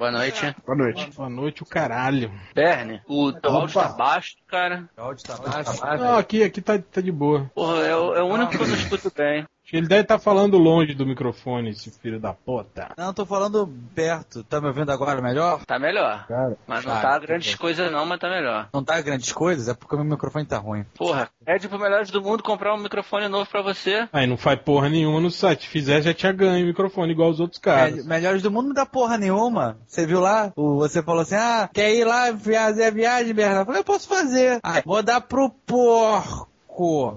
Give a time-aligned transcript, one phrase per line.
[0.00, 0.56] Boa noite.
[0.64, 1.10] Boa noite.
[1.14, 2.32] Boa noite, o caralho.
[2.54, 4.88] Berne, o teu áudio tá baixo, cara.
[4.96, 5.84] O áudio tá baixo.
[5.98, 7.50] Não, aqui, aqui tá, tá de boa.
[7.54, 9.46] Porra, é o, é o único que eu não escuto bem.
[9.72, 12.88] Ele deve estar falando longe do microfone, esse filho da puta.
[12.96, 14.42] Não, tô falando perto.
[14.44, 15.64] Tá me ouvindo agora melhor?
[15.64, 16.26] Tá melhor.
[16.26, 18.68] Cara, Mas não Ah, tá tá grandes coisas não, mas tá melhor.
[18.72, 19.68] Não tá grandes coisas?
[19.68, 20.84] É porque o meu microfone tá ruim.
[20.96, 24.08] Porra, pede pro Melhores do Mundo comprar um microfone novo pra você.
[24.12, 25.62] Aí não faz porra nenhuma no site.
[25.62, 27.96] Se fizer, já tinha ganho o microfone igual os outros caras.
[27.96, 29.78] Me- melhores do mundo não dá porra nenhuma.
[29.86, 30.52] Você viu lá?
[30.56, 33.60] O, você falou assim: ah, quer ir lá fazer a viagem, Bernardo?
[33.60, 34.58] Eu falei, eu posso fazer.
[34.62, 36.49] Ah, vou dar pro porco.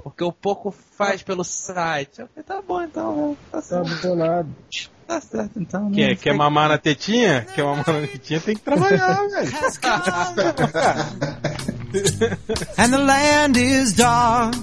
[0.03, 2.19] Porque o porco faz pelo site.
[2.21, 3.37] Eu falei, tá bom então, né?
[3.51, 4.01] tá tá certo.
[4.07, 4.49] bolado.
[5.07, 5.91] Tá certo então.
[5.91, 7.45] Quer, quer sei- mamar na tetinha?
[7.53, 8.39] Quer mamar na tetinha?
[8.41, 9.51] Tem que trabalhar, velho.
[12.77, 14.55] and the land is dark,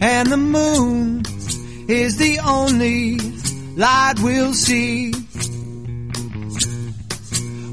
[0.00, 1.22] and the moon
[1.88, 3.18] is the only
[3.76, 5.12] light we'll see.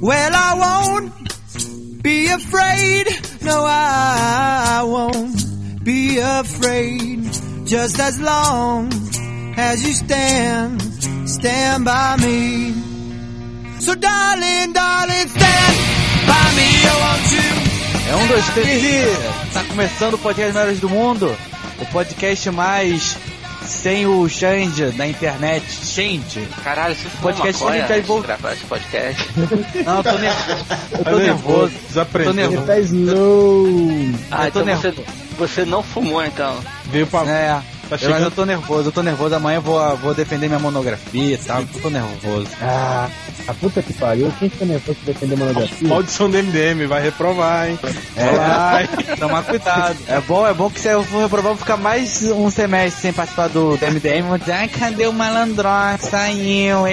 [0.01, 3.07] Well, I won't be afraid.
[3.41, 5.44] No, I won't
[5.85, 7.21] be afraid.
[7.65, 8.89] Just as long
[9.57, 10.81] as you stand,
[11.27, 12.73] stand by me.
[13.79, 15.75] So, darling, darling, stand
[16.27, 16.69] by me.
[16.85, 17.55] I want you.
[18.11, 19.53] É um, dois, três e...
[19.53, 21.35] Tá começando o podcast Melhores do Mundo.
[21.79, 23.17] O podcast mais
[23.65, 25.65] sem o change da internet.
[25.83, 26.47] Change.
[26.63, 29.27] Caralho, for Podcast antes de envol- gravar esse podcast.
[29.85, 30.33] Não, eu tô, ner...
[30.99, 31.71] eu tô nervoso.
[31.73, 32.33] Tô Desaprendeu.
[32.33, 32.67] nervoso.
[32.67, 33.67] Tá slow.
[34.31, 34.93] Ah, Eu tô então você, nervoso.
[34.95, 35.24] você
[35.65, 36.57] não fumou então.
[36.85, 37.29] Veio pra...
[37.29, 39.35] É, Tá eu, mas eu tô nervoso, eu tô nervoso.
[39.35, 41.61] Amanhã eu vou, vou defender minha monografia e tal.
[41.61, 42.47] Eu tô nervoso.
[42.59, 43.07] Ah,
[43.47, 44.33] a puta que pariu.
[44.39, 45.87] Quem fica nervoso de defender monografia?
[45.87, 47.79] Maldição do MDM, vai reprovar, hein?
[48.15, 48.87] É, Vai.
[49.17, 49.97] tomar cuidado.
[50.07, 53.01] É bom, é bom que se eu for reprovar, eu vou ficar mais um semestre
[53.01, 54.23] sem participar do, do MDM.
[54.27, 55.97] Vou dizer, ai, cadê o malandrão?
[55.99, 56.85] Saiu,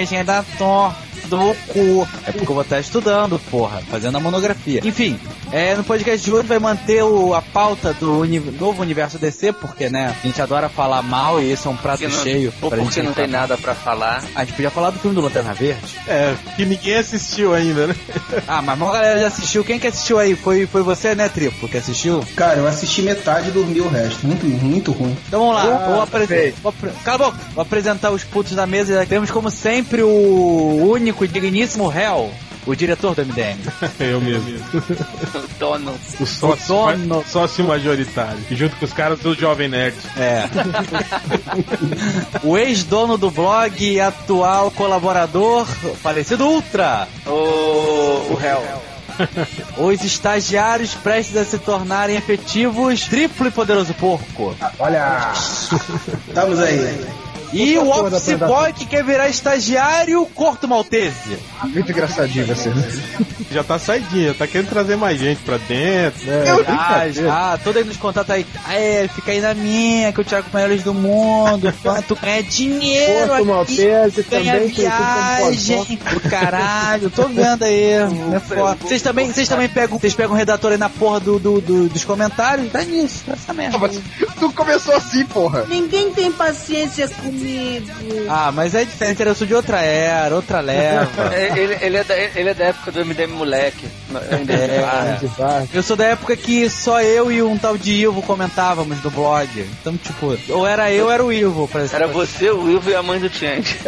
[0.57, 2.07] torta do cu.
[2.25, 4.81] É porque eu vou estar estudando, porra, fazendo a monografia.
[4.83, 5.19] Enfim,
[5.51, 9.53] é, no podcast de hoje vai manter o, a pauta do uni- novo universo DC,
[9.53, 12.53] porque, né, a gente adora falar mal e esse é um prato não- cheio.
[12.61, 14.23] Ou pra porque gente não tem nada pra falar.
[14.35, 15.95] A gente podia falar do filme do Lanterna Verde.
[16.07, 17.95] É, que ninguém assistiu ainda, né?
[18.47, 19.63] Ah, mas a maior galera já assistiu.
[19.63, 20.35] Quem que assistiu aí?
[20.35, 22.23] Foi, foi você, né, Tripo, que assistiu?
[22.35, 24.25] Cara, eu assisti metade e dormi o resto.
[24.25, 25.15] Muito, muito ruim.
[25.27, 26.53] Então vamos lá, Ah, vou apresentar.
[26.61, 26.89] Vou apre...
[27.03, 27.39] Cala a boca!
[27.53, 29.05] Vou apresentar os putos da mesa.
[29.07, 32.31] Temos como sempre o único e digníssimo réu,
[32.65, 33.59] o diretor do MDM.
[33.99, 34.49] Eu mesmo.
[34.73, 35.93] O dono.
[36.19, 37.23] O sócio, dono.
[37.27, 38.39] sócio majoritário.
[38.51, 39.95] Junto com os caras do Jovem Nerd.
[40.17, 40.43] É.
[42.43, 45.65] o ex-dono do blog e atual colaborador,
[46.01, 47.07] falecido Ultra.
[47.25, 48.61] O, o réu.
[49.77, 54.55] Os estagiários prestes a se tornarem efetivos, triplo e poderoso porco.
[54.79, 55.31] Olha.
[56.27, 57.22] Estamos aí.
[57.53, 61.37] E o office boy que quer virar estagiário, corto maltese.
[61.63, 62.71] Muito engraçadinho você.
[63.51, 66.29] Já tá saidinha, tá querendo trazer mais gente pra dentro.
[66.29, 67.27] É, Ah, brincadeira.
[67.27, 68.45] já, todo aí nos contatos aí.
[68.65, 71.71] Aê, fica aí na minha, que eu Thiago melhores do mundo.
[71.83, 73.45] Quanto ganha dinheiro Porto aqui.
[73.45, 77.83] Maltese Ganha também viagem, o caralho, tô vendo aí.
[78.33, 78.77] É foda.
[78.81, 81.89] Vocês também, vocês também pegam, vocês pegam o redator aí na porra do, do- do-
[81.89, 82.71] dos comentários?
[82.71, 83.77] Tá nisso, essa merda.
[83.85, 84.01] aí.
[84.39, 85.65] Tu começou assim, porra.
[85.67, 87.42] Ninguém tem paciência comigo.
[88.29, 91.33] Ah, mas é diferente, eu sou de outra era, outra leva.
[91.33, 93.85] É, Ele, ele, é da, ele é da época do MDM moleque.
[94.49, 95.17] É.
[95.73, 99.49] Eu sou da época que só eu e um tal de Ivo comentávamos no blog.
[99.81, 101.69] Então, tipo, ou era eu ou era o Ivo.
[101.91, 103.77] Era você, o Ivo e a mãe do Tiante.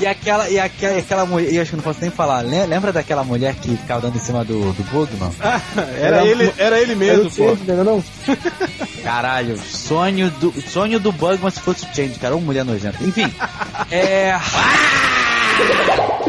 [0.00, 2.66] E aquela, e aquela, e aquela mulher, e acho que não posso nem falar, Le-
[2.66, 5.30] lembra daquela mulher que ficava dando em cima do, do Bugman?
[5.40, 5.60] Ah,
[6.00, 7.48] era, ele, era ele Era mesmo, o pô.
[7.56, 8.04] Change, não, não?
[9.02, 13.02] Caralho, sonho do, sonho do Bugman se fosse o Change, cara, uma mulher nojenta.
[13.02, 13.32] Enfim,
[13.90, 14.34] é...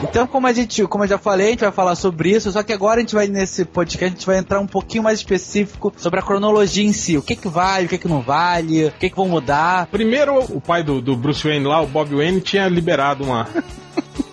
[0.04, 2.64] Então, como a gente, como eu já falei, a gente vai falar sobre isso, só
[2.64, 5.94] que agora a gente vai, nesse podcast, a gente vai entrar um pouquinho mais específico
[5.98, 7.18] sobre a cronologia em si.
[7.18, 9.88] O que que vale, o que que não vale, o que que vão mudar.
[9.88, 13.48] Primeiro, o pai do, do Bruce Wayne lá, o Bob Wayne, tinha liberado uma,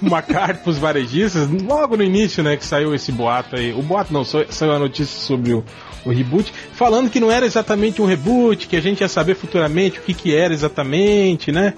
[0.01, 3.73] uma carta pros varejistas, logo no início, né, que saiu esse boato aí.
[3.73, 5.65] O boato não, saiu a notícia sobre o,
[6.05, 9.99] o reboot, falando que não era exatamente um reboot, que a gente ia saber futuramente
[9.99, 11.75] o que que era exatamente, né?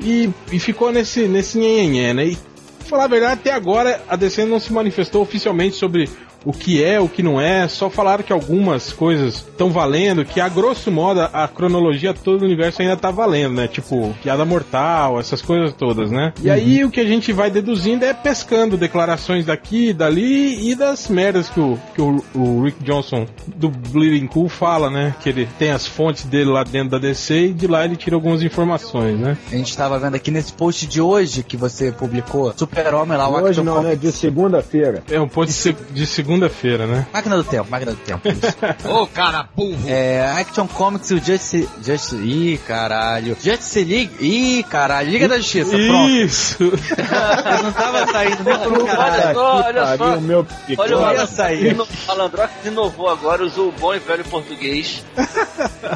[0.00, 2.26] E, e ficou nesse, nesse nhenhenhé, né?
[2.26, 2.38] E,
[2.80, 6.08] falar a verdade, até agora a DC não se manifestou oficialmente sobre
[6.46, 10.40] o que é, o que não é, só falaram que algumas coisas estão valendo, que
[10.40, 13.66] a grosso modo a cronologia todo o universo ainda tá valendo, né?
[13.68, 16.32] Tipo, piada mortal, essas coisas todas, né?
[16.40, 21.08] E aí o que a gente vai deduzindo é pescando declarações daqui, dali e das
[21.08, 23.26] merdas que o, que o, o Rick Johnson
[23.56, 25.14] do Bleeding Cool fala, né?
[25.20, 28.14] Que ele tem as fontes dele lá dentro da DC e de lá ele tira
[28.14, 29.36] algumas informações, né?
[29.50, 33.42] A gente tava vendo aqui nesse post de hoje que você publicou, Super-Homem lá, o
[33.42, 33.96] Hoje não, né?
[33.96, 35.02] De segunda-feira.
[35.10, 36.06] É um post de, se- de
[36.36, 37.06] segunda-feira, né?
[37.12, 38.22] Máquina do Tempo, Máquina do Tempo.
[38.88, 39.76] Ô, cara burro!
[39.86, 41.68] É, Action Comics e o Justice...
[41.82, 42.16] Justice...
[42.16, 43.36] Ih, caralho.
[43.40, 44.10] Justice League...
[44.20, 45.10] Ih, caralho.
[45.10, 46.10] Liga da Justiça, pronto.
[46.10, 46.62] Isso!
[46.64, 46.72] Eu
[47.62, 49.34] não tava saindo nem pelo Olha caralho.
[49.34, 50.20] só, olha só.
[50.20, 50.46] meu
[50.78, 55.04] Olha o Malandrox, Malandrox inovou agora, usou o bom e velho português.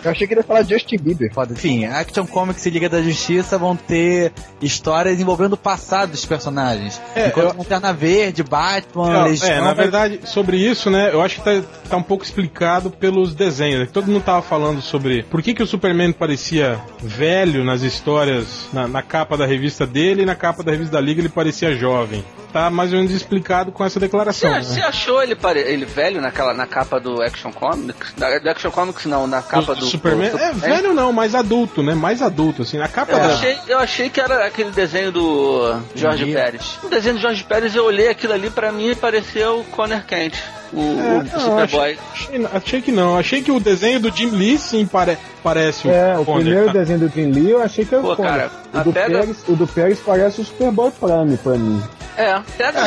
[0.04, 1.32] Eu achei que ele ia falar Justin Bieber.
[1.32, 1.52] Foda.
[1.52, 4.32] Enfim, Action Comics e Liga da Justiça vão ter
[4.62, 7.00] histórias envolvendo o passado dos personagens.
[7.14, 9.50] É, Enquanto eu- Lanterna Verde, Batman, Não, Legião...
[9.50, 13.34] é, na verdade, sobre isso, né, eu acho que tá, tá um pouco explicado pelos
[13.34, 13.80] desenhos.
[13.80, 13.88] né?
[13.92, 18.86] Todo mundo tava falando sobre por que, que o Superman parecia velho nas histórias, na,
[18.88, 22.24] na capa da revista dele e na capa da revista da Liga ele parecia jovem.
[22.52, 24.50] Tá mais ou menos explicado com essa Você, declaração.
[24.50, 24.60] né?
[24.62, 28.12] você achou ele, pare- ele velho naquela, na capa do Action Comics?
[28.18, 30.30] Da, do Action Comics não, na capa do, Superman?
[30.30, 31.94] do É, velho não, mais adulto, né?
[31.94, 32.76] Mais adulto, assim.
[32.76, 33.26] Na capa Eu, da.
[33.34, 36.26] achei, eu achei que era aquele desenho do Jorge.
[36.32, 36.76] Pérez.
[36.82, 40.59] O desenho do Jorge Pérez, eu olhei aquilo ali, pra mim pareceu o Conner Kent,
[40.72, 41.98] o, É, o não, Superboy.
[42.12, 43.16] Achei, achei que não.
[43.18, 46.44] Achei que o desenho do Jim Lee sim pare, parece É, o Conner.
[46.44, 49.36] primeiro desenho do Jim Lee eu achei que era Pô, o cara, o, do Pérez,
[49.48, 51.82] o do Pérez parece o Superboy Prime pra mim.
[52.16, 52.84] É, pega,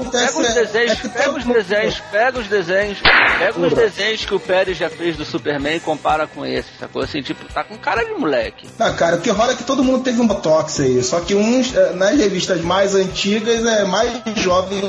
[0.00, 2.98] o pega os é- desenhos, é pega os desenhos, pega os desenhos,
[3.38, 7.02] pega os desenhos que o Pérez já fez do Superman e compara com esse, sacou?
[7.02, 8.66] Assim, tipo, tá com cara de moleque.
[8.78, 11.02] Ah, cara, o que rola é que todo mundo teve um botox aí.
[11.02, 14.80] Só que uns, eh, nas revistas mais antigas, é mais jovem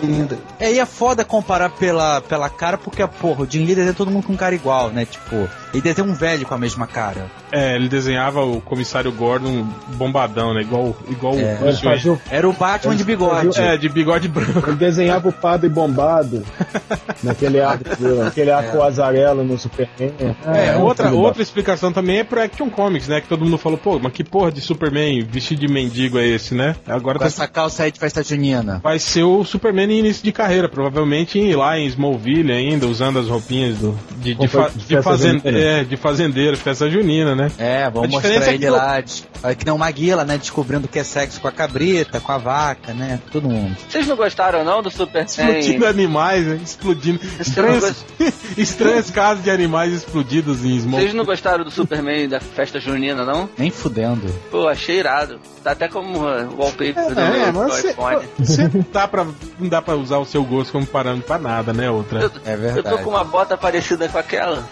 [0.00, 0.38] ainda.
[0.60, 4.10] É, e é foda comparar pela, pela cara, porque, porra, o Jim Lee desenha todo
[4.12, 5.04] mundo com cara igual, né?
[5.04, 7.26] Tipo, ele desenha um velho com a mesma cara.
[7.50, 10.60] É, ele desenhava o comissário Gordon bombadão, né?
[10.60, 11.58] Igual, igual É.
[11.60, 13.58] o fazia Era o Batman de bigode.
[13.60, 14.70] É, de bigode branco.
[14.70, 16.44] Ele desenhava o padre bombado
[17.24, 17.84] naquele arco,
[18.26, 20.12] aquele arco azarelo no Superman.
[20.46, 23.20] É, um outra, outra explicação também é pro Action Comics, né?
[23.20, 26.54] Que todo mundo falou, pô, mas que porra de Superman vestido de mendigo é esse,
[26.54, 26.76] né?
[26.86, 28.80] Agora Com tá- essa calça aí de festa junina.
[28.82, 33.18] vai ser o Superman em início de carreira, provavelmente em- lá em Smallville ainda, usando
[33.18, 35.58] as roupinhas do, de, de, fa- de de, festa fazen- junina.
[35.58, 37.50] é, de fazendeiro, festa junina, né?
[37.58, 40.38] É, A vamos mostrar é ele que lá, de, olha que nem o Maguila, né?
[40.38, 43.18] Descobrindo que é sexo com a cabrita, com a vaca, né?
[43.32, 43.76] Todo mundo.
[43.88, 45.24] Vocês não gostaram não do Superman?
[45.58, 46.60] Explodindo animais, né?
[46.62, 47.20] Explodindo.
[47.40, 48.04] Estranhos,
[48.56, 51.14] estranhos casos de animais explodidos em Vocês Smallville.
[51.16, 53.48] não gostaram do Superman da festa junina, não?
[53.56, 54.26] Nem fudendo.
[54.50, 55.38] Pô, achei irado.
[55.62, 58.18] Tá até como uh, wallpaper do É, meu mas você, iPhone.
[58.38, 59.26] você não, dá pra,
[59.58, 62.20] não dá pra usar o seu gosto como parâmetro pra nada, né, outra?
[62.20, 62.96] Eu, É eu verdade.
[62.96, 64.62] tô com uma bota parecida com aquela.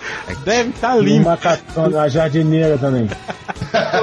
[0.44, 1.28] Deve estar tá limpo.
[1.28, 3.08] uma catona, a jardineira também.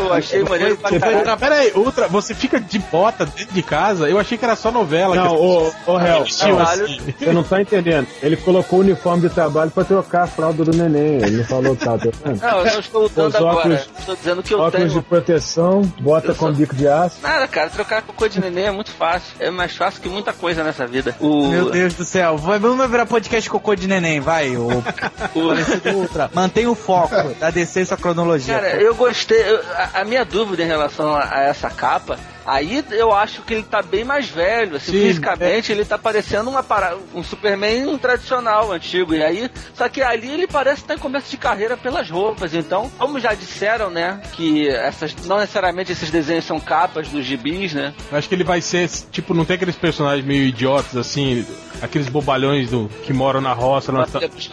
[0.06, 1.38] Pô, achei maneiro pra caralho.
[1.38, 4.10] Pera aí, outra, você fica de bota dentro de casa?
[4.10, 5.16] Eu achei que era só novela.
[5.16, 6.24] Não, que ô, ô, Caralho.
[6.24, 7.00] assim.
[7.18, 8.08] você não tá entendendo.
[8.22, 11.16] Ele colocou o uniforme de trabalho pra trocar a fralda do neném.
[11.24, 12.40] Ele não falou que tava trocando.
[12.42, 13.56] Não, eu não estou usando Os agora.
[13.58, 15.04] óculos- Estou dizendo que eu Óculos de tenho.
[15.04, 17.18] proteção, bota Eu com sou- bico de aço.
[17.22, 19.34] Nada, cara, trocar cocô de neném é muito fácil.
[19.40, 21.16] É mais fácil que muita coisa nessa vida.
[21.20, 22.38] O, Meu Deus do céu.
[22.38, 24.56] Vai- Vamos virar podcast cocô de neném, vai.
[25.36, 26.30] O Ultra.
[26.34, 28.56] Mantém o foco da sua cronologia.
[28.56, 29.42] Cara, eu gostei.
[29.42, 33.54] eu- a, a minha dúvida em relação a, a essa capa, aí eu acho que
[33.54, 34.78] ele tá bem mais velho.
[34.78, 39.14] Assim, Sim, fisicamente, ele tá parecendo uma para, um Superman tradicional, antigo.
[39.14, 42.54] E aí, só que ali ele parece estar em começo de carreira pelas roupas.
[42.54, 47.74] Então, como já disseram, né, que essas não necessariamente esses desenhos são capas dos gibis,
[47.74, 47.94] né?
[48.12, 51.46] Acho que ele vai ser, tipo, não tem aqueles personagens meio idiotas, assim,
[51.82, 53.92] aqueles bobalhões do, que moram na roça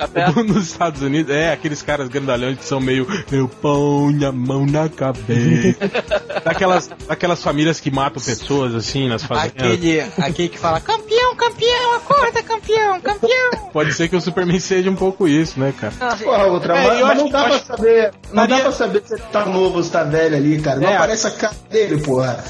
[0.09, 0.43] perto.
[0.45, 1.33] nos Estados Unidos.
[1.33, 5.79] É, aqueles caras grandalhões que são meio, eu ponho a mão na cabeça.
[6.45, 9.51] daquelas, daquelas famílias que matam pessoas, assim, nas fazendas.
[9.67, 13.51] Aquele, aquele que fala, campeão, campeão, acorda, campeão, campeão.
[13.73, 15.93] Pode ser que o Superman seja um pouco isso, né, cara?
[16.17, 18.13] Porra, outra, É, mas, mas não dá pra acho- saber.
[18.29, 20.79] Não Daria- dá pra saber se ele tá novo ou se tá velho ali, cara.
[20.79, 22.43] Não É, aparece a cara dele, porra.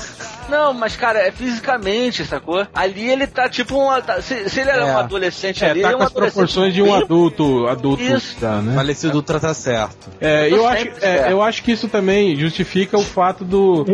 [0.53, 2.67] Não, mas cara, é fisicamente, sacou?
[2.75, 4.01] Ali ele tá tipo um.
[4.03, 4.93] tá- Se, se ele era É.
[4.95, 7.67] um adolescente É, ali, tá ele é com um as adolescente proporções de um adulto,
[7.69, 8.37] adulto Isso.
[8.41, 8.75] já, né?
[8.75, 10.11] Falecido Ultra tá certo.
[10.21, 13.85] É, Tô eu acho, sempre é, eu acho que isso também justifica o fato do,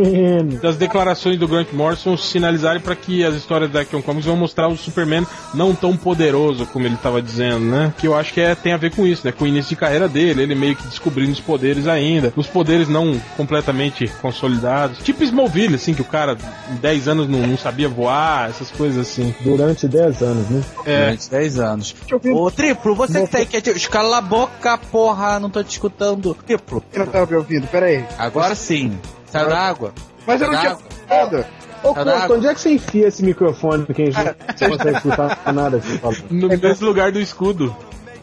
[0.61, 4.67] das declarações do Grant Morrison sinalizarem para que as histórias da Action Comics vão mostrar
[4.69, 5.25] o Superman
[5.55, 7.93] não tão poderoso como ele estava dizendo, né?
[7.99, 9.33] Que eu acho que é, tem a ver com isso, né?
[9.33, 12.88] Com o início de carreira dele, ele meio que descobrindo os poderes ainda, os poderes
[12.88, 14.99] não completamente consolidados.
[15.05, 16.37] Tipo Smallville, assim, que o cara
[16.81, 19.35] 10 anos não, não sabia voar, essas coisas assim.
[19.40, 20.62] Durante 10 anos, né?
[20.85, 21.97] É, Durante 10 anos.
[22.33, 23.76] Ô, Triplo, você que tá aí quietinho.
[23.76, 26.35] Escala a boca, porra, não tô te escutando.
[26.47, 28.05] Triplo, Eu não tava me ouvindo, pera aí.
[28.19, 28.99] agora sim.
[29.26, 29.93] Saiu da água?
[30.26, 30.76] Mas eu não tinha
[31.09, 31.47] nada.
[31.83, 31.95] Ô.
[31.95, 34.17] Costa, onde é que você enfia esse microfone que a gente
[34.62, 36.14] não consegue escutar nada fala?
[36.28, 37.75] no mesmo lugar do escudo.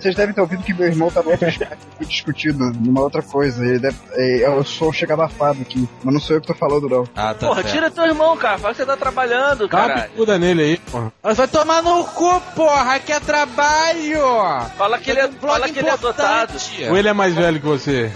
[0.06, 3.66] Vocês devem ter ouvido que meu irmão tá outro chat aqui discutindo numa outra coisa.
[3.66, 6.88] Ele deve, é, eu sou chega abafado aqui, mas não sou eu que tô falando,
[6.88, 7.04] não.
[7.16, 7.74] Ah, tá Porra, certo.
[7.74, 8.60] tira teu irmão, cara.
[8.60, 10.12] Fala que você tá trabalhando, Dá uma caralho.
[10.12, 11.12] bicuda nele aí, porra.
[11.24, 14.22] Vai tomar no cu, porra, que é trabalho!
[14.78, 16.54] Fala que ele é, fala que ele é adotado.
[16.90, 18.12] Ou ele é mais velho que você?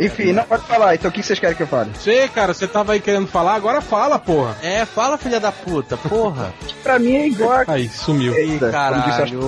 [0.00, 0.96] Enfim, não pode falar.
[0.96, 1.92] Então o que vocês querem que eu fale?
[1.98, 4.56] Sei, cara, você tava aí querendo falar, agora fala, porra.
[4.62, 6.52] É, fala, filha da puta, porra.
[6.82, 7.62] Pra mim é igual.
[7.68, 8.32] Aí, sumiu.
[8.34, 9.40] Acho Caralho.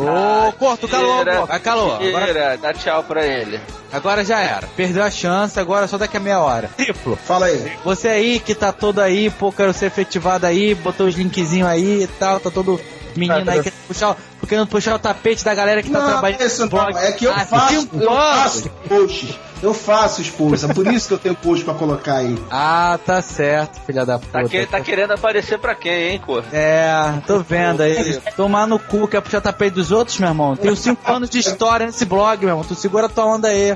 [0.49, 1.59] Ô, Corto, calou, Tira, porra.
[1.73, 1.95] Calou.
[1.95, 3.61] Agora, dá tchau pra ele.
[3.93, 4.67] agora já era.
[4.77, 6.69] Perdeu a chance, agora só daqui a meia hora.
[6.77, 7.17] Triplo.
[7.17, 7.73] Fala aí.
[7.85, 12.03] Você aí que tá todo aí, pô, quero ser efetivado aí, botou os linkzinhos aí
[12.03, 12.81] e tal, tá todo
[13.17, 16.41] menino aí querendo puxar, o- querendo puxar o tapete da galera que tá Não, trabalhando.
[16.41, 16.71] é isso no não.
[16.71, 16.97] blog.
[16.97, 19.39] É que eu Ah, faço, eu faço posts.
[19.63, 20.69] Eu faço os posts.
[20.69, 22.37] É por isso que eu tenho post pra colocar aí.
[22.51, 24.33] Ah, tá certo, filha da puta.
[24.43, 26.43] Tá, que- tá querendo aparecer pra quem, hein, cor?
[26.53, 26.93] É,
[27.27, 28.21] tô vendo aí.
[28.37, 30.57] Tomar no cu, quer puxar tapete dos outros, meu irmão?
[30.57, 32.65] Tenho cinco anos de história nesse blog, meu irmão.
[32.65, 33.73] Tu segura tua onda aí.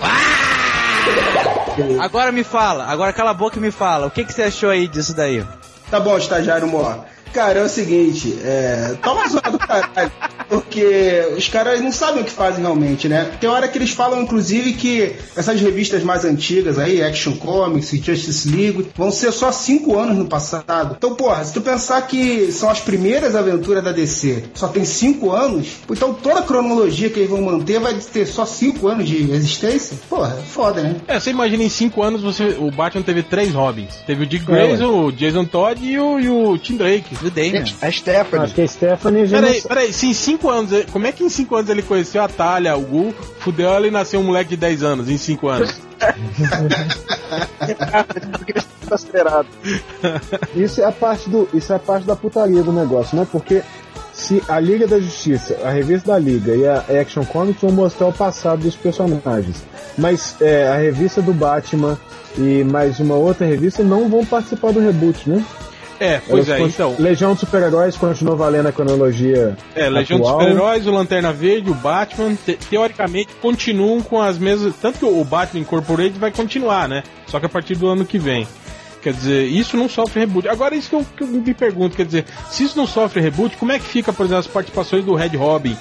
[2.00, 4.06] Agora me fala, agora cala a boca e me fala.
[4.06, 5.44] O que, que você achou aí disso daí?
[5.90, 6.94] Tá bom, estagiário Mó.
[7.32, 8.96] Cara, é o seguinte, é.
[9.02, 10.10] Toma zoando do caralho.
[10.48, 13.32] Porque os caras não sabem o que fazem realmente, né?
[13.40, 17.98] Tem hora que eles falam, inclusive, que essas revistas mais antigas aí, Action Comics e
[17.98, 20.94] Justice League, vão ser só cinco anos no passado.
[20.96, 25.32] Então, porra, se tu pensar que são as primeiras aventuras da DC, só tem cinco
[25.32, 29.28] anos, então toda a cronologia que eles vão manter vai ter só cinco anos de
[29.32, 29.98] existência?
[30.08, 30.96] Porra, é foda, né?
[31.08, 33.96] É, você imagina em 5 anos você, o Batman teve três Robins.
[34.06, 34.54] Teve o Dick É.
[34.54, 37.15] Grayson, o Jason Todd e o, e o Tim Drake.
[37.20, 37.64] Do Damian.
[37.80, 38.44] A Stephanie.
[38.44, 39.68] Acho que a Stephanie já Peraí, não...
[39.68, 42.76] peraí, se em 5 anos, como é que em 5 anos ele conheceu a Talia,
[42.76, 45.80] o Gu, fudeu ela e nasceu um moleque de 10 anos, em 5 anos?
[50.54, 53.26] Isso é a parte do, isso é a parte da putaria do negócio, né?
[53.30, 53.62] Porque
[54.12, 58.06] se a Liga da Justiça, a revista da Liga e a Action Comics vão mostrar
[58.06, 59.64] o passado dos personagens,
[59.98, 61.98] mas é, a revista do Batman
[62.38, 65.44] e mais uma outra revista não vão participar do reboot, né?
[65.98, 66.96] É, pois Elas é, então.
[66.98, 69.56] Legião dos Super-Heróis continua valendo a cronologia.
[69.74, 70.40] É, Legião atual.
[70.40, 74.74] Super-Heróis, o Lanterna Verde, o Batman, te- teoricamente continuam com as mesmas.
[74.80, 77.02] Tanto que o Batman Incorporated vai continuar, né?
[77.26, 78.46] Só que a partir do ano que vem.
[79.02, 80.48] Quer dizer, isso não sofre reboot.
[80.48, 83.56] Agora, isso que eu, que eu me pergunto, quer dizer, se isso não sofre reboot,
[83.56, 85.76] como é que fica, por exemplo, as participações do Red Robin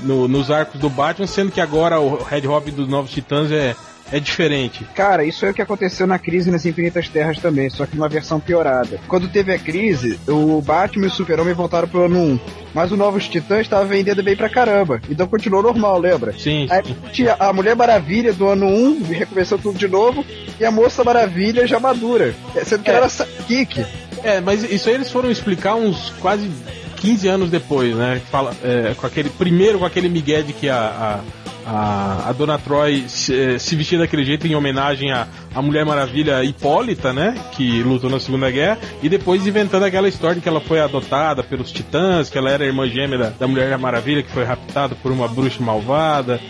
[0.00, 3.76] no- nos arcos do Batman, sendo que agora o Red Robin dos Novos Titãs é,
[4.12, 4.84] é diferente?
[4.94, 8.08] Cara, isso é o que aconteceu na crise nas Infinitas Terras também, só que numa
[8.08, 8.98] versão piorada.
[9.08, 12.40] Quando teve a crise, o Batman e o Super-Homem voltaram pro ano 1.
[12.74, 15.00] Mas o Novos Titãs estava vendendo bem pra caramba.
[15.10, 16.32] Então continuou normal, lembra?
[16.38, 20.24] Sim, Aí tinha a Mulher Maravilha do ano 1, recomeçou tudo de novo,
[20.58, 22.34] e a Moça Maravilha já madura.
[22.64, 22.94] Sendo que É.
[22.94, 23.84] ela era sidekick.
[24.22, 26.50] É, mas isso aí eles foram explicar uns quase
[26.96, 28.20] 15 anos depois, né?
[28.30, 31.20] Fala, é, com aquele, primeiro com aquele migué de que a, a,
[31.66, 36.44] a, a Dona Troy se, eh, se daquele jeito em homenagem à, à Mulher Maravilha
[36.44, 37.34] Hipólita, né?
[37.52, 41.42] Que lutou na Segunda Guerra, e depois inventando aquela história de que ela foi adotada
[41.42, 45.12] pelos titãs, que ela era irmã gêmea da, da Mulher Maravilha, que foi raptada por
[45.12, 46.40] uma bruxa malvada,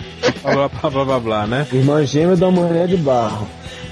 [0.42, 1.66] blá blá blá blá blá, blá né?
[1.72, 3.48] Irmã gêmea da mulher de barro.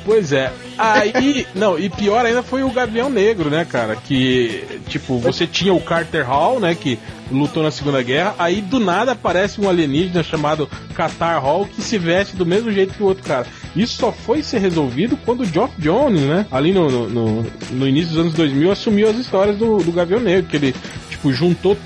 [0.09, 0.50] Pois é.
[0.79, 3.95] Aí, não, e pior ainda foi o Gavião Negro, né, cara?
[3.95, 6.99] Que, tipo, você tinha o Carter Hall, né, que
[7.31, 11.99] lutou na Segunda Guerra, aí do nada aparece um alienígena chamado Qatar Hall que se
[11.99, 13.47] veste do mesmo jeito que o outro cara.
[13.77, 18.09] Isso só foi ser resolvido quando o Geoff Jones, né, ali no, no, no- início
[18.15, 20.75] dos anos 2000, assumiu as histórias do, do Gavião Negro, que ele,
[21.11, 21.77] tipo, juntou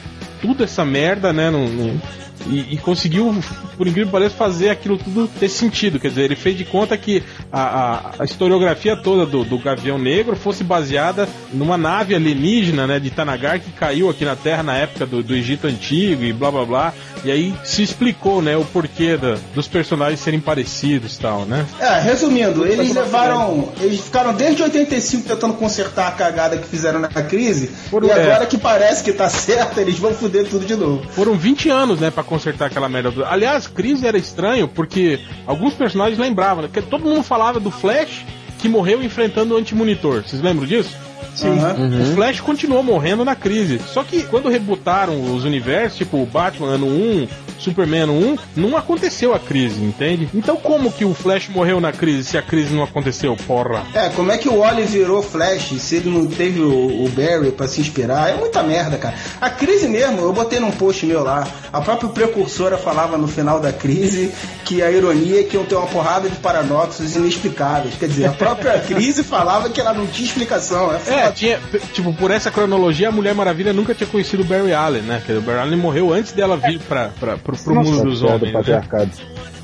[0.41, 1.99] tudo essa merda, né, num-
[2.47, 3.35] e, e conseguiu,
[3.77, 5.99] por incrível que pareça, fazer aquilo tudo ter sentido.
[6.01, 9.99] Quer dizer, ele fez de conta que a, a- a historiografia toda do, do Gavião
[9.99, 14.77] Negro fosse baseada numa nave alienígena, né, de Tanagar que caiu aqui na Terra na
[14.77, 16.95] época do, do Egito Antigo e blá blá blá.
[17.25, 21.65] E aí se explicou, né, o porquê da- dos personagens serem parecidos e tal, né?
[21.79, 23.69] É, resumindo, eles levaram.
[23.81, 27.69] Eles ficaram desde 85 tentando consertar a cagada que fizeram na crise.
[27.91, 28.15] Foram- e é.
[28.25, 31.07] agora que parece que tá certo, eles vão foder tudo de novo.
[31.11, 33.13] Foram 20 anos, né, pra consertar aquela merda.
[33.29, 36.69] Aliás, Crise era estranho porque alguns personagens lembravam, né?
[36.73, 38.25] Porque todo mundo falava do Flash
[38.59, 40.23] que morreu enfrentando o anti-monitor.
[40.23, 40.97] Vocês lembram disso?
[41.35, 41.51] Sim.
[41.51, 43.81] O Flash continuou morrendo na crise.
[43.87, 49.35] Só que quando rebutaram os universos, tipo o Batman ano 1, Superman 1, não aconteceu
[49.35, 50.29] a crise, entende?
[50.35, 53.85] Então como que o Flash morreu na crise se a crise não aconteceu, porra?
[53.95, 57.53] É, como é que o Wally virou Flash se ele não teve o, o Barry
[57.53, 58.31] pra se inspirar?
[58.31, 59.15] É muita merda, cara.
[59.41, 61.47] A crise mesmo, eu botei num post meu lá.
[61.73, 64.33] A própria precursora falava no final da crise
[64.65, 67.95] que a ironia é que iam ter uma porrada de paradoxos inexplicáveis.
[67.95, 70.93] Quer dizer, a própria crise falava que ela não tinha explicação.
[70.93, 71.33] É, É, foda.
[71.33, 71.61] tinha,
[71.93, 75.23] tipo, por essa cronologia, a Mulher Maravilha nunca tinha conhecido o Barry Allen, né?
[75.25, 78.53] Que o Barry Allen morreu antes dela vir pra, pra, pro, pro mundo dos homens.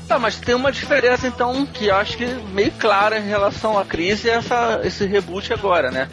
[0.07, 3.85] Tá, mas tem uma diferença então que eu acho que meio clara em relação à
[3.85, 6.09] crise e essa, esse reboot agora, né?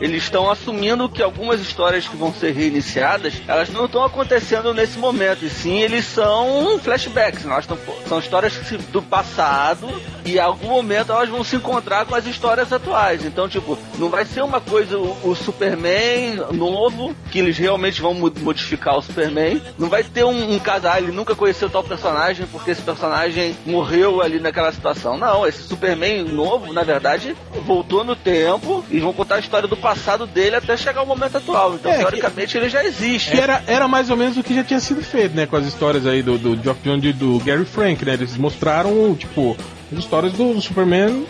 [0.00, 4.98] Eles estão assumindo que algumas histórias que vão ser reiniciadas, elas não estão acontecendo nesse
[4.98, 7.78] momento, e sim eles são flashbacks, elas tão-
[8.08, 8.54] são histórias
[8.90, 9.88] do passado
[10.24, 13.24] e em algum momento elas vão se encontrar com as histórias atuais.
[13.26, 18.14] Então, tipo, não vai ser uma coisa o, o Superman novo, que eles realmente vão
[18.14, 19.60] mo- modificar o Superman.
[19.78, 24.22] Não vai ter um, um casal, ele nunca conheceu tal personagem porque esse personagem morreu
[24.22, 25.18] ali naquela situação.
[25.18, 29.76] Não, esse Superman novo, na verdade, voltou no tempo e vão contar a história do
[29.76, 29.89] passado
[30.26, 31.74] dele até chegar ao momento atual.
[31.74, 33.30] Então, É, que- teoricamente, ele já existe.
[33.30, 35.46] Que era, era mais ou menos o que já tinha sido feito, né?
[35.46, 38.14] Com as histórias aí do, do Geoff Jones e do Gary Frank, né?
[38.14, 39.56] Eles mostraram, tipo,
[39.92, 41.24] as histórias do Superman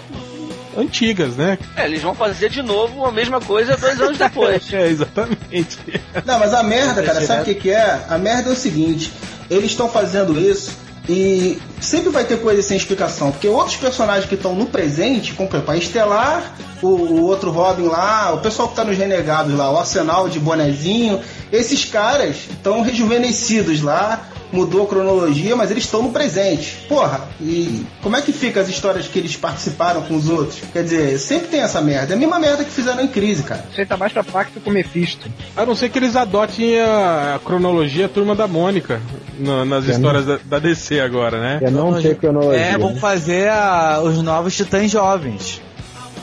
[0.77, 1.59] antigas, né?
[1.77, 4.73] É, eles vão fazer de novo a mesma coisa dois anos depois.
[4.73, 5.79] É, exatamente.
[6.25, 8.01] Não, mas a merda, cara, sabe o que, que é?
[8.09, 9.13] A merda é o seguinte:
[9.51, 10.77] eles estão fazendo isso
[11.09, 15.49] e sempre vai ter coisa sem explicação, porque outros personagens que estão no presente, como
[15.49, 19.55] por exemplo, a Estelar, o, o outro Robin lá, o pessoal que tá nos Renegados
[19.55, 24.29] lá, o Arsenal de bonezinho, esses caras estão rejuvenescidos lá.
[24.53, 26.77] Mudou a cronologia, mas eles estão no presente.
[26.89, 30.59] Porra, e como é que fica as histórias que eles participaram com os outros?
[30.73, 32.15] Quer dizer, sempre tem essa merda.
[32.15, 33.65] É a mesma merda que fizeram em crise, cara.
[33.77, 35.29] Aí tá mais pra pacto com o Mephisto.
[35.57, 39.01] A não ser que eles adotem a, a cronologia Turma da Mônica
[39.39, 41.59] na- nas É, histórias da, da DC agora, né?
[41.63, 42.59] É não ter cronologia.
[42.61, 43.01] É, vamos né?
[43.01, 45.61] fazer a- os novos titãs jovens.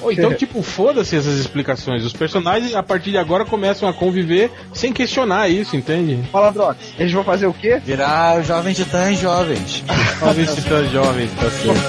[0.01, 2.03] Ou então, tipo, foda-se essas explicações.
[2.03, 6.19] Os personagens, a partir de agora, começam a conviver sem questionar isso, entende?
[6.31, 7.81] Malandrox, eles vão fazer o quê?
[7.83, 9.83] Virar os jovens titãs jovens.
[10.19, 11.79] Jovens titãs jovens, tá certo.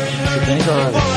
[0.41, 1.09] Titãs jovens.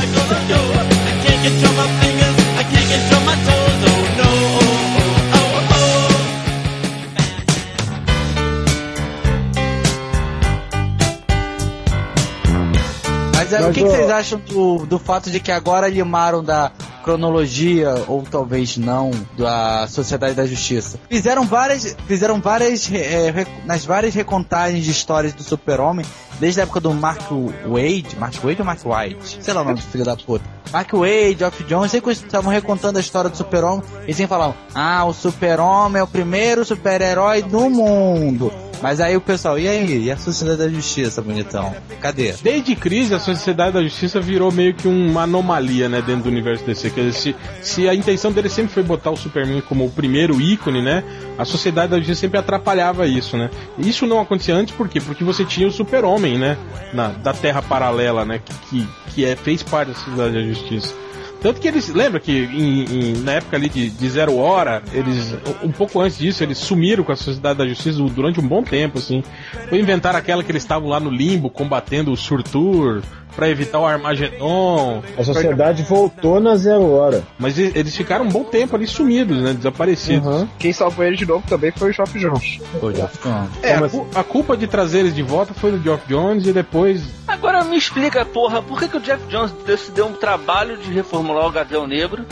[13.51, 16.43] Mas é, o Mas, que, que vocês acham do, do fato de que agora limaram
[16.43, 16.71] da
[17.03, 20.99] cronologia, ou talvez não, da Sociedade da Justiça?
[21.09, 21.95] Fizeram várias.
[22.07, 22.91] Fizeram várias.
[22.91, 26.05] é, rec- nas várias recontagens de histórias do Super-Homem,
[26.39, 27.21] desde a época do Mark
[27.67, 28.15] Wade.
[28.19, 29.39] Mark Wade ou Mark White?
[29.41, 30.45] Sei lá o nome do filho da puta.
[30.71, 35.03] Mark Wade, Geoff Jones, sempre estavam recontando a história do Super-Homem, eles sempre falavam: Ah,
[35.05, 38.51] o Super-Homem é o primeiro super-herói do mundo.
[38.81, 40.05] Mas aí o pessoal, e aí?
[40.05, 41.73] E a Sociedade da Justiça, bonitão?
[42.01, 42.33] Cadê?
[42.41, 46.65] Desde crise, a Sociedade da Justiça virou meio que uma anomalia, né, dentro do universo
[46.65, 46.89] DC.
[46.89, 50.41] Quer dizer, se, se a intenção dele sempre foi botar o Superman como o primeiro
[50.41, 51.03] ícone, né,
[51.37, 53.51] a Sociedade da Justiça sempre atrapalhava isso, né.
[53.77, 54.99] Isso não acontecia antes, por quê?
[54.99, 56.57] Porque você tinha o Super-Homem, né,
[56.93, 60.93] na, da Terra Paralela, né, que, que, é, fez parte da Sociedade da Justiça.
[61.41, 61.89] Tanto que eles.
[61.93, 65.35] Lembra que em- em- na época ali de, de Zero Hora, eles.
[65.63, 68.99] Um pouco antes disso, eles sumiram com a Sociedade da Justiça durante um bom tempo,
[68.99, 69.23] assim.
[69.69, 73.01] Foi inventar aquela que eles estavam lá no limbo combatendo o Surtur
[73.35, 75.01] pra evitar o Armagedon.
[75.17, 77.23] A sociedade voltou na zero hora.
[77.39, 79.53] Mas eles ficaram um bom tempo ali sumidos, né?
[79.53, 80.27] Desaparecidos.
[80.27, 80.47] Uhum.
[80.59, 82.59] Quem salvou ele de novo também foi o Geoff Jones.
[82.79, 83.31] Pô, já ficou.
[83.63, 86.45] É, Mas- a, cu- a culpa de trazer eles de volta foi do Geoff Jones
[86.45, 87.01] e depois.
[87.27, 90.91] Agora me explica, porra, por que, que o Jeff Jones se deu um trabalho de
[90.91, 92.25] reformular o Gavião Negro,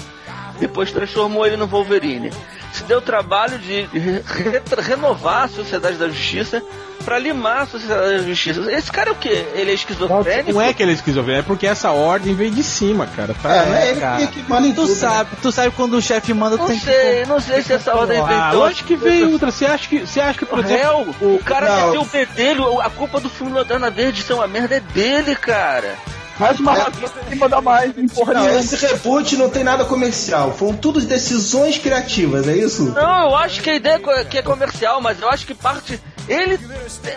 [0.60, 2.32] depois transformou ele no Wolverine?
[2.74, 6.62] Se deu o trabalho de re- re- renovar a Sociedade da Justiça
[7.04, 8.72] pra limar a Sociedade da Justiça.
[8.72, 9.44] Esse cara é o quê?
[9.56, 10.54] Ele é esquizofrênico?
[10.54, 13.34] Não é que ele é esquizofrênico, é porque essa ordem veio de cima, cara.
[13.42, 13.56] Tá?
[13.56, 13.90] É, né?
[13.92, 14.28] Ele cara.
[14.28, 14.94] que manda em Tu tudo.
[14.94, 17.28] sabe, tu sabe quando o chefe manda, tu Não tem sei, que.
[17.30, 19.50] não sei se essa ordem veio Ah, lógico que veio outra.
[19.52, 21.86] Você acha que, você acha que por O exemplo, réu, o cara Não.
[21.88, 25.96] meteu o bedelho, a culpa do filme Lanterna Verde ser uma merda é dele, cara.
[26.40, 29.84] Mais uma razão tem que mandar mais, em porra Não, esse reboot não tem nada
[29.86, 30.54] comercial.
[30.54, 32.84] Foram tudo decisões criativas, é isso?
[32.94, 36.00] Não, eu acho que a ideia é que é comercial, mas eu acho que parte.
[36.28, 36.60] Ele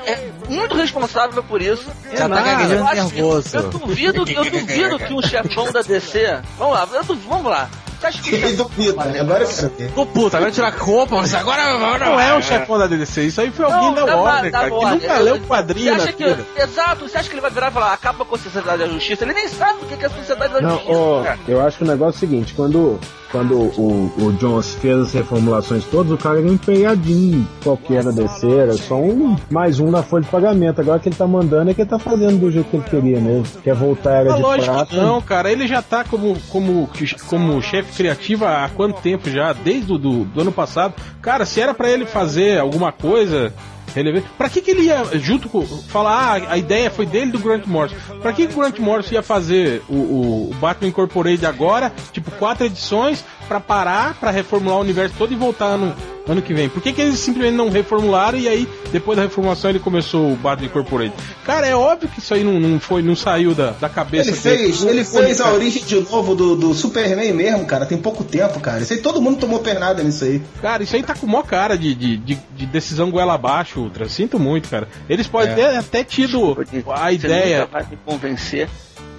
[0.07, 1.85] é muito responsável por isso.
[2.15, 3.57] Já tá Eu gaguejando acho que- nervoso.
[3.57, 6.41] Eu duvido, eu duvido que um chefão da DC.
[6.59, 7.69] Vamos lá, eu du- vamos lá.
[8.11, 9.21] Que o Ele chefão- duvido, né?
[9.21, 9.93] Agora eu quero ver.
[9.97, 11.63] Ô puta, agora tirar a roupa, mas agora.
[11.63, 14.51] agora não é o chefão da DC, isso aí foi alguém Não, da da- Warner,
[14.53, 15.01] da cara, que Warner.
[15.01, 16.25] nunca leu o quadrinho Você acha que.
[16.57, 19.25] Exato, você acha que ele vai virar e falar acaba com a Sociedade da Justiça?
[19.25, 20.93] Ele nem sabe o que que é a Sociedade da Não, Justiça.
[20.99, 21.39] ó, cara.
[21.49, 22.99] eu acho que o negócio é o seguinte, quando
[23.31, 28.11] quando o, o Jones fez as reformulações todas, o cara era um empregadinho qualquer da
[28.11, 30.83] DC, era só um mais um na folha de pagamento.
[30.83, 33.21] Agora que ele tá mandando é que ele tá fazendo do jeito que ele queria
[33.21, 33.47] mesmo.
[33.63, 34.87] Quer voltar a era de lógico prata.
[34.87, 35.51] que não, cara.
[35.51, 36.91] Ele já tá como, como,
[37.27, 39.53] como chefe criativo há quanto tempo já?
[39.53, 40.95] Desde o do, do ano passado.
[41.21, 43.53] Cara, se era pra ele fazer alguma coisa
[43.95, 44.27] relevante.
[44.37, 45.65] Pra que, que ele ia, junto com.
[45.67, 47.97] Falar, ah, a ideia foi dele do Grant Morrison.
[48.21, 52.67] Pra que, que o Grant Morrison ia fazer o, o, Batman Incorporated agora, tipo, quatro
[52.67, 55.95] edições, pra parar, pra reformular o universo todo e voltar ano,
[56.27, 56.69] ano que vem?
[56.69, 60.37] Por que, que eles simplesmente não reformularam e aí, depois da reformulação, ele começou o
[60.37, 61.15] Batman Incorporated?
[61.45, 64.37] Cara, é óbvio que isso aí não, não foi, não saiu da, da cabeça Ele
[64.37, 67.85] fez, ele fez a origem de novo do, do Superman mesmo, cara.
[67.87, 68.83] Tem pouco tempo, cara.
[68.83, 70.43] Isso aí todo mundo tomou pernada nisso aí.
[70.61, 74.09] Cara, isso aí tá com maior cara de, de, de, de decisão goela abaixo, Ultra.
[74.09, 74.89] Sinto muito, cara.
[75.09, 75.55] Eles podem É.
[75.55, 76.53] ter até tido
[76.89, 77.61] a Você ideia.
[77.61, 78.69] nunca vai me convencer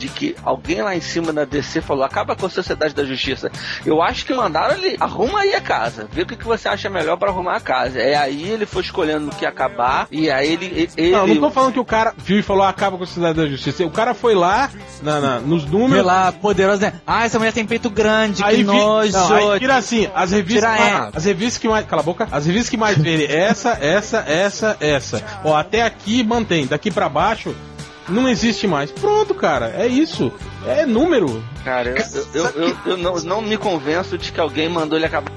[0.04, 3.50] de que alguém lá em cima da DC falou acaba com a Sociedade da Justiça.
[3.86, 6.89] Eu acho que mandaram ele arruma aí a casa, vê o que, que você acha
[6.89, 8.00] melhor pra arrumar a casa.
[8.00, 11.52] É aí ele foi escolhendo o que acabar e aí ele, ele Não, não tô
[11.52, 13.86] falando que o cara viu e falou "Ah, acaba com a Cidade da Justiça.
[13.86, 14.70] O cara foi lá
[15.02, 16.06] na, na- nos números.
[16.06, 16.94] lá, poderoso, né?
[17.08, 19.12] Ah, essa mulher tem peito grande, Aí, que vi, nojo.
[19.13, 21.12] não, aí vira assim, as revistas, Tira ela.
[21.16, 24.78] as revistas que mais, cala a boca, as revistas que mais verem essa, essa, essa,
[24.82, 25.24] essa.
[25.46, 27.56] Ó, até aqui mantém, daqui pra baixo
[28.10, 28.92] não existe mais.
[28.92, 30.32] Pronto, cara, é isso.
[30.66, 31.44] É número.
[31.63, 35.32] Cara, eu, eu, eu, eu não, não me convenço de que alguém mandou ele acabar.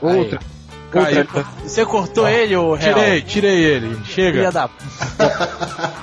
[0.00, 0.40] Outra.
[0.92, 1.26] Caiu.
[1.64, 2.94] Você cortou ele, ô réu?
[2.94, 3.98] Tirei, tirei ele.
[4.04, 4.38] Chega.
[4.38, 4.68] Filha da...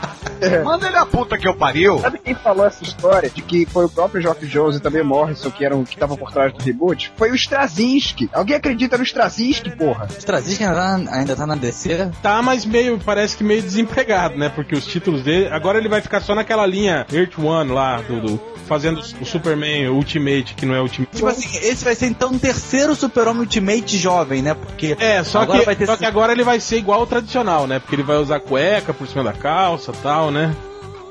[0.63, 1.99] Manda ele a puta que eu pariu.
[1.99, 5.51] Sabe quem falou essa história de que foi o próprio Geoff Jones e também Morrison
[5.51, 7.11] que eram que estavam por trás do reboot?
[7.17, 8.29] Foi o Straczynski.
[8.31, 10.07] Alguém acredita no Straczynski, porra?
[10.17, 12.09] Straczynski ainda, tá- ainda tá na DC?
[12.21, 14.47] Tá, mas meio, parece que meio desempregado, né?
[14.49, 15.49] Porque os títulos dele.
[15.49, 19.89] Agora ele vai ficar só naquela linha Earth One lá, do, do- fazendo o Superman
[19.89, 21.15] Ultimate, que não é Ultimate.
[21.15, 24.55] Tipo assim, esse vai ser então o terceiro Super-Homem Ultimate jovem, né?
[24.79, 27.07] Porque É, só, agora que, vai ter só que agora ele vai ser igual ao
[27.07, 27.79] tradicional, né?
[27.79, 30.55] Porque ele vai usar cueca por cima da calça tal, né?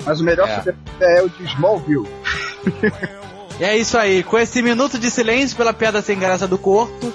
[0.04, 0.74] Mas o melhor É.
[1.00, 2.08] É o de Smallville.
[3.60, 7.12] E é isso aí, com esse minuto de silêncio pela piada sem graça do corpo,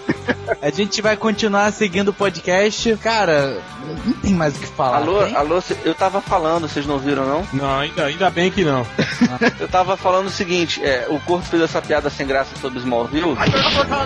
[0.61, 2.97] a gente vai continuar seguindo o podcast.
[2.97, 3.61] Cara,
[4.05, 4.97] não tem mais o que falar.
[4.97, 5.35] Alô, tem?
[5.35, 7.47] alô, eu tava falando, vocês não viram não?
[7.53, 8.85] Não, ainda, ainda bem que não.
[9.59, 13.35] Eu tava falando o seguinte, é, o Corto fez essa piada sem graça sobre Smallville.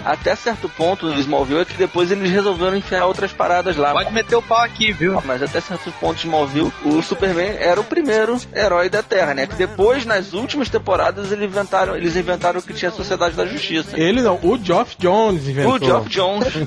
[0.05, 3.91] Até certo ponto no Smallville é que depois eles resolveram enfiar outras paradas lá.
[3.91, 5.21] Pode meter o pau aqui, viu?
[5.25, 9.47] Mas até certo ponto Smallville, o Superman era o primeiro herói da Terra, né?
[9.47, 12.26] Que depois, nas últimas temporadas, eles inventaram, eles inventaram
[12.65, 13.97] que tinha a Sociedade da Justiça.
[13.99, 15.75] Ele não, o Geoff Jones inventou.
[15.75, 16.47] O Geoff Jones.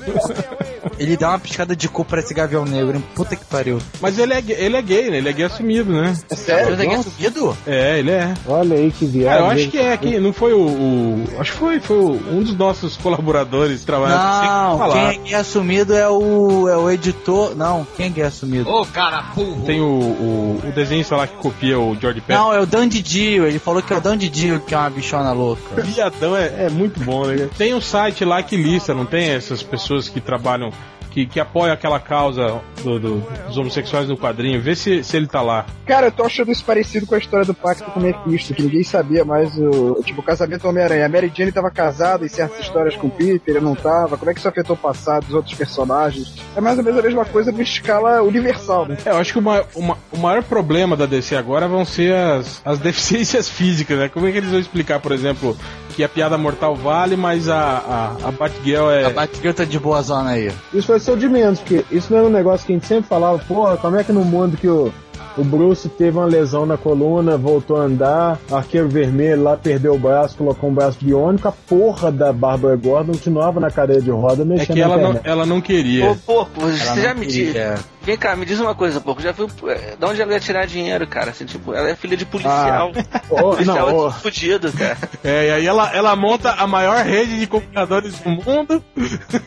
[0.97, 3.03] Ele dá uma piscada de cu pra esse gavião negro, hein?
[3.15, 3.79] Puta que pariu.
[3.99, 5.17] Mas ele é, gay- ele é gay, né?
[5.17, 6.15] Ele é gay assumido, né?
[6.29, 6.75] É sério?
[6.75, 7.57] Você é subido?
[7.65, 8.33] É, ele é.
[8.47, 9.39] Olha aí que viagem.
[9.41, 12.11] Cara, eu acho que é, que não foi o, o- Acho que foi, foi o-
[12.31, 14.93] um dos nossos colaboradores trabalhando Não, falar.
[14.93, 17.55] quem é gay assumido é o, é o editor.
[17.55, 18.69] Não, quem é gay assumido?
[18.69, 19.63] Ô, cara burro.
[19.65, 22.39] Tem o, o, o desenhista lá que copia o George Pérez.
[22.43, 23.47] Não, é o Dan Didio.
[23.47, 25.50] Ele falou que é o Dan Didio que é uma bichona louca.
[25.55, 27.49] Viadão é, é muito bom, né?
[27.57, 30.71] Tem um site lá que lista, não tem essas pessoas que trabalham,
[31.11, 34.59] que, que apoiam aquela causa do- do- dos homossexuais no quadrinho.
[34.61, 35.65] Vê se, se ele tá lá.
[35.85, 38.63] Cara, eu tô achando isso parecido com a história do pacto com o Mephisto, que
[38.63, 40.01] ninguém sabia mais o.
[40.03, 41.05] Tipo, o casamento do Homem-Aranha.
[41.05, 44.17] A Mary Jane tava casada em certas histórias com o Peter, ele não tava.
[44.17, 46.33] Como é que isso afetou o passado dos outros personagens?
[46.55, 48.97] É mais ou menos a mesma coisa em escala universal, né?
[49.05, 51.83] É, eu acho que o, ma- o ma- o maior problema da DC agora vão
[51.85, 54.09] ser as, as deficiências físicas, né?
[54.09, 55.57] Como é que eles vão explicar, por exemplo,
[55.91, 57.57] que a piada mortal vale, mas a,
[58.23, 59.05] a, a Batgirl é.
[59.05, 60.51] A Batgirl tá de boa zona aí.
[60.73, 62.87] Isso vai ser o de menos, porque isso não era um negócio que a gente
[62.87, 64.91] sempre falava, porra, como é que no mundo que o,
[65.37, 69.99] o Bruce teve uma lesão na coluna, voltou a andar, arqueiro vermelho lá perdeu o
[69.99, 74.43] braço, colocou um braço biônico, a porra da Bárbara Gordon continuava na cadeira de roda
[74.43, 76.11] É mexendo que ela na não, ela não queria.
[76.11, 77.75] Ô, porco, Ela você já me queria.
[78.03, 79.21] Vem cá, me diz uma coisa, porco.
[79.21, 81.29] Já viu é, de onde ela ia tirar dinheiro, cara?
[81.31, 82.91] Assim, tipo, ela é filha de policial.
[83.29, 84.03] Ô, policial não, é ô.
[84.09, 84.97] tudo fudido, cara.
[85.23, 88.83] É, e aí ela, ela monta a maior rede de computadores do mundo.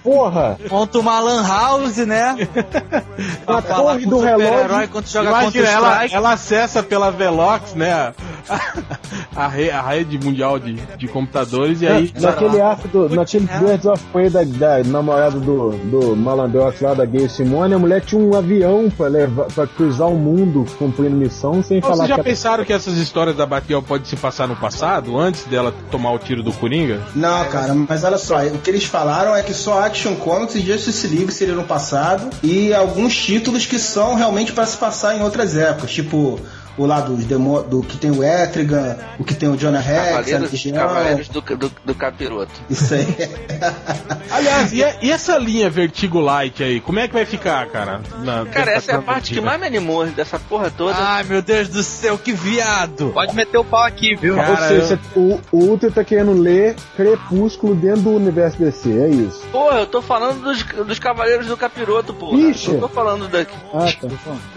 [0.03, 0.57] Porra!
[0.71, 2.37] Monta uma lan house, né?
[3.45, 4.89] Pra falar torre do relógio.
[4.89, 7.93] quando joga Imagina, ela, ela acessa pela Velox, né?
[7.93, 8.15] A,
[9.45, 12.13] a, re- a rede mundial de, de computadores e aí.
[12.21, 13.09] naquele arco do.
[13.09, 17.79] Naquele Birds of Prey da, da namorada do, do Malandrox lá da Gay Simone, a
[17.79, 22.09] mulher tinha um avião pra, levar, pra cruzar o mundo cumprindo missão sem falar Vocês
[22.09, 25.75] já que pensaram que essas histórias da Batgirl podem se passar no passado, antes dela
[25.91, 27.01] tomar o tiro do Coringa?
[27.15, 30.61] Não, cara, mas olha só, o que eles falaram é que só Action Comics e
[30.61, 35.23] Justice League seriam no passado e alguns títulos que são realmente para se passar em
[35.23, 36.39] outras épocas, tipo
[36.77, 39.99] o lá dos demo, do que tem o Etrigan, o que tem o Jonah Rex,
[39.99, 40.63] a Cavaleiros.
[40.73, 42.53] Cavaleiros do, do, do Capiroto.
[42.69, 43.07] Isso aí.
[44.31, 46.81] Aliás, e, a- e essa linha Vertigo Light aí?
[46.81, 48.01] Como é que vai ficar, cara?
[48.23, 50.95] Na- Cara, essa é a parte que mais me animou dessa porra toda.
[50.97, 53.11] Ai, meu Deus do céu, que viado!
[53.13, 54.37] Pode meter o pau aqui, viu?
[54.37, 59.09] Cara, Ou seja, o, o Ultra tá querendo ler Crepúsculo dentro do universo DC, é
[59.09, 59.43] isso.
[59.53, 62.39] Porra, eu tô falando dos, dos Cavaleiros do Capiroto, porra.
[62.39, 62.73] Ixi.
[62.73, 63.55] Não tô falando daqui.
[63.73, 64.09] Ah, tá.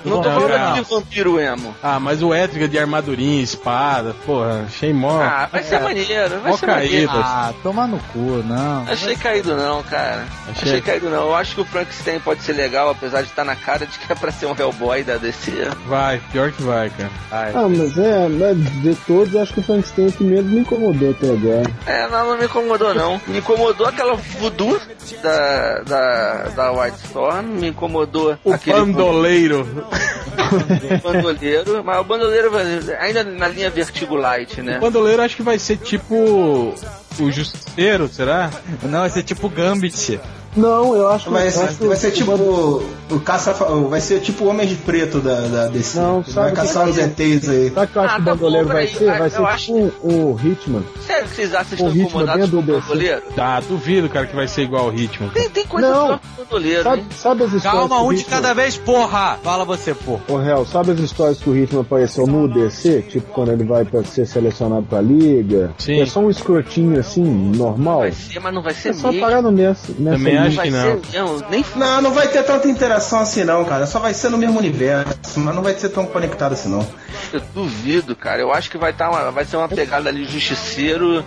[0.05, 0.71] Não tô Não, falando cara.
[0.73, 1.75] de vampiro emo.
[1.81, 5.19] Ah, mas o Étrica de armadurinha, espada, porra, achei mó.
[5.21, 6.91] Ah, vai ser maneiro, vai ser caído.
[6.93, 7.11] maneiro.
[7.13, 8.85] Ah, toma no cu, não.
[8.89, 10.23] Achei caído não, cara.
[10.49, 11.23] Achei- Achei caído não.
[11.23, 14.09] Eu acho que o Frankenstein pode ser legal, apesar de estar na cara de que
[14.09, 15.51] é pra ser um Hellboy da DC.
[15.85, 17.09] Vai, pior que vai, cara.
[17.29, 21.09] Ah, mas é, mas de todos, acho que o Frankenstein é que menos me incomodou
[21.11, 21.63] até agora.
[21.85, 23.19] É, não, não me incomodou não.
[23.27, 24.79] Me incomodou aquela voodoo
[25.21, 29.67] da, da, da White Storm, me incomodou O aquele bandoleiro.
[31.03, 32.65] bandoleiro, mas o bandoleiro vai-
[32.99, 34.77] ainda na linha Vertigo Light, né?
[34.77, 36.73] O bandoleiro acho que vai ser tipo.
[37.19, 38.51] O Justiceiro, será?
[38.83, 40.19] Não, esse é tipo Gambit.
[40.57, 43.53] Não, eu acho que Vai ser, acho que vai ser o tipo o, o caça
[43.53, 45.99] vai ser tipo o Homem de Preto da, da DC.
[45.99, 47.71] Não, vai caçar os ETs aí.
[47.71, 49.05] Sabe que eu acho Ah, que o tá bandoleiro vai ser?
[49.17, 50.83] Vai ser acho- tipo o, o Hitman.
[51.05, 53.21] Sério que vocês acham que O estão incomodados com o do bandoleiro?
[53.35, 55.29] Tá, duvido, cara, que vai ser igual o ritmo.
[55.29, 56.05] Tem, tem coisa Não.
[56.07, 58.77] pior que o bandoleiro, Sabe, sabe as histórias Calma, o um de Hitman- cada vez,
[58.77, 59.37] porra!
[59.43, 60.21] Fala você, porra.
[60.29, 63.03] Ô, Hel, sabe as histórias que o Hitman apareceu no DC?
[63.03, 65.71] Tipo, quando ele vai pra ser selecionado pra liga?
[65.77, 66.01] Sim.
[66.01, 67.99] É só um escrotinho assim, normal?
[67.99, 69.41] Vai ser, mas não vai ser É só mesmo.
[69.41, 70.37] no nessa, nessa Também.
[70.47, 71.49] Acho Vai que ser não.
[71.49, 73.85] Nem Não, não vai ter tanta interação assim não, cara.
[73.85, 76.87] Só vai ser no mesmo universo, mas não vai ser tão conectado assim não.
[77.31, 78.41] Eu duvido, cara.
[78.41, 81.23] Eu acho que vai, tá uma, vai ser uma pegada ali, Justiceiro.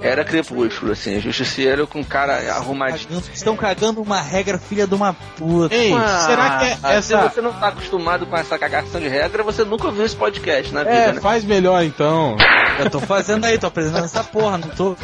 [0.00, 1.20] Era crepúsculo, assim.
[1.20, 3.22] Justiceiro com cara arrumadinho.
[3.32, 5.74] Estão cagando uma regra, filha de uma puta.
[5.74, 7.28] Ei, Ah, será que é Se essa.
[7.28, 10.84] você não tá acostumado com essa cagação de regra, você nunca ouviu esse podcast na
[10.84, 11.20] vida, É, né?
[11.20, 12.36] faz melhor então.
[12.78, 14.96] Eu tô fazendo aí, tô apresentando essa porra, não tô.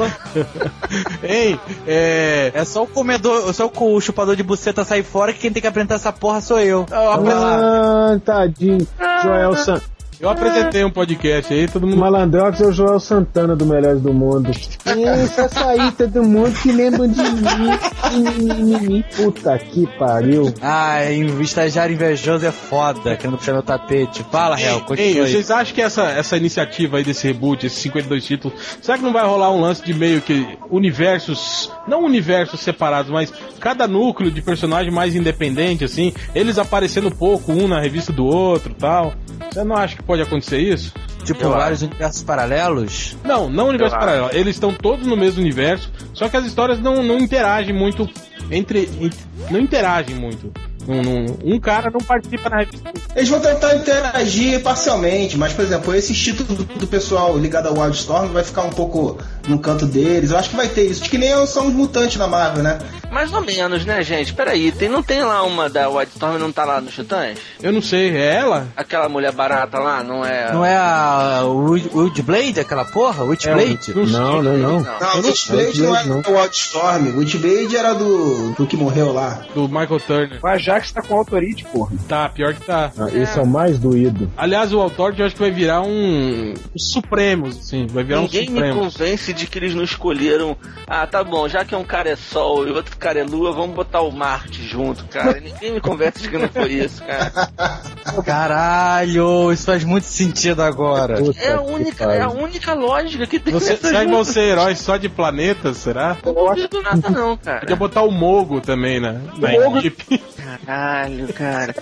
[1.23, 2.53] Ei, é.
[2.55, 5.67] É só o comedor, só o chupador de buceta sair fora que quem tem que
[5.69, 6.87] apresentar essa porra sou eu.
[6.93, 8.87] Ah, tadinho.
[9.23, 9.81] Joel San...
[10.21, 11.99] Eu apresentei um podcast aí, todo mundo.
[11.99, 14.51] Malandrox é o Joel Santana do Melhores do Mundo.
[14.85, 19.05] Essa saí todo mundo que lembra de mim.
[19.17, 20.53] Puta que pariu.
[20.63, 24.25] Ai, o estagiário invejoso é foda, querendo puxar meu tapete.
[24.31, 25.33] Fala, Real, Ei, continua aí.
[25.33, 29.13] vocês acham que essa, essa iniciativa aí desse reboot, esses 52 títulos, será que não
[29.13, 34.41] vai rolar um lance de meio que universos, não universos separados, mas cada núcleo de
[34.43, 39.13] personagem mais independente, assim, eles aparecendo pouco, um na revista do outro tal?
[39.51, 40.93] Você não acha que pode acontecer isso?
[41.25, 43.17] Tipo, Eu vários universos paralelos?
[43.25, 44.29] Não, não universo Eu paralelo.
[44.33, 48.09] Eles estão todos no mesmo universo, só que as histórias não, não interagem muito
[48.51, 48.89] entre.
[49.01, 49.17] ent-
[49.51, 50.53] não interagem muito.
[50.87, 52.93] Um, um- um cara não participa na revista.
[53.17, 57.79] Eles vão tentar interagir parcialmente, mas, por exemplo, esse título do, do pessoal ligado ao
[57.79, 59.19] Wildstorm vai ficar um pouco
[59.49, 60.31] no canto deles.
[60.31, 61.03] Eu acho que vai ter isso.
[61.09, 62.79] Que nem são os mutantes da Marvel, né?
[63.11, 64.33] Mais ou menos, né, gente?
[64.35, 67.39] Peraí, tem, não tem lá uma da White Storm não tá lá nos Titãs?
[67.63, 68.67] Eu não sei, é ela?
[68.77, 70.53] Aquela mulher barata lá, não é?
[70.53, 73.23] Não é a Wood- Witchblade, aquela porra?
[73.25, 73.95] Witchblade?
[73.95, 74.81] Não, não, não.
[74.81, 76.23] Não, Eu o Witchblade não é não.
[76.27, 77.07] o Wildstorm.
[77.15, 79.43] O Witchblade era do, do que morreu lá.
[79.55, 80.39] Do Michael Turner.
[80.43, 81.97] O Ajax tá com autorite, porra.
[82.09, 82.91] Tá, pior que tá.
[82.99, 84.31] Ah, esse é o mais doído.
[84.37, 86.53] Aliás, o Authority eu acho que vai virar um.
[86.53, 87.87] um Supremos, assim.
[87.87, 88.95] Vai virar Ninguém um me Supremos.
[88.95, 90.57] convence de que eles não escolheram.
[90.87, 93.75] Ah, tá bom, já que um cara é Sol e outro cara é Lua, vamos
[93.75, 95.41] botar o Marte junto, cara.
[95.41, 97.33] Ninguém me convence de que não foi isso, cara.
[98.25, 101.19] Caralho, isso faz muito sentido agora.
[101.19, 104.79] Puta É a única, é a única lógica que tem Você, que vão ser heróis
[104.79, 106.17] só de planetas, será?
[106.25, 107.77] Não duvido nada não, Podia cara.
[107.77, 109.21] botar o Mogo também, né?
[109.39, 110.23] Na equipe.
[110.65, 111.75] Caralho, cara.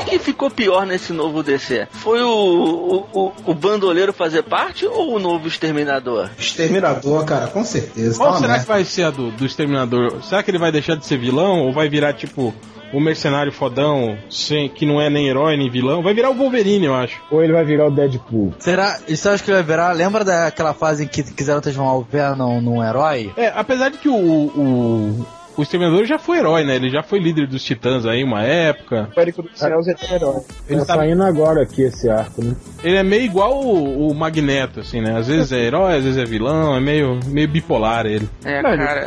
[0.00, 1.86] O que ficou pior nesse novo DC?
[1.90, 6.30] Foi o, o, o, o bandoleiro fazer parte ou o novo exterminador?
[6.38, 8.16] Exterminador, cara, com certeza.
[8.16, 8.62] Qual Tá será merda.
[8.64, 10.22] que vai ser a do, do Exterminador?
[10.22, 12.54] Será que ele vai deixar de ser vilão ou vai virar tipo
[12.90, 16.02] o mercenário fodão, sem, que não é nem herói nem vilão?
[16.02, 17.20] Vai virar o Wolverine, eu acho.
[17.30, 18.54] Ou ele vai virar o Deadpool.
[18.58, 18.98] Será?
[19.06, 19.92] Isso eu acho que vai virar.
[19.92, 23.30] Lembra daquela fase em que quiseram transformar o Venom num herói?
[23.36, 25.26] É, apesar de que o, o,
[25.58, 26.76] o Exterminador já foi herói, né?
[26.76, 29.10] Ele já foi líder dos Titãs aí uma época.
[29.14, 30.40] Pânico dos céus é herói.
[30.68, 32.54] Ele, tá tá- saindo agora aqui esse arco, né?
[32.82, 35.18] ele é meio igual o, o Magneto, assim, né?
[35.18, 38.28] Às vezes é herói, às vezes é vilão, é meio, meio bipolar ele.
[38.44, 39.00] É, cara,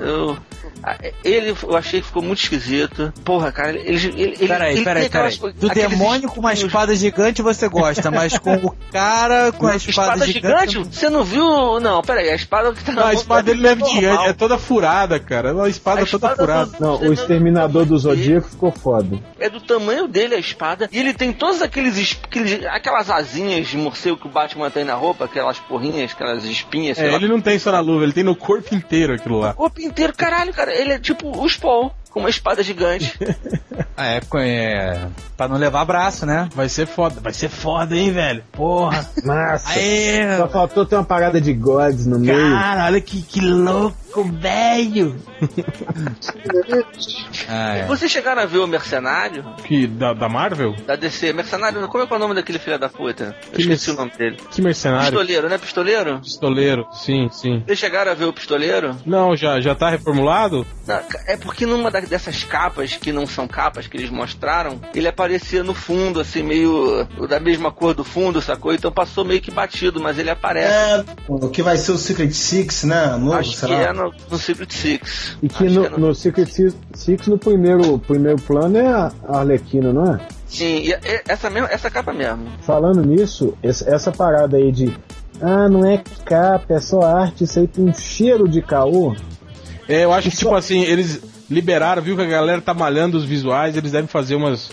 [0.00, 0.36] eu, eu-
[1.22, 3.12] Ele, eu achei que ficou muito esquisito.
[3.22, 3.90] Porra, cara, ele.
[3.90, 5.38] ele, ele Peraí, ele peraí, peraí.
[5.58, 10.24] Do demônio com uma espada gigante você gosta, mas com o cara com a espada,
[10.24, 10.78] Espada gigante?
[10.78, 11.78] Você não viu?
[11.80, 14.56] Não, peraí, a espada que tá na Não, a espada dele é gigante, é toda
[14.56, 15.50] furada, cara.
[15.50, 16.66] É uma espada espada, A toda espada furada.
[16.78, 19.18] do- Não, o Exterminador do Zodíaco ficou foda.
[19.38, 20.88] É do tamanho dele a espada.
[20.92, 24.84] E ele tem todos aqueles, es- aqueles- aquelas asinhas de morcego que o Batman tem
[24.84, 27.16] na roupa, aquelas porrinhas, aquelas espinhas, sei É, lá.
[27.16, 29.50] ele não tem só na luva, ele tem no corpo inteiro aquilo lá.
[29.50, 30.72] O corpo inteiro, caralho, cara.
[30.74, 33.18] Ele é tipo o Spawn, com uma espada gigante.
[34.02, 35.06] É, é.
[35.36, 36.48] Pra não levar braço, né?
[36.54, 38.42] Vai ser foda, vai ser foda, hein, velho?
[38.50, 39.06] Porra.
[39.22, 39.72] Massa.
[39.72, 40.38] Aê!
[40.38, 42.50] Só faltou ter uma parada de gods no meio.
[42.54, 43.94] Cara, olha que, que louco,
[44.38, 45.16] velho.
[47.48, 47.86] Ah, é.
[47.86, 50.74] Vocês chegaram a ver o Mercenário Que, da, da Marvel?
[50.86, 51.32] da DC?
[51.32, 53.36] Mercenário, como é que é o nome daquele filho da puta?
[53.46, 54.36] Eu Que esqueci o nome dele.
[54.50, 55.06] Que mercenário.
[55.06, 55.58] Pistoleiro, né?
[55.58, 56.20] Pistoleiro?
[56.20, 57.62] Pistoleiro, sim, sim.
[57.66, 58.96] Vocês chegaram a ver o Pistoleiro?
[59.04, 60.66] Não, já, já tá reformulado?
[60.86, 65.08] Não, é porque numa da- dessas capas, que não são capas que eles mostraram, ele
[65.08, 68.72] aparecia no fundo, assim, meio da mesma cor do fundo, sacou?
[68.72, 70.70] Então passou meio que batido, mas ele aparece.
[70.72, 73.06] É, o que vai ser o Secret Six, né?
[73.16, 75.36] Novo, Acho sei que é no, no Secret Six.
[75.42, 79.92] E que no, é no Secret Six, Six, no primeiro, primeiro plano é a Arlequina,
[79.92, 80.20] não é?
[80.46, 80.92] Sim,
[81.28, 82.46] essa, mesmo, essa capa mesmo.
[82.62, 84.92] Falando nisso, essa parada aí de
[85.40, 89.14] ah, não é capa, é só arte, isso aí tem um cheiro de caô.
[89.88, 93.24] É, eu acho que, tipo assim, eles liberaram, viu que a galera tá malhando os
[93.24, 94.70] visuais, eles devem fazer umas,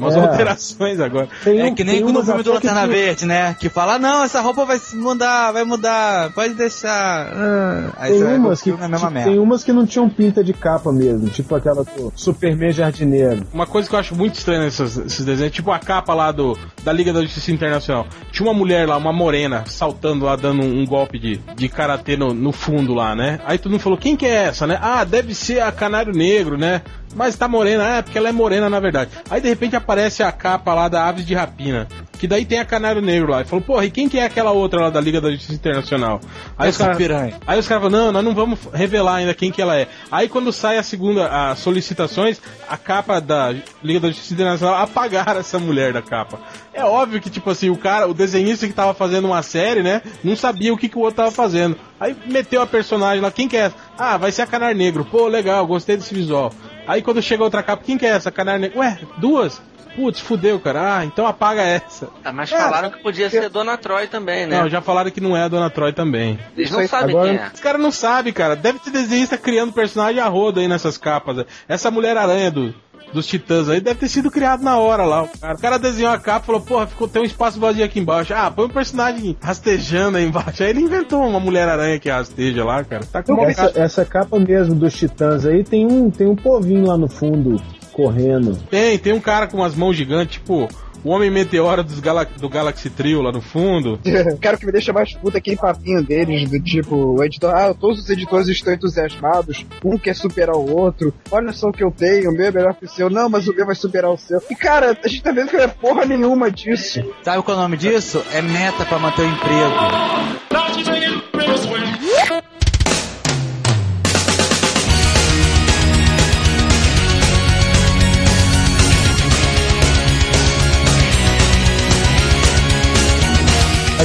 [0.00, 0.20] umas É.
[0.20, 1.28] alterações agora.
[1.44, 3.56] Tem É que nem no filme do que Lanterna tu- Verde, né?
[3.58, 7.30] Que fala, não, essa roupa vai se mudar, vai mudar, pode deixar.
[7.32, 10.52] Ah, Aí Tem umas, que, filme, é tipo, tem umas que não tinham pinta de
[10.52, 13.46] capa mesmo, tipo aquela do Superman Jardineiro.
[13.52, 16.56] Uma coisa que eu acho muito estranha nesses, nesses desenhos, tipo a capa lá do,
[16.82, 18.06] da Liga da Justiça Internacional.
[18.32, 22.16] Tinha uma mulher lá, uma morena, saltando lá, dando um, um golpe de, de karatê
[22.16, 23.40] no, no fundo lá, né?
[23.44, 24.78] Aí todo mundo falou, quem que é essa, né?
[24.80, 26.82] Ah, deve ser a Canário Negro, né?
[27.14, 29.10] Mas tá morena, é porque ela é morena na verdade.
[29.28, 31.88] Aí de repente aparece a capa lá da Aves de Rapina.
[32.18, 33.40] Que daí tem a Canário Negro lá.
[33.40, 36.20] E falou, porra, e quem que é aquela outra lá da Liga da Justiça Internacional?
[36.58, 36.98] Aí os Essa caras.
[36.98, 37.34] piranha.
[37.46, 39.88] Aí os caras falam, não, nós não vamos revelar ainda quem que ela é.
[40.10, 45.40] Aí quando sai a segunda, as solicitações, a capa da Liga da Justiça Internacional apagaram
[45.40, 46.38] essa mulher da capa.
[46.74, 50.02] É óbvio que, tipo assim, o cara, o desenhista que tava fazendo uma série, né,
[50.22, 51.76] não sabia o que, que o outro tava fazendo.
[52.00, 53.76] Aí meteu a personagem lá, quem que é essa?
[53.98, 55.04] Ah, vai ser a Canar Negro.
[55.04, 56.50] Pô, legal, gostei desse visual.
[56.86, 58.30] Aí quando chega outra capa, quem que é essa?
[58.30, 58.78] Canar Negro.
[58.80, 59.60] Ué, duas?
[59.94, 60.98] Putz, fudeu, cara.
[60.98, 62.08] Ah, então apaga essa.
[62.24, 64.60] Ah, mas falaram que podia ser Dona Troy também, né?
[64.60, 66.38] Não, já falaram que não é a Dona Troy também.
[66.56, 67.50] Eles não sabem agora- quem é.
[67.52, 68.54] Os caras não sabem, cara.
[68.54, 71.44] Deve ter desenhista criando personagem a roda aí nessas capas.
[71.68, 72.74] Essa Mulher-Aranha do,
[73.12, 75.22] dos Titãs aí deve ter sido criado na hora lá.
[75.22, 77.84] O cara, o cara desenhou a capa e falou, porra, ficou, tem um espaço vazio
[77.84, 78.32] aqui embaixo.
[78.34, 80.62] Ah, põe um personagem rastejando aí embaixo.
[80.62, 83.04] Aí ele inventou uma Mulher-Aranha que rasteja lá, cara.
[83.04, 86.86] Tá com uma Essa, essa capa mesmo dos Titãs aí tem um, tem um povinho
[86.86, 87.60] lá no fundo
[87.92, 88.56] correndo.
[88.70, 90.68] Tem, tem um cara com umas mãos gigantes, tipo...
[91.04, 93.98] O Homem Meteora dos Gala do Galaxy Trio lá no fundo.
[94.40, 97.74] Cara, que me deixa mais puto é aquele papinho deles, do tipo, o editor, ah,
[97.74, 101.90] todos os editores estão entusiasmados, um quer superar o outro, olha só o que eu
[101.90, 104.16] tenho, o meu é melhor que o seu, não, mas o meu vai superar o
[104.16, 104.42] seu.
[104.50, 107.02] E cara, a gente tá vendo que não é porra nenhuma disso.
[107.22, 108.22] Sabe qual é o nome disso?
[108.32, 111.29] É meta pra manter o emprego.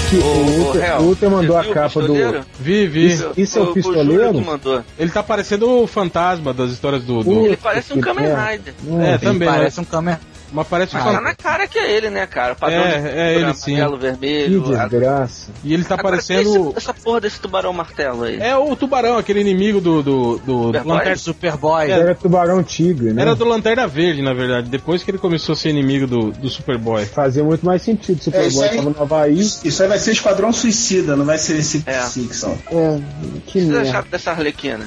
[0.06, 2.14] Aqui, o, Ultra, o Ultra mandou a o capa do.
[2.60, 3.08] Vi, vi.
[3.08, 4.42] Isso, isso é o Júlio pistoleiro?
[4.42, 4.84] mandou.
[5.00, 7.24] Ele tá parecendo o fantasma das histórias do...
[7.24, 7.46] do...
[7.46, 8.26] Ele parece um Kamen.
[8.28, 8.74] Rider.
[9.02, 9.48] É, também.
[9.48, 10.18] Parece um Kamen.
[10.52, 12.54] Mas parece um Mas tá na cara que é ele, né, cara?
[12.54, 13.76] O padrão É, de é ele sim.
[13.76, 14.76] amarelo, que vermelho.
[14.80, 15.52] a- desgraça.
[15.64, 16.68] E ele tá Agora, parecendo...
[16.70, 18.40] esse- essa porra desse tubarão martelo aí.
[18.40, 20.94] É o tubarão, aquele inimigo do, do, do Superboy?
[20.94, 21.16] Lanterna.
[21.18, 21.92] Superboy.
[21.92, 23.22] Era tubarão tigre, né?
[23.24, 24.70] Era do Lanterna Verde, na verdade.
[24.70, 27.06] Depois que ele começou a ser inimigo do, do Superboy.
[27.06, 28.20] Fazia muito mais sentido.
[28.20, 29.40] É, Superboy isso aí- tava no Havaí.
[29.40, 32.02] Isso aí vai ser Esquadrão Suicida, não vai ser esse É.
[32.04, 32.52] Six, não.
[32.52, 33.90] É, que O que vocês merda.
[33.90, 34.86] acharam dessa Arlequina?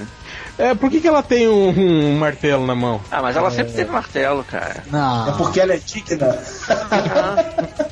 [0.58, 3.00] É, por que, que ela tem um, um martelo na mão?
[3.10, 4.82] Ah, mas ela sempre teve martelo, cara.
[4.86, 5.36] É Não.
[5.36, 6.36] porque ela é digna.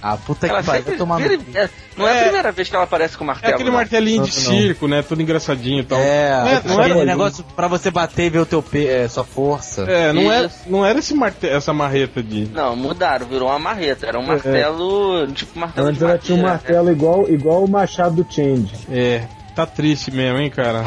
[0.03, 2.19] Ah, puta Ela que pariu, vai tomar vira- é, Não é, É.
[2.19, 3.55] a primeira vez que ela aparece com É martelo.
[3.55, 3.77] aquele não.
[3.77, 4.61] martelinho de Não, não.
[4.61, 5.03] circo, né?
[5.03, 5.99] Todo engraçadinho e tal.
[5.99, 8.87] É, não, é, não aquele era, negócio pra você bater e ver o teu pe...
[8.87, 9.83] é, sua força.
[9.83, 12.47] é, não era, não era esse marte, essa marreta de.
[12.47, 14.07] Não, mudaram, virou uma marreta.
[14.07, 17.71] Era um martelo, tipo martelo Antes de ela tinha um madeira, martelo igual, igual o
[17.71, 18.73] machado do Change.
[18.91, 19.23] É,
[19.55, 20.83] tá triste mesmo, hein, cara?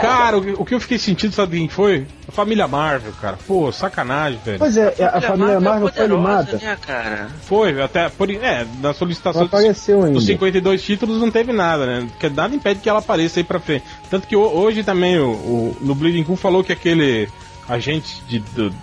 [0.00, 2.06] Cara, o, o que eu fiquei sentindo, sabe quem foi?
[2.28, 3.38] A família Marvel, cara.
[3.46, 4.58] Pô, sacanagem, velho.
[4.58, 6.52] Pois é, a, família Marvel foi poderosa, animada.
[6.58, 7.28] Né, cara?
[7.42, 8.08] Foi, até.
[8.08, 10.14] Por, é, na solicitação dos, apareceu ainda.
[10.14, 12.06] dos 52 títulos não teve nada, né?
[12.10, 13.84] Porque nada impede que ela apareça aí pra frente.
[14.10, 17.28] Tanto que ho- hoje também o, o- no Bleeding Cool falou que aquele
[17.68, 18.74] agente de, do,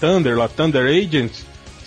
[0.00, 1.44] Thunder lá, Thunder Agents,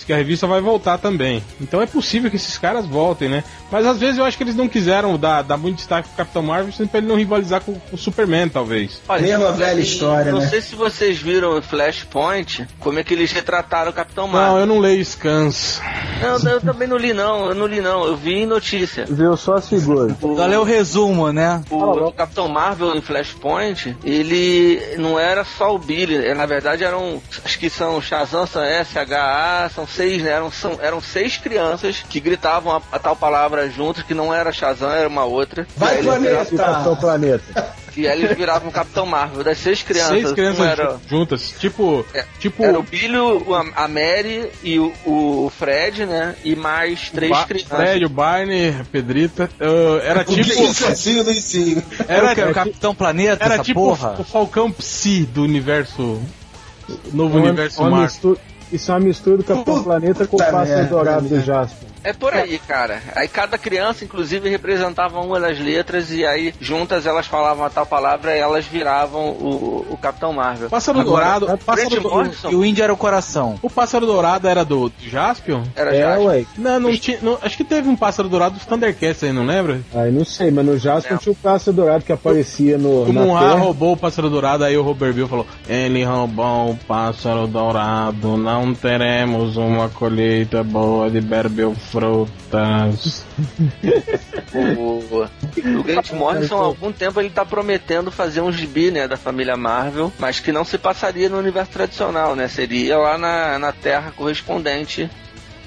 [0.07, 1.43] que a revista vai voltar também.
[1.59, 3.43] Então é possível que esses caras voltem, né?
[3.69, 6.41] Mas às vezes eu acho que eles não quiseram dar, dar muito destaque pro Capitão
[6.41, 9.01] Marvel, sempre pra ele não rivalizar com, com o Superman, talvez.
[9.09, 10.47] Olha, Mesma velha história, não né?
[10.47, 14.59] sei se vocês viram o Flashpoint, como é que eles retrataram o Capitão Não, Marvel.
[14.59, 15.81] eu não leio scans.
[16.21, 19.05] Não, eu também não li não, eu não li não, eu vi em notícia.
[19.09, 20.15] Viu só as figuras.
[20.21, 21.61] Olha é o resumo, né?
[21.69, 27.59] O Capitão Marvel em Flashpoint, ele não era só o Billy, na verdade eram, acho
[27.59, 30.29] que são Shazam, são SHA, são seis, né?
[30.31, 34.51] Eram, são, eram seis crianças que gritavam a, a tal palavra juntos, que não era
[34.51, 35.67] Shazam, era uma outra.
[35.75, 37.43] Vai, e aí eles viravam, E Capitão planeta!
[37.53, 37.75] Planeta.
[37.97, 39.43] e aí eles viravam Capitão Marvel.
[39.43, 41.55] Das seis crianças, Seis crianças era, juntas.
[41.59, 42.05] Tipo.
[42.13, 42.63] É, tipo.
[42.63, 46.35] era o Billy, o- a Mary e o, o Fred, né?
[46.43, 47.69] E mais três Ba- crianças.
[47.77, 49.49] Fred, o Barney, a Pedrita.
[49.59, 50.51] ah, era tipo.
[50.51, 51.81] é isso assim, do ensino?
[52.07, 54.15] Era, Era o, Capitão Planeta, era essa tipo porra?
[54.19, 56.21] o Falcão Psi do universo.
[57.11, 58.37] Novo Uma- universo uma Marvel.
[58.71, 61.41] Isso é uma mistura do Capitão Planeta com o Pássaro Dourado do né?
[61.41, 61.89] Jasper.
[62.09, 63.01] É por aí, cara.
[63.15, 67.85] Aí cada criança, inclusive, representava uma das letras e aí juntas elas falavam a tal
[67.85, 70.69] palavra e elas viravam o, o Capitão Marvel.
[70.69, 71.57] Pássaro Agora, Dourado.
[71.65, 73.59] Pássaro, do- E o índio era o coração.
[73.61, 75.63] o Pássaro Dourado era do, Jaspion?
[75.75, 76.25] era É, Jasper.
[76.25, 76.45] ué.
[76.57, 77.17] Não, não tinha.
[77.21, 79.81] não- acho que teve um Pássaro Dourado dos Thundercats aí, não lembra?
[79.93, 81.19] Aí não sei, mas no Jasper Não.
[81.19, 83.55] tinha o Pássaro Dourado que aparecia no, O Terra.
[83.55, 88.73] roubou o Pássaro Dourado, aí o Robert Bill falou: Ele roubou o Pássaro Dourado, não
[88.73, 93.25] teremos uma colheita boa de Berbel frutas.
[94.53, 95.27] O,
[95.79, 99.57] o Grant Morrison, há algum tempo, ele tá prometendo fazer um gibi, né, da família
[99.57, 102.47] Marvel, mas que não se passaria no universo tradicional, né?
[102.47, 105.09] Seria lá na, na Terra correspondente.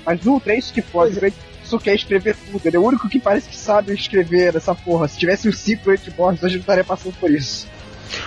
[0.07, 1.18] Mas no é isso que pode.
[1.18, 1.33] O
[1.64, 2.61] Isso quer escrever tudo.
[2.64, 5.09] Ele é o único que parece que sabe escrever essa porra.
[5.09, 7.66] Se tivesse um ciclo de Borges, a gente não estaria passando por isso.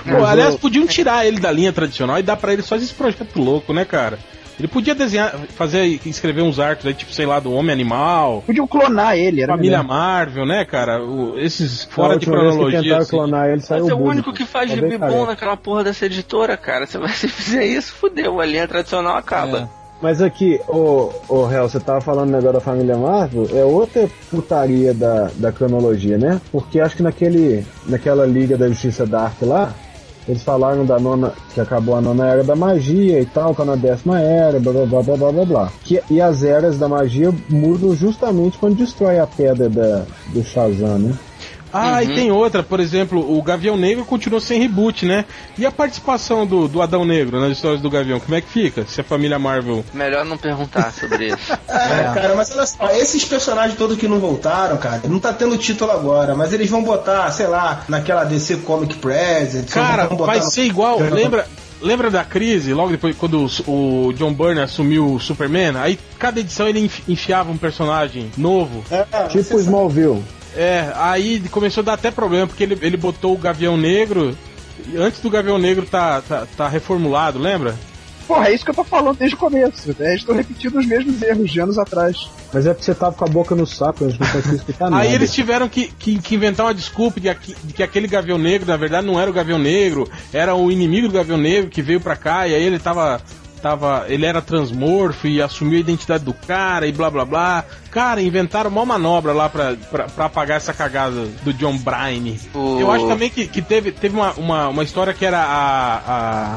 [0.06, 3.38] Pô, aliás, podiam tirar ele da linha tradicional e dar pra ele só esse projeto
[3.40, 4.18] louco, né, cara?
[4.60, 8.68] Ele podia desenhar, fazer, escrever uns arcos aí, tipo, sei lá, do Homem Animal, Podiam
[8.68, 9.88] clonar ele, era Família melhor.
[9.88, 11.04] Marvel, né, cara?
[11.04, 12.82] O- esses fora de que cronologia.
[12.82, 13.10] tentaram assim.
[13.12, 15.84] clonar ele, Mas saiu é o único que faz Só gibi veio bom naquela porra
[15.84, 16.86] dessa editora, cara.
[16.86, 18.40] Se você fizer isso, fudeu.
[18.40, 19.70] A linha tradicional acaba.
[20.02, 24.94] Mas aqui, ô, ô Hel, você tava falando negócio da família Marvel, é outra putaria
[24.94, 26.42] da, da cronologia, né?
[26.52, 29.74] Porque acho que naquele, naquela Liga da Justiça Dark lá,
[30.28, 33.76] eles falaram da nona, que acabou a nona era da magia e tal, tá na
[33.76, 35.72] décima era, blá blá blá blá blá blá blá.
[35.84, 41.00] Que, e as eras da magia mudam justamente quando destrói a pedra da, do Shazam,
[41.00, 41.14] né?
[41.74, 42.02] Ah, Uhum.
[42.04, 45.26] e tem outra, por exemplo, o Gavião Negro continuou sem reboot, né?
[45.58, 48.86] E a participação do, do Adão Negro nas histórias do Gavião, como é que fica?
[48.86, 49.84] Se a família Marvel.
[49.94, 51.52] Melhor não perguntar sobre isso.
[51.74, 55.58] É, cara, mas olha só, esses personagens todos que não voltaram, cara, não tá tendo
[55.58, 59.70] título agora, mas eles vão botar, sei lá, naquela DC Comic Present.
[59.70, 61.00] Cara, vão botar vai no- ser igual.
[61.00, 61.48] Lembra,
[61.82, 65.76] lembra da crise, logo depois, quando o, John Byrne assumiu o Superman?
[65.78, 68.84] Aí cada edição ele enfi- enfiava um personagem novo.
[68.92, 70.24] É, Tipo Smallville.
[70.56, 74.38] É, aí começou a dar até problema, porque ele, ele botou o Gavião Negro.
[74.88, 77.76] e Antes do Gavião Negro tá, tá, tá reformulado, lembra?
[78.28, 79.94] Porra, é isso que eu tô falando desde o começo.
[80.00, 80.16] Né?
[80.16, 82.30] Estão repetindo os mesmos erros de anos atrás.
[82.54, 84.90] Mas é porque você tava com a boca no saco, a gente não conseguia escutar
[84.90, 85.04] nada.
[85.04, 88.38] Aí eles tiveram que, que, que inventar uma desculpa de, aqui- de que aquele Gavião
[88.38, 91.82] Negro, na verdade, não era o Gavião Negro, era o inimigo do Gavião Negro que
[91.82, 93.22] veio pra cá, e aí ele tava.
[93.64, 97.64] Tava ele era transmorfo e assumiu a identidade do cara e blá blá blá.
[97.90, 102.36] Cara, inventaram uma manobra lá pra, pra, pra apagar essa cagada do John Bryan.
[102.54, 105.96] O- Eu acho também que, que teve, teve uma, uma, uma história que era a.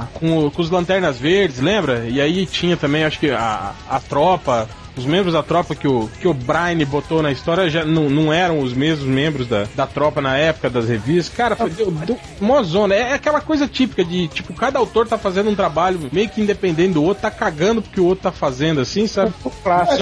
[0.03, 2.07] a com, com os Lanternas Verdes, lembra?
[2.09, 4.69] E aí tinha também, acho que a, a tropa.
[4.97, 8.33] Os membros da tropa que o, que o Brian botou na história já não, não
[8.33, 11.35] eram os mesmos membros da, da tropa na época das revistas.
[11.35, 12.95] Cara, foi deu, deu mó zona.
[12.95, 16.95] É aquela coisa típica de, tipo, cada autor tá fazendo um trabalho meio que independente
[16.95, 19.33] do outro, tá cagando porque o outro tá fazendo, assim, sabe?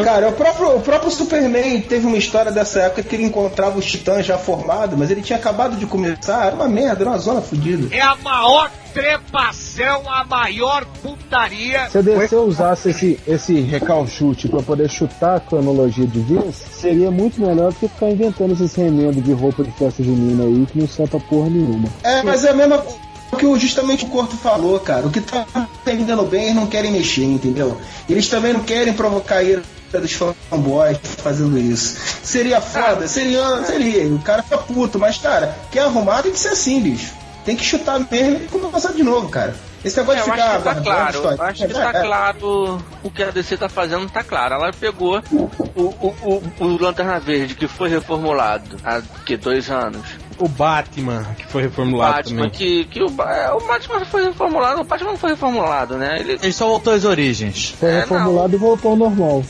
[0.01, 3.79] É, cara, o próprio, o próprio Superman teve uma história dessa época que ele encontrava
[3.79, 7.19] os titãs já formados, mas ele tinha acabado de começar, era uma merda, era uma
[7.19, 7.95] zona fodida.
[7.95, 11.89] É a maior trepação, a maior putaria.
[11.91, 17.11] Se a DC usasse esse, esse recalchute pra poder chutar a cronologia de vez, seria
[17.11, 20.79] muito melhor do que ficar inventando esses remendos de roupa de festa junina aí que
[20.79, 21.89] não serve pra porra nenhuma.
[22.03, 22.99] É, mas é a mesma coisa
[23.39, 25.07] que o- justamente o Corto falou, cara.
[25.07, 25.45] O que tá
[25.85, 27.77] vendendo bem, eles não querem mexer, entendeu?
[28.09, 31.97] Eles também não querem provocar a ira dos fanboys fazendo isso.
[32.23, 33.07] Seria foda?
[33.09, 34.07] Seria, seria.
[34.07, 37.13] O cara fica puto, mas, cara, quer arrumar tem que ser assim, bicho.
[37.45, 39.55] Tem que chutar mesmo e começar de novo, cara.
[39.85, 41.43] Esse negócio É, de eu ficar acho que tá claro.
[41.43, 42.03] acho que tá É, é.
[42.03, 44.55] claro o que a DC tá fazendo, tá claro.
[44.55, 46.15] Ela pegou o, o,
[46.59, 50.01] o, o Lanterna Verde, que foi reformulado há que, dois anos.
[50.39, 52.51] o Batman, que foi reformulado Batman, também.
[52.51, 56.17] que, que o, é, o Batman foi reformulado, o Batman não foi reformulado, né?
[56.21, 57.75] Ele, Ele só voltou às origens.
[57.79, 59.45] Foi É, reformulado e voltou ao normal.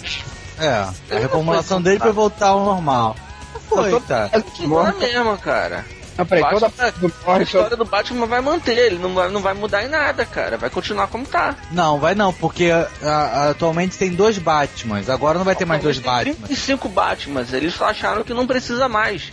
[0.58, 3.14] É, a Ele não reformulação foi dele foi voltar ao normal.
[3.54, 4.30] Não foi, tá?
[4.66, 5.84] não é mesmo, cara.
[6.16, 9.54] Não, peraí, Batman- toda A história do Batman vai manter, ele não vai, não vai
[9.54, 10.56] mudar em nada, cara.
[10.56, 11.56] Vai continuar como tá.
[11.72, 15.08] Não, vai não, porque a- a- atualmente tem dois Batmans.
[15.10, 16.36] Agora não vai ter mais dois Tem Batmans.
[16.36, 19.32] 35 Batmans, eles só acharam que não precisa mais.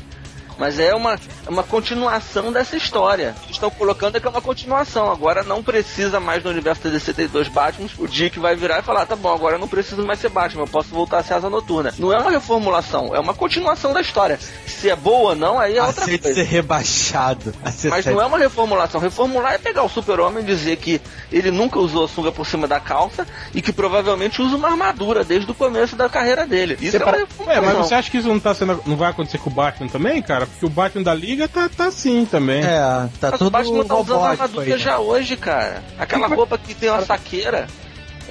[0.61, 3.33] Mas é uma, é uma continuação dessa história.
[3.45, 5.11] Eles estão colocando que é uma continuação.
[5.11, 7.93] Agora não precisa mais no universo DC ter dois Batmans.
[7.97, 10.61] O Dick vai virar e falar: tá bom, agora eu não preciso mais ser Batman,
[10.61, 11.91] eu posso voltar a ser asa noturna.
[11.97, 14.39] Não é uma reformulação, é uma continuação da história.
[14.67, 16.35] Se é boa ou não, aí é outra Aceita coisa.
[16.43, 17.55] ser rebaixado.
[17.89, 19.01] Mas não é uma reformulação.
[19.01, 21.01] Reformular é pegar o super-homem e dizer que
[21.31, 25.23] ele nunca usou a sunga por cima da calça e que provavelmente usa uma armadura
[25.23, 26.77] desde o começo da carreira dele.
[26.79, 27.63] Isso é uma É, reformulação.
[27.79, 28.79] mas você acha que isso não tá sendo.
[28.85, 30.47] não vai acontecer com o Batman também, cara?
[30.51, 32.63] Porque o Batman da Liga tá, tá assim também.
[32.63, 32.79] É,
[33.19, 34.69] tá Mas tudo o Batman tá usando robótico armadura aí.
[34.71, 34.77] né?
[34.77, 35.83] já hoje, cara.
[35.97, 37.67] Aquela roupa que tem uma saqueira.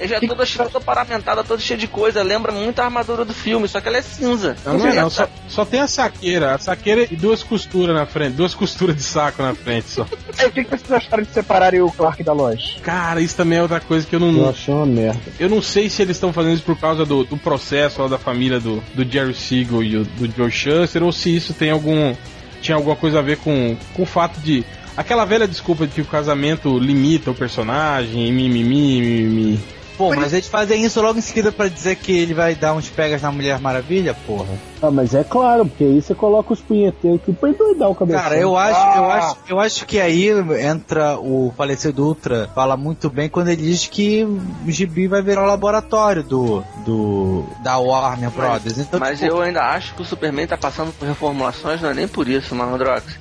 [0.01, 2.23] Ele já é toda, toda paramentada, toda cheia de coisa.
[2.23, 4.57] Lembra muito a armadura do filme, só que ela é cinza.
[4.65, 8.05] Não, não é não, só, só tem a saqueira, a saqueira e duas costuras na
[8.07, 10.07] frente, duas costuras de saco na frente só.
[10.39, 12.77] Aí, o que, que vocês acharam de separarem o Clark da Lois?
[12.81, 14.49] Cara, isso também é outra coisa que eu Eu não.
[14.49, 15.19] achei uma merda.
[15.39, 18.17] Eu não sei se eles estão fazendo isso por causa do, do processo lá da
[18.17, 22.15] família do, do Jerry Siegel e o- do Joe Shuster, ou se isso tem algum.
[22.59, 24.63] tinha alguma coisa a ver com, com o fato de.
[24.97, 29.59] Aquela velha desculpa de que o casamento limita o personagem, e mimimi, mimimi.
[30.01, 32.89] Pô, mas eles fazem isso logo em seguida pra dizer que ele vai dar uns
[32.89, 34.57] pegas na Mulher Maravilha, porra.
[34.81, 38.19] Ah, mas é claro, porque aí você coloca os punheteiros aqui pra endoidar o cabeção.
[38.19, 40.29] Cara, eu acho, eu acho, eu acho que aí
[40.59, 45.43] entra o falecido Ultra, fala muito bem quando ele diz que o Gibi vai virar
[45.43, 48.79] o laboratório do, do da Warner Brothers.
[48.79, 51.93] Então, Mas tipo, eu ainda acho que o Superman tá passando por reformulações, não é
[51.93, 53.19] nem por isso, Malandrox.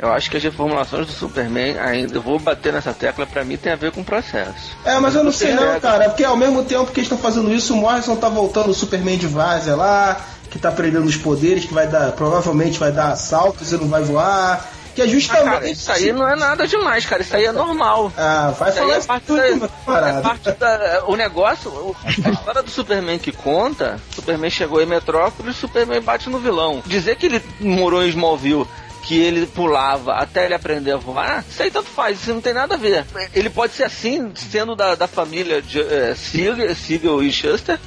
[0.00, 3.56] Eu acho que as reformulações do Superman, ainda eu vou bater nessa tecla, pra mim
[3.56, 4.76] tem a ver com o processo.
[4.84, 7.18] É, mas eu não sei não, Você cara, porque ao mesmo tempo que eles estão
[7.18, 10.20] fazendo isso, o Morrison tá voltando o Superman de várzea lá,
[10.50, 14.02] que tá aprendendo os poderes, que vai dar, provavelmente vai dar assaltos e não vai
[14.02, 14.66] voar.
[14.94, 15.44] Que é Ah, justamente.
[15.52, 17.22] cara, isso aí não é nada demais, cara.
[17.22, 18.10] Isso aí é normal.
[18.18, 19.46] Ah, vai Isso aí falar é isso parte da,
[20.08, 21.04] é parte da.
[21.06, 21.94] O negócio,
[22.24, 26.82] a história do Superman que conta, Superman chegou em Metrópolis, Superman bate no vilão.
[26.84, 28.66] Dizer que ele morou em Smallville,
[29.02, 32.52] que ele pulava até ele aprender a voar, isso aí tanto faz, isso não tem
[32.52, 33.04] nada a ver.
[33.34, 37.78] Ele pode ser assim, sendo da, da família de é, Siegel, Siegel e Schuster,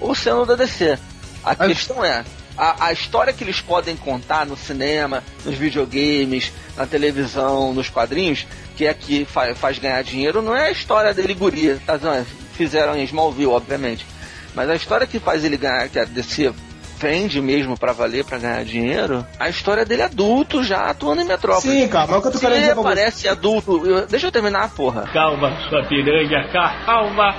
[0.00, 0.98] ou sendo da DC.
[1.44, 2.24] A questão é,
[2.56, 8.46] a, a história que eles podem contar no cinema, nos videogames, na televisão, nos quadrinhos,
[8.76, 11.98] que é que fa- faz ganhar dinheiro, não é a história dele guria, tá?
[11.98, 14.06] Não, fizeram em Smallville, obviamente.
[14.54, 16.52] Mas a história que faz ele ganhar, que a DC
[17.00, 21.24] vende mesmo pra valer, pra ganhar dinheiro, a história dele é adulto já atuando em
[21.24, 21.62] Metrópolis.
[21.80, 22.88] Sim, cara, mas o que eu tô Se querendo ele dizer pra você.
[22.96, 25.08] parece adulto, eu- deixa eu terminar, porra.
[25.12, 26.46] Calma, sua piranha,
[26.84, 27.34] calma.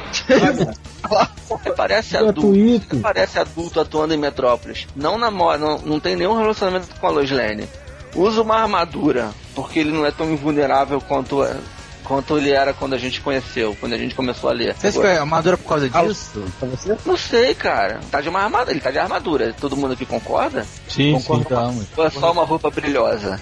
[1.66, 2.42] Ele parece adulto.
[2.42, 2.96] Gratuito.
[2.96, 4.88] Ele parece adulto atuando em Metrópolis.
[4.96, 7.68] Não namora, não, não tem nenhum relacionamento com a Lois Lane.
[8.16, 11.56] Usa uma armadura, porque ele não é tão invulnerável quanto, é-
[12.12, 14.76] quanto ele era quando a gente conheceu, quando a gente começou a ler.
[14.76, 16.44] você acha que é armadura por causa disso?
[17.06, 18.02] Não sei, cara.
[18.12, 19.56] Tá de uma armadura, ele tá de armadura.
[19.60, 20.64] Todo mundo aqui concorda?
[20.90, 21.26] Sim, sim.
[21.26, 21.86] Concordamos.
[21.96, 23.40] Ou é só uma roupa brilhosa?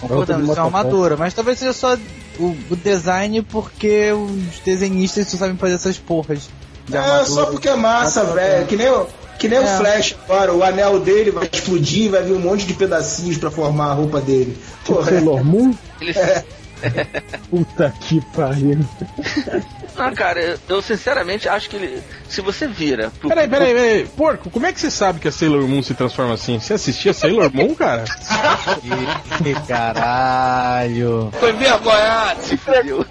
[0.00, 1.96] Concordamos, isso é uma armadura, mas talvez seja só
[2.38, 6.50] o, o design porque os desenhistas só sabem fazer essas porras
[6.86, 7.24] de É, armadura.
[7.24, 8.66] só porque é massa, velho.
[8.66, 9.06] Que nem, o-
[9.38, 9.62] que nem É.
[9.62, 13.50] o Flash agora, o anel dele vai explodir, vai vir um monte de pedacinhos pra
[13.50, 14.56] formar a roupa dele.
[14.84, 15.14] Porra, é.
[15.14, 15.74] Sailor Moon?
[16.00, 16.12] Ele...
[17.50, 18.84] Puta que pariu.
[19.96, 22.02] Não, cara, eu, eu sinceramente acho que ele.
[22.28, 23.10] Se você vira.
[23.18, 24.06] Pro, Peraí, peraí, peraí.
[24.16, 26.58] Porco, como é que você sabe que a Sailor Moon se transforma assim?
[26.58, 28.04] Você assistia Sailor Moon, cara?
[29.44, 31.30] Ih, caralho.
[31.38, 33.06] Foi vergonhado, se fudeu.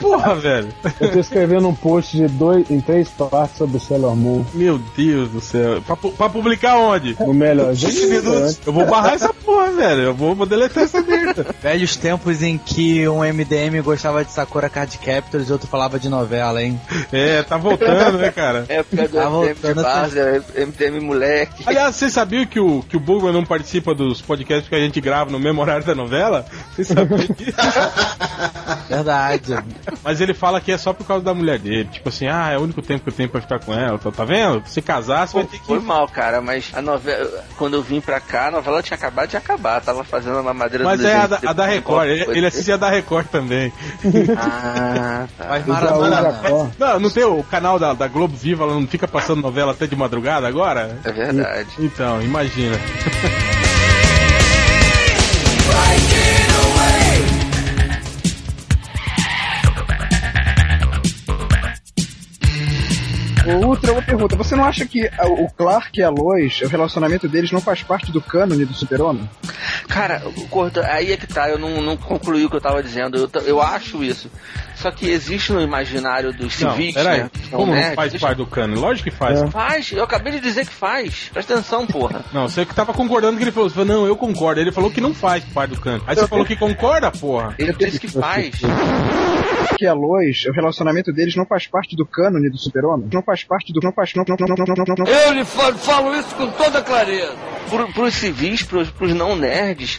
[0.00, 0.68] Porra, velho.
[1.00, 4.44] Eu tô escrevendo um post de dois, em três partes sobre Sailor Moon.
[4.52, 5.80] Meu Deus do céu.
[5.82, 7.16] Pra, pra publicar onde?
[7.20, 7.72] O melhor.
[8.66, 10.02] Eu vou barrar essa porra, velho.
[10.02, 11.46] Eu vou, vou deletar essa merda.
[11.62, 16.08] Velhos tempos em que um MDM gostava de Sakura Card Captors e outro falava de
[16.08, 16.25] novela,
[16.62, 16.80] hein?
[17.12, 18.64] É, tá voltando, né, cara?
[18.68, 21.64] Época do Tá MDM de Várzea, MDM moleque.
[21.66, 25.00] Aliás, vocês sabiam que o, que o Bugman não participa dos podcasts que a gente
[25.00, 26.46] grava no mesmo horário da novela?
[26.74, 27.56] Vocês sabiam disso?
[28.88, 29.56] Verdade.
[30.02, 31.88] Mas ele fala que é só por causa da mulher dele.
[31.90, 33.98] Tipo assim, ah, é o único tempo que eu tenho pra ficar com ela.
[33.98, 34.62] Tá, tá vendo?
[34.66, 35.66] Se casar, você vai ter que.
[35.66, 37.44] Foi mal, cara, mas a novela.
[37.56, 39.80] Quando eu vim pra cá, a novela tinha acabado de acabar.
[39.80, 42.08] Tava fazendo uma madeira Mas do é a da, a da Record.
[42.08, 43.72] Ele, ele assistia a da Record também.
[44.36, 45.44] Ah, tá.
[45.44, 45.72] Faz O
[46.22, 46.42] Maratona.
[46.42, 46.70] Jacó.
[46.78, 49.86] Não, não tem o canal da, da Globo Viva, ela não fica passando novela até
[49.86, 50.98] de madrugada agora?
[51.04, 51.68] É verdade.
[51.78, 52.76] Então, imagina.
[63.54, 64.36] Ultra, uma pergunta.
[64.36, 67.82] Você não acha que a- o Clark e a Lois, o relacionamento deles não faz
[67.82, 69.28] parte do cânone do Super-Homem?
[69.88, 72.82] Cara, o Corto, aí é que tá, eu não, não concluí o que eu tava
[72.82, 73.30] dizendo.
[73.34, 74.30] Eu, eu acho isso.
[74.76, 77.20] Só que existe no imaginário dos Não, civis, peraí.
[77.22, 77.30] né?
[77.50, 78.78] Como não faz existe- parte do cano?
[78.78, 79.40] Lógico que faz.
[79.40, 79.46] É.
[79.46, 81.30] Faz, eu acabei de dizer que faz.
[81.32, 82.24] Presta atenção, porra.
[82.32, 83.70] Não, você que tava concordando que ele falou.
[83.86, 84.60] Não, eu concordo.
[84.60, 86.02] Ele falou que não faz parte do cano.
[86.06, 87.54] Aí você falou que concorda, porra.
[87.58, 88.54] Ele disse que faz.
[89.78, 93.08] Que a Lois, o relacionamento deles não faz parte do cânone do Super-Homem?
[93.12, 93.80] Não faz parte do.
[93.82, 94.14] Não faz.
[94.14, 95.06] Não, não, não, não, não, não, não.
[95.06, 97.34] Eu lhe falo, falo isso com toda clareza.
[97.68, 99.98] Pro, pros civis, pros, pros não nerds,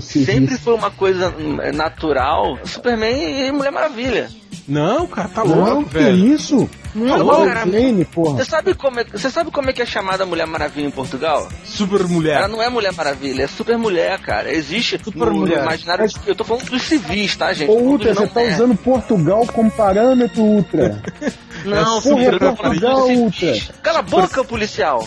[0.00, 1.32] sempre foi uma coisa
[1.74, 2.58] natural.
[2.64, 4.28] Superman e Mulher Maravilha.
[4.68, 6.16] Não, cara, tá Não, louco, que velho.
[6.34, 6.68] isso?
[6.96, 7.64] Não, Lois cara.
[7.66, 8.36] Lane, porra.
[8.38, 11.48] Você sabe como é, você sabe como é que é chamada Mulher Maravilha em Portugal?
[11.64, 12.48] Super Ela mulher.
[12.48, 14.50] não é Mulher Maravilha, é Super Mulher, cara.
[14.50, 15.58] Existe Super no, Mulher.
[15.58, 16.06] no imaginário.
[16.26, 17.70] Eu tô falando dos civis, tá, gente?
[17.70, 18.56] Ô, Ultra, você tá nerds.
[18.56, 21.02] usando Portugal como parâmetro, Ultra.
[21.66, 23.70] Não, Porra, é Super.
[23.82, 25.06] Cala a boca, policial.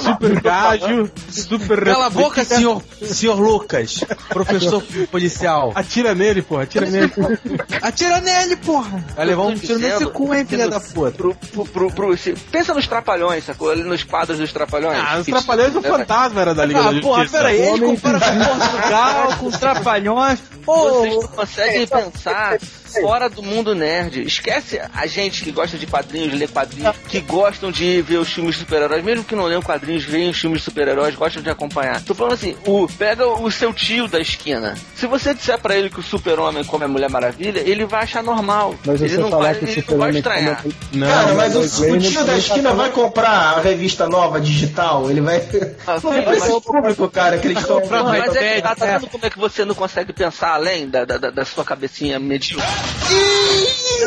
[0.00, 1.10] Super gajo.
[1.30, 5.72] Super Cala a boca, senhor, senhor Lucas, professor policial.
[5.74, 6.62] Atira nele, porra.
[6.62, 7.12] Atira nele.
[7.82, 9.04] Atira nele, porra!
[9.16, 11.10] Vai levar um tiro nesse cu, hein, filha da puta.
[11.12, 13.70] Pro, pro, pro, pro- se- pensa nos trapalhões, sacou?
[13.70, 14.98] Ali nos quadros dos trapalhões.
[15.04, 17.38] Ah, os trapalhões do é, fantasma era da Liga Ah, da porra, Justiça.
[17.42, 18.38] peraí, ele compara com
[18.70, 20.38] Portugal, com os trapalhões.
[20.64, 22.58] Pô, Vocês não conseguem pensar
[23.00, 24.22] fora do mundo nerd.
[24.22, 28.54] Esquece a gente que gosta de quadrinhos, lê quadrinhos, que gostam de ver os filmes
[28.54, 32.02] de super-heróis, mesmo que não leiam quadrinhos, veem os filmes de super-heróis, gostam de acompanhar.
[32.02, 34.74] Tô falando assim, o, pega o seu tio da esquina.
[34.94, 38.22] Se você disser pra ele que o super-homem come a Mulher Maravilha, ele vai achar
[38.22, 38.74] normal.
[38.84, 40.64] Mas ele não vai, que o ele não vai estranhar.
[40.92, 44.40] Não, Cara, mas Lois o, o Lane tio da esquina vai comprar a revista nova
[44.40, 45.10] digital?
[45.10, 45.42] Ele vai.
[45.84, 47.82] Ah, Não vai ser mas- o público, cara, que eles estão.
[48.04, 48.98] Mas é tá, tá é.
[48.98, 52.18] vendo como é que você não consegue pensar além da, da, da- da sua cabecinha
[52.20, 52.64] medíocre?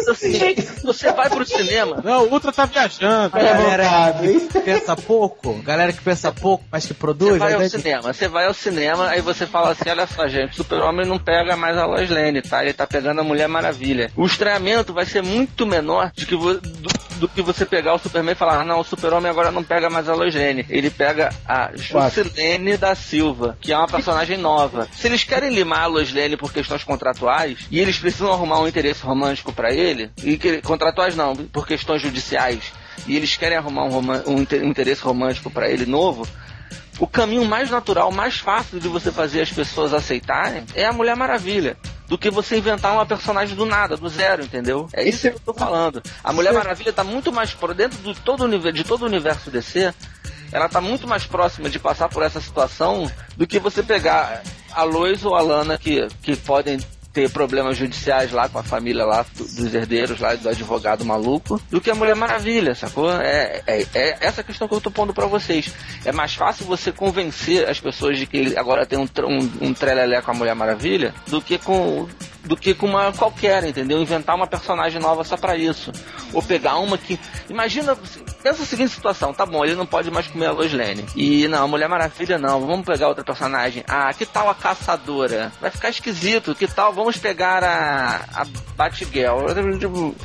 [0.10, 0.34] Assim,
[0.84, 3.30] você vai pro cinema, Não, o Ultra tá viajando.
[3.32, 4.14] galera
[4.52, 8.28] que pensa pouco, galera que pensa pouco, mas que produz, Você vai ao cinema, você
[8.28, 11.78] vai ao cinema, aí você fala assim, olha só, gente, o super-homem não pega mais
[11.78, 12.62] a Lois Lane, tá?
[12.64, 14.12] Ele tá pegando a Mulher Maravilha.
[14.16, 18.00] O estranhamento vai ser muito menor de que vo- do, do que você pegar o
[18.00, 20.66] Superman e falar, ah, não, o super-homem agora não pega mais a Lois Lane.
[20.70, 24.88] Ele pega a Juscelene da Silva, que é uma personagem nova.
[24.96, 28.65] Se eles querem limar a Lois Lane por questões contratuais, e eles precisam arrumar um
[28.68, 32.64] interesse romântico pra ele, e que, contratuais não, por questões judiciais,
[33.08, 36.28] e eles querem arrumar um, roman- um inter- um interesse romântico pra ele novo,
[37.00, 41.16] o caminho mais natural, mais fácil de você fazer as pessoas aceitarem é a Mulher
[41.16, 41.76] Maravilha.
[42.08, 44.88] Do que você inventar uma personagem do nada, do zero, entendeu?
[44.94, 46.02] É isso que eu tô falando.
[46.24, 49.92] A Mulher Maravilha tá muito mais por dentro do todo de todo o universo DC.
[50.52, 54.84] Ela tá muito mais próxima de passar por essa situação do que você pegar a
[54.84, 56.78] Lois ou a Lana que, que podem
[57.16, 61.62] ter problemas judiciais lá com a família lá do- dos herdeiros lá do advogado maluco
[61.72, 63.10] do que a Mulher Maravilha, sacou?
[63.10, 65.74] É, é, é essa questão que eu tô pondo pra vocês.
[66.04, 70.22] É mais fácil você convencer as pessoas de que agora tem um, um, um trelelé
[70.22, 72.06] com a Mulher Maravilha do que com
[72.46, 74.02] do que com uma qualquer, entendeu?
[74.02, 75.92] Inventar uma personagem nova só pra isso.
[76.34, 77.20] Ou pegar uma que.
[77.50, 77.96] Imagina,
[78.42, 81.06] pensa a seguinte situação, tá bom, ele não pode mais comer a Lois Lane.
[81.16, 83.84] E não, a Mulher Maravilha não, vamos pegar outra personagem.
[83.88, 85.52] Ah, que tal a caçadora?
[85.60, 86.94] Vai ficar esquisito, que tal?
[86.94, 88.42] Vamos pegar a.
[88.42, 89.46] a Batgirl.
[89.80, 90.16] Tipo,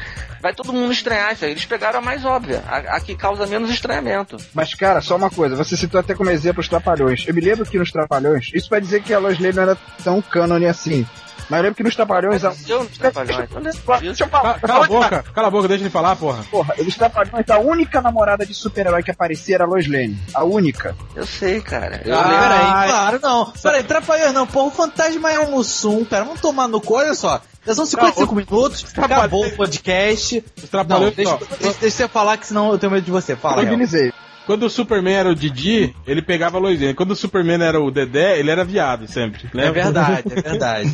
[0.41, 1.51] Vai todo mundo estranhar isso aí.
[1.51, 4.39] Eles pegaram a mais óbvia, a, a que causa menos estranhamento.
[4.55, 7.25] Mas, cara, só uma coisa, você citou até como exemplo os Trapalhões.
[7.27, 9.77] Eu me lembro que nos Trapalhões, isso vai dizer que a Lois Lane não era
[10.03, 11.07] tão cânone assim.
[11.49, 12.43] Mas eu lembro que nos Trapalhões.
[12.68, 13.49] Eu não trapalhões.
[13.51, 13.62] Então,
[14.01, 14.61] Deixa eu falar.
[14.61, 16.45] Cala a boca, cala a boca, deixa ele falar, porra.
[16.51, 20.18] Porra, nos Trapalhões, a única namorada de super-herói que aparecia era a Lois Lane.
[20.34, 20.95] A única.
[21.14, 22.01] Eu sei, cara.
[22.05, 22.38] Eu Ah, lembro.
[22.41, 23.53] peraí, claro, não.
[23.62, 24.47] Peraí, trapalhões não.
[24.47, 26.24] Porra, o fantasma é um Mussum, cara.
[26.24, 27.41] Vamos tomar no cu, olha só.
[27.66, 30.43] Já são 55 minutos, acabou o podcast.
[30.57, 33.36] Os Não, trapalhões, deixa, deixa, deixa você falar que senão eu tenho medo de você.
[33.36, 33.64] Fala, Hel.
[33.64, 34.12] Organizei.
[34.51, 36.92] Quando o Superman era o Didi, ele pegava a Lois Lane.
[36.92, 39.48] Quando o Superman era o Dedé, ele era viado sempre.
[39.55, 40.92] É verdade, é verdade.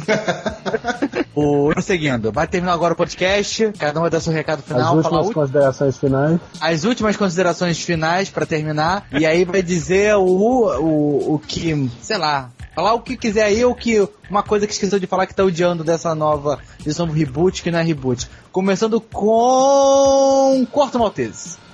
[1.34, 3.72] o, seguindo, vai terminar agora o podcast.
[3.78, 5.02] Cada um vai dar seu recado As final.
[5.02, 6.38] Falar últimas considerações finais.
[6.60, 9.06] as últimas considerações finais pra terminar.
[9.10, 13.64] E aí vai dizer o, o, o que, sei lá, falar o que quiser aí,
[13.64, 14.06] o que.
[14.28, 16.58] Uma coisa que esqueceu de falar que tá odiando dessa nova.
[16.84, 18.28] desse novo reboot que não é reboot.
[18.52, 20.66] Começando com.
[20.70, 21.64] Corto Maltese.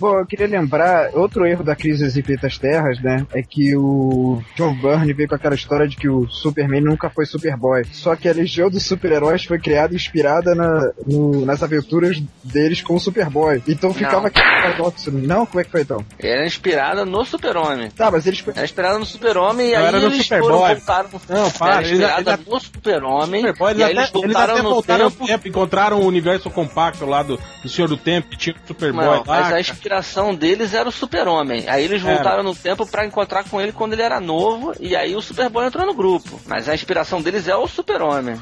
[0.00, 4.42] Bom, eu queria lembrar, outro erro da crise das infinitas terras, né, é que o
[4.56, 7.84] John Byrne veio com aquela história de que o Superman nunca foi Superboy.
[7.92, 12.94] Só que a Legião dos Super-Heróis foi criada inspirada na, no- nas aventuras deles com
[12.94, 13.62] o Superboy.
[13.68, 14.26] Então ficava Não.
[14.26, 15.10] aquele paradoxo.
[15.12, 15.44] Não?
[15.44, 16.04] Como é que foi então?
[16.18, 17.90] Era inspirada no Super-Homem.
[17.90, 18.42] Tá, mas eles...
[18.54, 20.50] Era inspirada no Super-Homem e aí era no eles Superboy.
[20.50, 21.10] foram voltaram.
[21.28, 24.52] Não, para, Era inspirada eles- no Super-Homem Superboy, e aí eles, eles até, eles voltaram
[24.54, 25.26] até no voltaram ao tempo.
[25.26, 29.04] tempo, encontraram o universo compacto lá do, do Senhor do Tempo, que tinha o Superboy
[29.04, 29.22] Não, lá.
[29.26, 29.60] mas a.
[29.90, 31.68] inspiração deles era o Super-Homem.
[31.68, 32.14] Aí eles Era.
[32.14, 35.66] voltaram no tempo pra encontrar com ele quando ele era novo e aí o Superboy
[35.66, 36.40] entrou no grupo.
[36.46, 38.40] Mas a inspiração deles é o Super-Homem.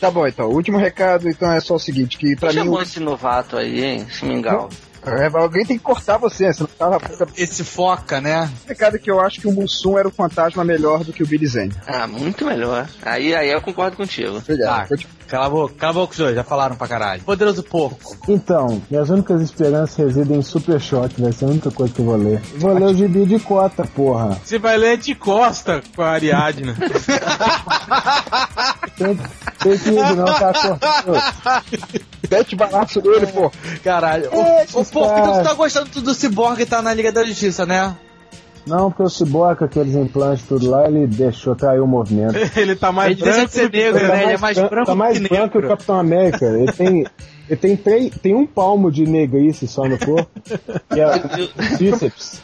[0.00, 0.48] Tá bom, então.
[0.48, 2.54] O último recado, então, é só o seguinte, que pra mim...
[2.54, 4.06] chamou esse novato aí, hein?
[4.08, 4.68] Esse mingau.
[5.04, 6.98] É, alguém tem que cortar você, senão tava...
[7.36, 8.50] Esse foca, né?
[8.64, 11.22] O recado é que eu acho que o Mussum era o fantasma melhor do que
[11.22, 11.72] o Billy Zane.
[11.86, 12.88] Ah, muito melhor.
[13.02, 14.38] Aí, aí eu concordo contigo.
[14.38, 14.88] Obrigado.
[14.88, 14.96] Tá,
[15.30, 17.22] cala a boca, cala a boca os dois, já falaram pra caralho.
[17.22, 18.16] Poderoso porco.
[18.28, 22.04] Então, minhas únicas esperanças residem em Super Choque, vai ser a única coisa que eu
[22.04, 22.42] vou ler.
[22.56, 24.40] Vou ler o gibi de cota, porra.
[24.44, 26.74] Você vai ler de costa com a Ariadna.
[28.96, 29.18] Tem,
[29.62, 31.22] tem que ir, não tá cortando.
[32.30, 33.50] Mete balaço nele, pô.
[33.82, 34.28] Caralho.
[34.30, 37.64] Ô, ô porco, então tu tá gostando do Cyborg que tá na Liga da Justiça,
[37.64, 37.96] né?
[38.66, 39.08] Não, porque o
[39.56, 42.34] com aqueles implantes tudo lá, ele deixou cair o movimento.
[42.56, 44.22] Ele tá mais Ele branco de que- negro, tá né?
[44.24, 45.68] Ele é mais bran- branco tá mais que branco que o.
[45.68, 46.44] Capitão América.
[46.46, 47.06] Ele tem,
[47.48, 50.30] ele tem, três, tem um palmo de negrice só no corpo.
[50.94, 51.18] E a
[51.78, 52.42] bíceps.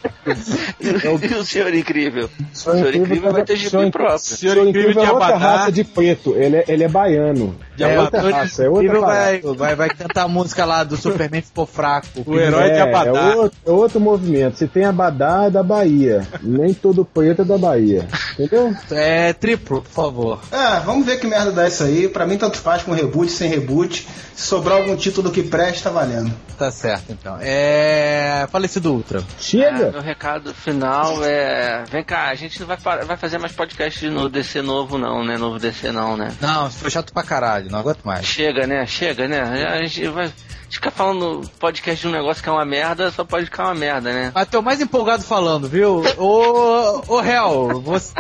[0.81, 2.29] E o, o Senhor Incrível?
[2.53, 4.19] O Senhor Incrível vai ter gibi próprio.
[4.19, 6.35] Senhor Senhor Incrível de é outra raça de preto.
[6.37, 7.55] Ele é, ele é baiano.
[7.79, 11.67] É outra raça, é outra vai, vai, vai cantar a música lá do Superman ficou
[11.67, 12.07] fraco.
[12.27, 13.11] O herói de É, Abadá.
[13.33, 14.57] é outro, é outro movimento.
[14.57, 16.06] Se tem Abadá, é da Bahia.
[16.43, 18.07] Nem todo preto é da Bahia.
[18.33, 18.75] Entendeu?
[18.91, 20.41] É triplo, por favor.
[20.51, 22.09] É, vamos ver que merda dá isso aí.
[22.09, 24.07] Pra mim, tanto faz com reboot, sem reboot.
[24.35, 26.33] Se sobrar algum título que preste, tá valendo.
[26.59, 27.39] Tá certo, então.
[27.41, 28.47] É.
[28.51, 29.23] Falecido Ultra.
[29.39, 29.91] Chega!
[29.91, 31.85] meu recado final é.
[31.91, 35.25] Vem cá, a gente não vai, vai fazer mais podcast de no DC novo, não,
[35.25, 35.39] né?
[35.39, 36.29] Novo DC, não, né?
[36.41, 38.27] Não, foi chato pra caralho, não aguento mais.
[38.27, 38.85] Chega, né?
[38.87, 39.41] Chega, né?
[39.41, 40.31] A gente vai
[40.71, 44.13] ficar falando podcast de um negócio que é uma merda, só pode ficar uma merda,
[44.13, 44.33] né?
[44.35, 46.03] Mas tô mais empolgado falando, viu?
[46.19, 48.13] Ô, ô, Hel, você.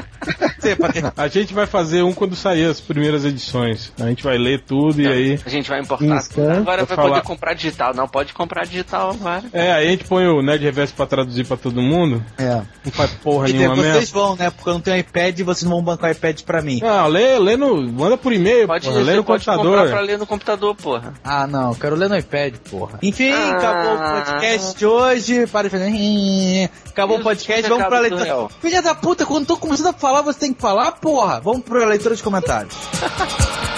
[1.17, 3.93] A gente vai fazer um quando sair as primeiras edições.
[4.01, 5.41] A gente vai ler tudo e aí.
[5.45, 6.47] A gente vai importar Isso, tudo.
[6.47, 6.57] né?
[6.59, 7.23] Agora vai poder falar.
[7.23, 7.95] comprar digital.
[7.95, 9.45] Não pode comprar digital agora.
[9.53, 12.23] É, aí a gente põe o Nerd Reverso pra traduzir pra todo mundo.
[12.39, 12.63] É.
[12.85, 14.21] Não faz porra E nenhuma vocês mesmo.
[14.21, 14.51] vão, né?
[14.51, 16.81] Porque eu não tenho iPad e vocês não vão bancar o iPad pra mim.
[16.83, 17.77] Não, lê, lê no.
[17.93, 19.91] Manda por e-mail, Pode, porra, lê você no pode comprar computador.
[19.91, 21.15] pra ler no computador, porra.
[21.25, 22.36] Ah, não, eu quero ler no iPad,
[22.71, 22.99] porra.
[23.03, 23.51] Enfim, Ah.
[23.53, 25.47] acabou o podcast de hoje.
[25.47, 26.71] Para de fazer.
[26.89, 28.49] Acabou o podcast, vamos pra leitura.
[28.61, 31.41] Filha da puta, quando tô começando a falar, você tem que falar, porra.
[31.41, 32.75] Vamos pra leitura de comentários.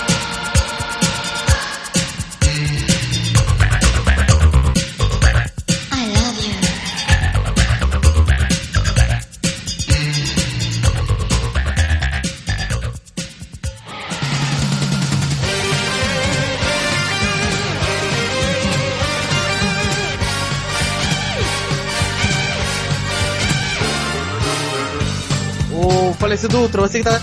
[26.29, 27.19] falecido Ultra, você que tá,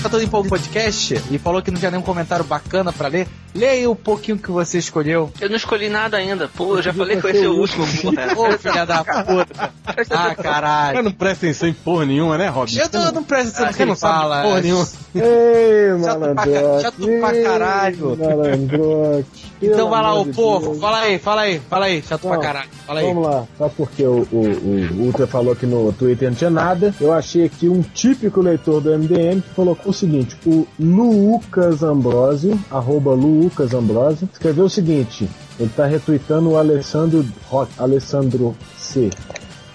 [0.00, 3.26] tá todo empolgado no podcast e falou que não tinha nenhum comentário bacana pra ler,
[3.52, 5.32] leia o pouquinho que você escolheu.
[5.40, 6.46] Eu não escolhi nada ainda.
[6.46, 8.32] Pô, eu já falei que vai ser o último, porra.
[8.36, 9.72] Ô, filha da puta.
[10.10, 10.92] Ah, caralho.
[10.94, 12.76] Cara, não presta atenção em porra nenhuma, né, Robin?
[12.78, 14.42] Eu, tô, eu não presto atenção Ah, que ele não fala.
[14.42, 14.88] porra nenhuma.
[15.14, 16.82] Ei, malandrote.
[16.82, 18.16] chato pra caralho.
[18.16, 19.53] Malandrote.
[19.72, 20.68] Então vai lá, o de porco.
[20.68, 20.80] Deus.
[20.80, 22.02] Fala aí, fala aí, fala aí.
[22.02, 22.68] Chato pra caralho.
[22.86, 23.06] Fala aí.
[23.06, 26.94] Vamos lá, só porque o, o, o Ultra falou que no Twitter não tinha nada,
[27.00, 32.58] eu achei aqui um típico leitor do MDM que colocou o seguinte: o Lucas Ambrosio,
[32.70, 39.10] arroba Lucas Ambrosio, escreveu o seguinte: ele tá retweetando o Alessandro Rock, Alessandro C.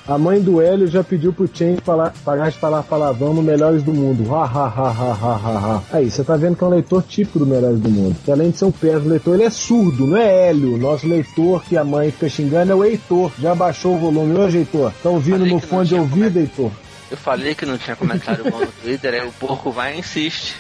[0.10, 3.84] A mãe do Hélio já pediu pro Chen falar, parar de falar palavrão no Melhores
[3.84, 4.34] do Mundo.
[4.34, 5.84] Ha, ha, ha, ha, ha, ha.
[5.92, 8.16] Aí, você tá vendo que é um leitor típico do Melhores do Mundo.
[8.26, 10.80] Que além de ser um péssimo leitor, ele é surdo, não é Hélio.
[10.80, 13.32] Nosso leitor que a mãe fica xingando é o Heitor.
[13.38, 14.92] Já baixou o volume hoje, Heitor?
[15.04, 16.72] Tá ouvindo no fone de ouvido, Heitor?
[17.12, 20.56] Eu falei que não tinha comentário bom no Twitter, aí o porco vai e insiste.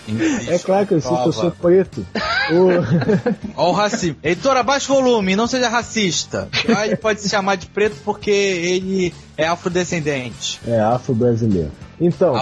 [0.47, 2.05] É claro que eu insisto, eu sou preto.
[2.51, 4.17] O- Ó o racismo.
[4.23, 6.49] Editor, abaixa o volume, não seja racista.
[6.85, 10.59] Ele pode se chamar de preto porque ele é afrodescendente.
[10.67, 11.71] É, afro-brasileiro.
[12.01, 12.33] Então,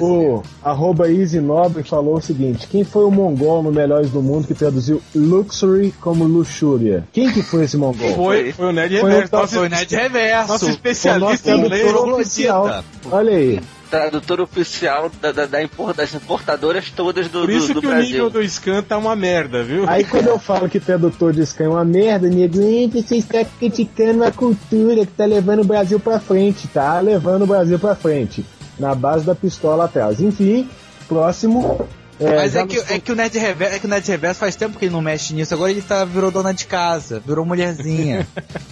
[0.00, 4.46] o arroba Easy Nobre falou o seguinte: quem foi o mongol no Melhores do Mundo
[4.46, 7.04] que traduziu luxury como luxúria?
[7.12, 8.14] Quem que foi esse mongol?
[8.14, 9.34] Foi, foi o Nerd Foi Reverso.
[9.34, 10.48] o- Nosso, Foi o Nerd Reverso.
[10.52, 11.94] nosso o especialista nosso em inglês.
[11.94, 12.84] oficial.
[13.10, 13.60] Olha aí.
[13.90, 17.86] tradutor oficial da, da- da impor- das importadoras todas do, Por isso do, do que
[17.86, 18.10] o Brasil.
[18.10, 19.84] nível do Scan tá uma merda, viu?
[19.86, 23.44] Aí quando eu falo que tradutor de Scan é uma merda, nego, "Eita, você está
[23.44, 27.94] criticando a cultura que tá levando o Brasil pra frente, tá levando o Brasil pra
[27.94, 28.42] frente.
[28.78, 30.20] Na base da pistola atrás.
[30.20, 30.68] Enfim,
[31.06, 31.86] próximo.
[32.20, 34.54] Mas já é que, é, que o Ned Reverso, é que o Ned Reverso faz
[34.54, 38.26] tempo que ele não mexe nisso, agora ele tá, virou dona de casa, virou mulherzinha.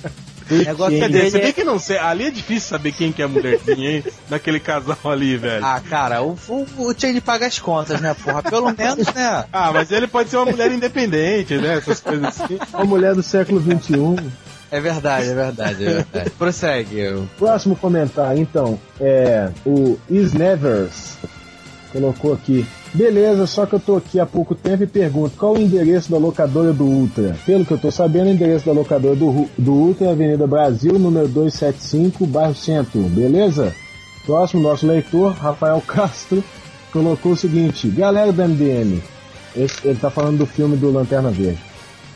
[0.50, 1.40] o negócio Quer dizer, dele você é...
[1.46, 1.98] vê que não sei.
[1.98, 4.04] Ali é difícil saber quem que é a mulherzinha, hein?
[4.28, 5.64] Daquele casal ali, velho.
[5.64, 8.42] Ah, cara, o, o, o Change paga as contas, né, porra?
[8.42, 9.44] Pelo menos, né?
[9.52, 11.76] Ah, mas ele pode ser uma mulher independente, né?
[11.76, 12.58] Essas coisas assim.
[12.72, 14.30] A mulher do século XXI.
[14.72, 16.30] É verdade, é verdade, é verdade.
[16.38, 17.26] Prossegue.
[17.38, 21.16] Próximo comentário, então, é o Isnevers
[21.92, 22.64] colocou aqui.
[22.94, 26.18] Beleza, só que eu tô aqui há pouco tempo e pergunto qual o endereço da
[26.18, 27.36] locadora do Ultra.
[27.46, 30.98] Pelo que eu tô sabendo, o endereço da locadora do, do Ultra é Avenida Brasil,
[30.98, 33.00] número 275, bairro Centro.
[33.02, 33.74] Beleza?
[34.26, 36.42] Próximo, nosso leitor, Rafael Castro,
[36.92, 39.00] colocou o seguinte: Galera do MDM,
[39.56, 41.58] esse- ele tá falando do filme do Lanterna Verde.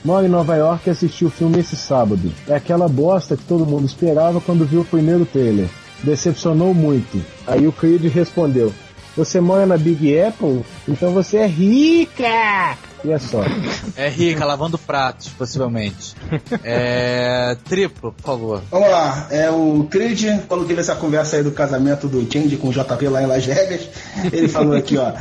[0.05, 2.31] Moro em Nova York e assisti o filme esse sábado.
[2.47, 5.67] É aquela bosta que todo mundo esperava quando viu o primeiro trailer.
[6.03, 7.25] Decepcionou muito.
[7.47, 8.71] Aí o Creed respondeu:
[9.17, 10.63] Você mora na Big Apple?
[10.87, 12.77] Então você é rica!
[13.03, 13.41] E é só.
[13.97, 16.15] É rica, lavando pratos, possivelmente.
[16.63, 17.57] É.
[17.65, 18.63] Triplo, por favor.
[18.71, 22.69] Vamos lá, é o Creed, quando teve essa conversa aí do casamento do Change com
[22.69, 23.89] o JP lá em Las Vegas,
[24.31, 25.13] ele falou aqui, ó.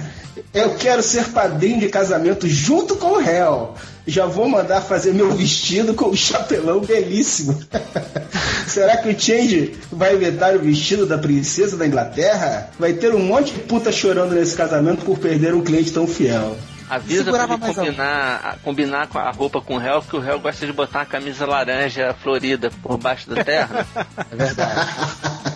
[0.53, 3.75] Eu quero ser padrinho de casamento junto com o réu.
[4.05, 7.57] Já vou mandar fazer meu vestido com o chapelão belíssimo.
[8.67, 12.69] Será que o Change vai inventar o vestido da princesa da Inglaterra?
[12.77, 16.57] Vai ter um monte de puta chorando nesse casamento por perder um cliente tão fiel.
[16.89, 20.39] Avisa pra ele combinar, a- combinar com a roupa com o réu, que o réu
[20.39, 23.85] gosta de botar uma camisa laranja florida por baixo da terra.
[24.31, 24.89] É verdade.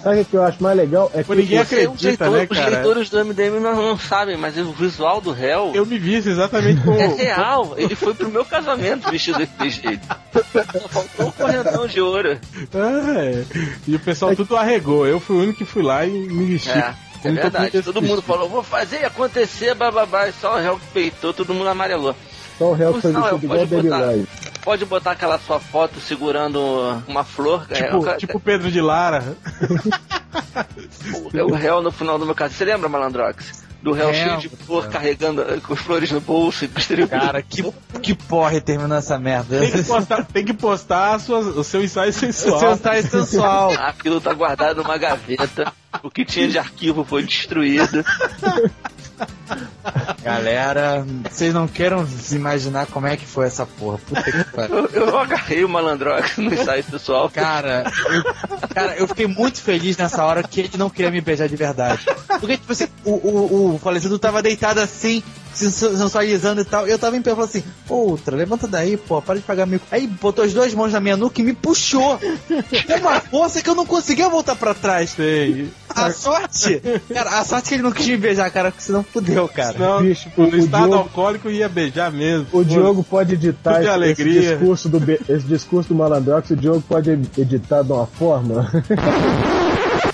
[0.04, 1.12] Sabe o que eu acho mais legal?
[1.14, 2.70] É que ninguém Os acredita, leitor- né, os cara?
[2.70, 6.82] leitores do MDM não, não sabem, mas o visual do réu Eu me vi exatamente
[6.82, 6.98] como.
[7.00, 7.74] é real.
[7.78, 10.08] Ele foi pro meu casamento vestido desse jeito.
[10.34, 12.30] Só faltou um correntão de ouro.
[12.74, 13.44] É.
[13.88, 15.08] E o pessoal tudo arregou.
[15.08, 16.70] Eu fui o único que fui lá e me vesti.
[16.70, 16.94] É.
[17.24, 17.82] É verdade.
[17.84, 20.28] Todo mundo falou, vou fazer acontecer, bababá.
[20.28, 22.16] E só o réu que peitou, todo mundo amarelou.
[22.58, 23.90] só o réu que foi Não, vestido igual pode Baby.
[23.90, 24.28] Live.
[24.64, 26.60] Pode botar aquela sua foto segurando
[27.08, 27.66] uma flor.
[27.70, 29.36] é, Tipo, o- tipo Pedro de Lara.
[31.34, 32.54] É o réu no final do meu caso.
[32.56, 33.64] Você lembra, Malandrox?
[33.82, 37.10] Do réu cheio de flor, carregando eh, com flores no bolso e distribuindo.
[37.12, 37.64] Cara, que,
[38.02, 39.60] que porra terminou essa merda.
[39.60, 42.60] Tem que postar, tem que postar a sua- o seu ensaio sensual.
[42.60, 43.72] Seu ensaio sensual.
[43.80, 45.72] Aquilo tá guardado numa gaveta.
[46.04, 48.04] O que tinha de arquivo foi destruído.
[50.24, 53.98] Galera, vocês não queiram se imaginar como é que foi essa porra.
[53.98, 54.90] Puta que pariu.
[54.94, 57.30] Eu, eu agarrei o Malandrox no ensaio pessoal.
[57.30, 61.48] Cara, eu, cara, eu fiquei muito feliz nessa hora que ele não queria me beijar
[61.48, 62.06] de verdade.
[62.40, 66.88] Porque, tipo assim, o, o, o falecido tava deitado assim, se sensualizando e tal.
[66.88, 69.66] E eu tava em pé e falei assim: Outra, levanta daí, pô, para de pagar
[69.66, 69.86] mico.
[69.92, 72.20] Aí botou as duas mãos na minha nuca e me puxou.
[72.20, 75.12] Com uma força que eu não conseguia voltar pra trás.
[75.12, 75.72] Sei.
[75.98, 76.82] A sorte,
[77.14, 79.78] cara, a sorte que ele não quis me beijar, cara, porque senão fudeu, cara.
[79.78, 82.48] Não, Bicho, no o estado Diogo- alcoólico ia beijar mesmo.
[82.52, 84.42] O Diogo pode editar esse, esse alegria.
[84.58, 88.70] discurso do esse discurso do Malandrox, o Diogo pode editar de uma forma.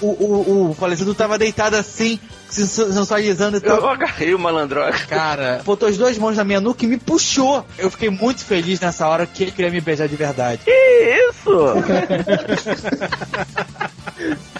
[0.02, 2.20] O, o, o falecido tava deitado assim,
[2.50, 3.78] se sensualizando e tal.
[3.78, 5.06] Eu agarrei o Malandrox.
[5.06, 7.66] Cara, botou as duas mãos na minha nuca e me puxou.
[7.78, 10.62] Eu fiquei muito feliz nessa hora que ele queria me beijar de verdade.
[10.66, 11.54] Que isso?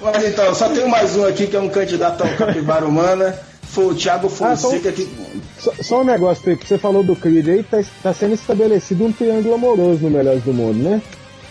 [0.00, 3.34] Mas então, só tem mais um aqui que é um candidato ao capivara humana.
[3.62, 5.08] Foi o Thiago Ah, só Fonseca que.
[5.58, 9.12] só, só um negócio, Felipe, você falou do Creed aí, tá, tá sendo estabelecido um
[9.12, 11.02] triângulo amoroso no Melhores do Mundo, né?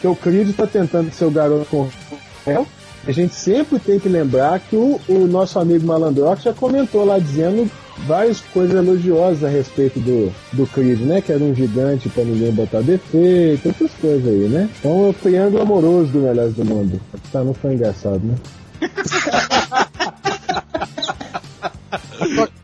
[0.01, 2.67] Que o Creed tá tentando ser o garoto com o.
[3.05, 7.19] A gente sempre tem que lembrar que o, o nosso amigo Malandrox já comentou lá
[7.19, 7.69] dizendo
[8.05, 11.21] várias coisas elogiosas a respeito do, do Creed, né?
[11.21, 14.69] Que era um gigante pra ninguém botar defeito, essas coisas aí, né?
[14.79, 16.99] Então é o triângulo amoroso do Melhores do Mundo.
[17.31, 18.35] Tá, não foi engraçado, né?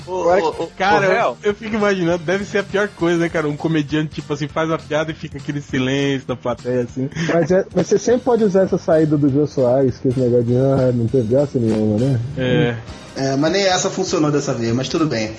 [0.05, 3.47] O, Cara, eu, eu fico imaginando, deve ser a pior coisa, né, cara?
[3.47, 7.09] Um comediante, tipo assim, faz a piada e fica aquele silêncio da plateia, assim.
[7.33, 10.45] Mas, é- mas você sempre pode usar essa saída do Jô Soares, que esse negócio
[10.45, 12.19] de ah, não teve graça nenhuma, né?
[12.37, 12.75] É.
[13.15, 15.35] É, mas nem essa funcionou dessa vez, mas tudo bem.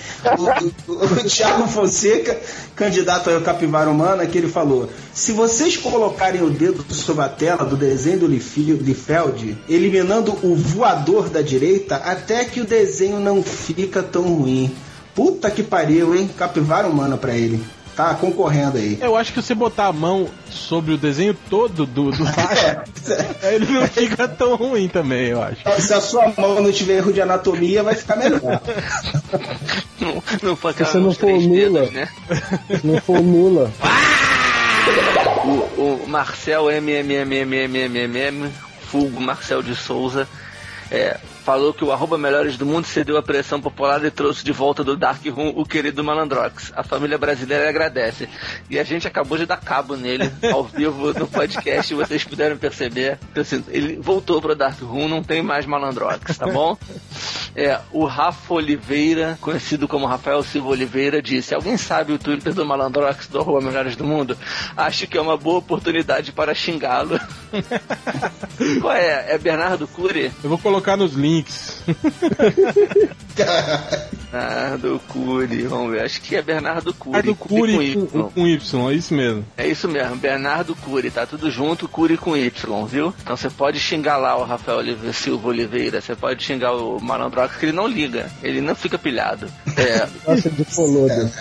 [0.87, 2.39] O, o, o Thiago Fonseca,
[2.77, 7.65] candidato ao Capivara Humana, que ele falou: se vocês colocarem o dedo sobre a tela
[7.65, 13.43] do desenho do Lief- Liefeld, eliminando o voador da direita, até que o desenho não
[13.43, 14.73] fica tão ruim.
[15.13, 16.31] Puta que pariu, hein?
[16.37, 17.61] Capivara Humana pra ele.
[17.97, 18.99] Tá concorrendo aí.
[19.01, 22.85] Eu acho que você botar a mão sobre o desenho todo do, do Batman,
[23.43, 25.63] ele não fica tão ruim também, eu acho.
[25.81, 28.61] Se a sua mão não tiver erro de anatomia, vai ficar melhor.
[30.01, 31.81] Não, não foi Se você não for Lula.
[31.81, 32.09] dedos, né?
[32.81, 33.71] Se não for Lula.
[35.45, 38.51] O, o Marcel MMMMMMM,
[38.91, 40.29] Fulgo Marcel de Souza,
[40.91, 44.51] é, falou que o arroba Melhores do Mundo cedeu à pressão popular e trouxe de
[44.51, 46.73] volta do Dark Room o querido Malandrox.
[46.75, 48.29] A família brasileira agradece.
[48.71, 52.57] E a gente acabou de dar cabo nele ao vivo no podcast, e vocês puderam
[52.57, 53.19] perceber.
[53.31, 56.77] Então, assim, ele voltou pro Dark Room, não tem mais Malandrox, tá bom?
[57.57, 62.67] É, o Rafa Oliveira, conhecido como Rafael Silva Oliveira, disse: Alguém sabe o Twitter do
[62.67, 64.37] Malandrox do Arroba Melhores do Mundo?
[64.77, 67.17] Acho que é uma boa oportunidade para xingá-lo.
[68.83, 69.33] Qual é?
[69.33, 70.33] É Bernardo Cury?
[70.43, 71.34] Eu vou colocar nos links.
[74.31, 76.03] Bernardo Cury, vamos ver.
[76.03, 77.13] Acho que é Bernardo Cury.
[77.23, 78.31] Bernardo Cury Cury com Y.
[78.31, 79.45] com Y, é isso mesmo.
[79.57, 83.15] É isso mesmo, Bernardo Cury, tá tudo junto, Cury com Y, viu?
[83.23, 87.57] Então você pode xingar lá o Rafael Olive- Silva Oliveira, você pode xingar o Malandrox,
[87.57, 89.49] que ele não liga, ele não fica pilhado.
[89.77, 91.33] É, Nossa, de foloda.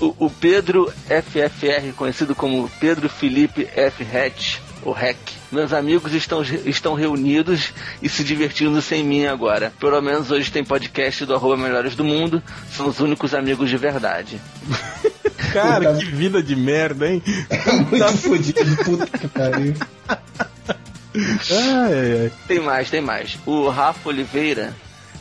[0.00, 4.04] o, o Pedro FFR, conhecido como Pedro Felipe F.
[4.04, 5.16] Hatch, o REC.
[5.50, 7.72] Meus amigos estão, estão reunidos
[8.02, 9.72] e se divertindo sem mim agora.
[9.80, 12.42] Pelo menos hoje tem podcast do Arroba Melhores do Mundo.
[12.70, 14.40] São os únicos amigos de verdade.
[15.52, 17.22] Cara, que vida de merda, hein?
[17.90, 19.74] Muito fodido, puta que pariu.
[20.08, 22.32] Ai, ai, ai.
[22.48, 23.38] Tem mais, tem mais.
[23.46, 24.74] O Rafa Oliveira,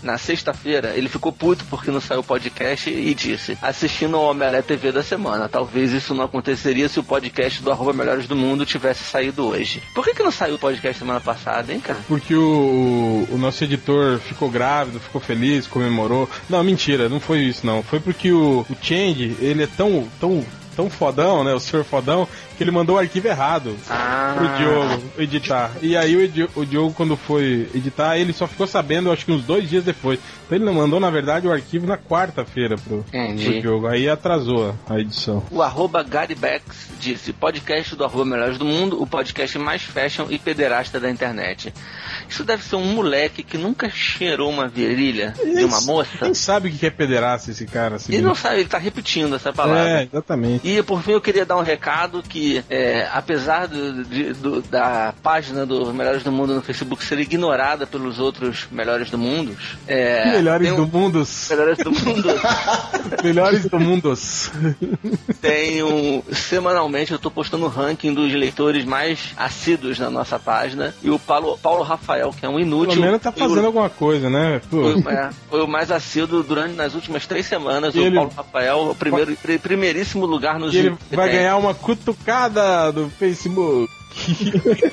[0.04, 4.62] na sexta-feira, ele ficou puto porque não saiu o podcast e disse: assistindo ao Omelé
[4.62, 5.49] TV da semana.
[5.49, 9.82] Talvez isso não aconteceria se o podcast do Arroba Melhores do Mundo tivesse saído hoje.
[9.93, 11.99] Por que, que não saiu o podcast semana passada, hein, cara?
[12.08, 16.30] Porque o, o nosso editor ficou grávido, ficou feliz, comemorou.
[16.49, 17.82] Não, mentira, não foi isso não.
[17.82, 20.45] Foi porque o, o Change, ele é tão, tão,
[20.76, 21.53] tão fodão, né?
[21.53, 25.71] O senhor fodão, que ele mandou o arquivo errado Ah, pro Diogo editar.
[25.82, 29.43] E aí o, o Diogo, quando foi editar, ele só ficou sabendo, acho que uns
[29.43, 30.19] dois dias depois.
[30.45, 33.45] Então ele mandou, na verdade, o arquivo na quarta-feira pro, Entendi.
[33.45, 33.88] pro Diogo.
[33.88, 35.43] Aí atrasou a edição.
[35.49, 36.05] O arroba
[36.99, 41.74] disse, podcast do arroba Melhores do Mundo, o podcast mais fashion e pederasta da internet.
[42.30, 46.17] Isso deve ser um moleque que nunca cheirou uma virilha de uma moça.
[46.19, 47.95] Quem sabe o que é pederasta esse cara?
[47.95, 50.01] Assim, Ele não sabe, ele tá repetindo essa palavra.
[50.01, 50.62] É, exatamente.
[50.64, 55.14] E por fim eu queria dar um recado que, é, apesar do- de- do- da
[55.22, 59.55] página do Melhores do Mundo no Facebook ser ignorada pelos outros Melhores do Mundo,
[59.86, 61.28] é, Melhores tem um- do mundo.
[61.49, 62.30] Melhores do Mundo
[63.24, 64.18] Melhores do mundo.
[65.41, 71.09] tenho semanalmente eu tô postando o ranking dos leitores mais assíduos na nossa página e
[71.09, 73.89] o Paulo, Paulo Rafael, que é um inútil, Pelo menos tá foi o- fazendo alguma
[73.89, 74.61] coisa, né?
[74.70, 77.93] Foi, o- é, foi o mais assíduo durante nas últimas três semanas.
[77.93, 82.91] O Paulo Rafael, o primeiro, pri- primeiríssimo lugar nos E ele vai ganhar uma cutucada
[82.91, 83.91] do Facebook.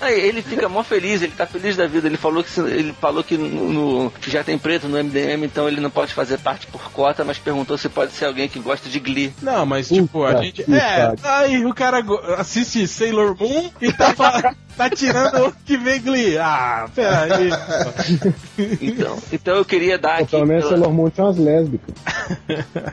[0.00, 2.08] Aí ele fica mó feliz, ele tá feliz da vida.
[2.08, 3.72] Ele falou que ele falou que no,
[4.04, 7.38] no- já tem preto no MDM, então ele não pode fazer parte por cota, mas
[7.38, 9.32] perguntou se pode ser alguém que gosta de Glee.
[9.40, 10.64] Não, mas tipo, a Puta gente.
[10.74, 12.04] É, aí o cara
[12.38, 16.38] assiste Sailor Moon e tá, fa- tá tirando o que vem Glee.
[16.38, 17.50] Ah, peraí.
[18.80, 21.94] Então, então eu queria dar Pô, aqui Pelo menos pela- Sailor tinha umas lésbicas.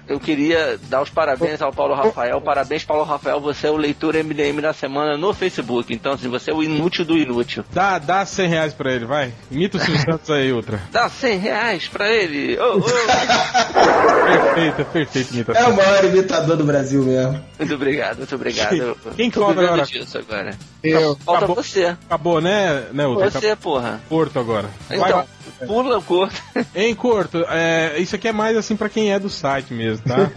[0.08, 2.42] Eu queria dar os parabéns ao Paulo Rafael.
[2.42, 3.40] Parabéns, Paulo Rafael.
[3.42, 5.94] Você é o leitor MDM da semana no Facebook.
[5.94, 7.64] Então, assim, você é o inútil do inútil.
[7.74, 9.34] Dá, dá 100 reais pra ele, vai.
[9.52, 10.82] Imita o Santos aí, outra.
[10.92, 12.58] Dá 100 reais pra ele.
[12.60, 12.82] Ô, ô.
[14.30, 15.72] Perfeito, perfeito É imitação.
[15.72, 17.44] o maior imitador do Brasil mesmo.
[17.58, 18.98] Muito obrigado, muito obrigado.
[19.16, 19.84] Quem cobra agora?
[19.84, 20.52] disso agora.
[20.84, 21.16] Eu.
[21.18, 21.56] Falta Acabou.
[21.64, 21.69] você.
[22.08, 23.30] Acabou, né, né, outra?
[23.30, 24.02] Você, porra.
[24.10, 24.70] Corto agora.
[24.88, 25.26] Vai Então, lá.
[25.68, 26.34] pula o corpo.
[26.76, 30.32] Hein, Corto, é, isso aqui é mais assim pra quem é do site mesmo, tá?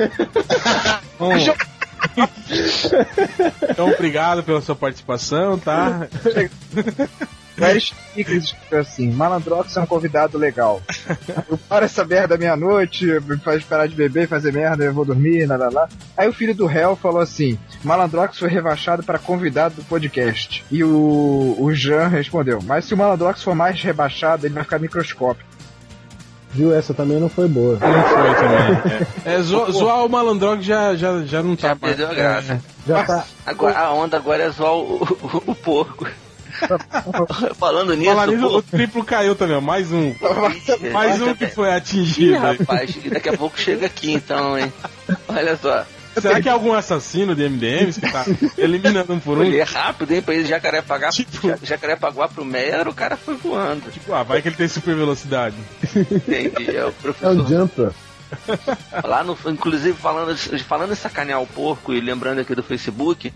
[1.19, 1.33] Bom,
[3.71, 6.07] então, obrigado pela sua participação, tá?
[7.57, 10.81] Vários stickers assim: Malandrox é um convidado legal.
[11.51, 15.05] Eu paro essa merda meia-noite, me faz parar de beber e fazer merda, eu vou
[15.05, 15.89] dormir, lá, lá, lá.
[16.17, 20.65] Aí o filho do réu falou assim: Malandrox foi rebaixado para convidado do podcast.
[20.71, 24.79] E o, o Jean respondeu: Mas se o Malandrox for mais rebaixado, ele vai ficar
[24.79, 25.51] microscópico.
[26.55, 26.75] Viu?
[26.75, 27.79] Essa também não foi boa.
[27.79, 29.07] Não foi também.
[29.25, 31.97] É, é, zo- zoar o malandrog já, já, já não tá Já mais.
[31.97, 32.61] perdeu a graça.
[32.87, 33.25] Já tá.
[33.47, 36.07] Agora, a onda agora é zoar o, o- o porco.
[37.59, 39.61] Falando nisso, Falar nisso, o triplo caiu também, ó.
[39.61, 40.15] Mais um.
[40.93, 42.37] Mais um que foi Ih, atingido.
[42.47, 42.57] aí.
[42.59, 44.73] rapaz, daqui a pouco chega aqui então, hein?
[45.29, 45.85] Olha só.
[46.21, 48.25] Será que é algum assassino de MDMs que tá
[48.59, 49.45] eliminando um por um?
[49.45, 50.21] Ele é rápido, hein?
[50.21, 53.91] Pra ele Jacarepaguá, Tipo- Ja- Jacarepaguá pro Mero, o cara foi voando.
[53.91, 55.57] Tipo, ah, vai que ele tem super velocidade.
[55.97, 56.77] Entendi.
[56.77, 57.91] É o É professor um jumper.
[59.05, 60.37] Lá no, inclusive, falando,
[60.67, 63.33] falando em sacanear o porco e lembrando aqui do Facebook,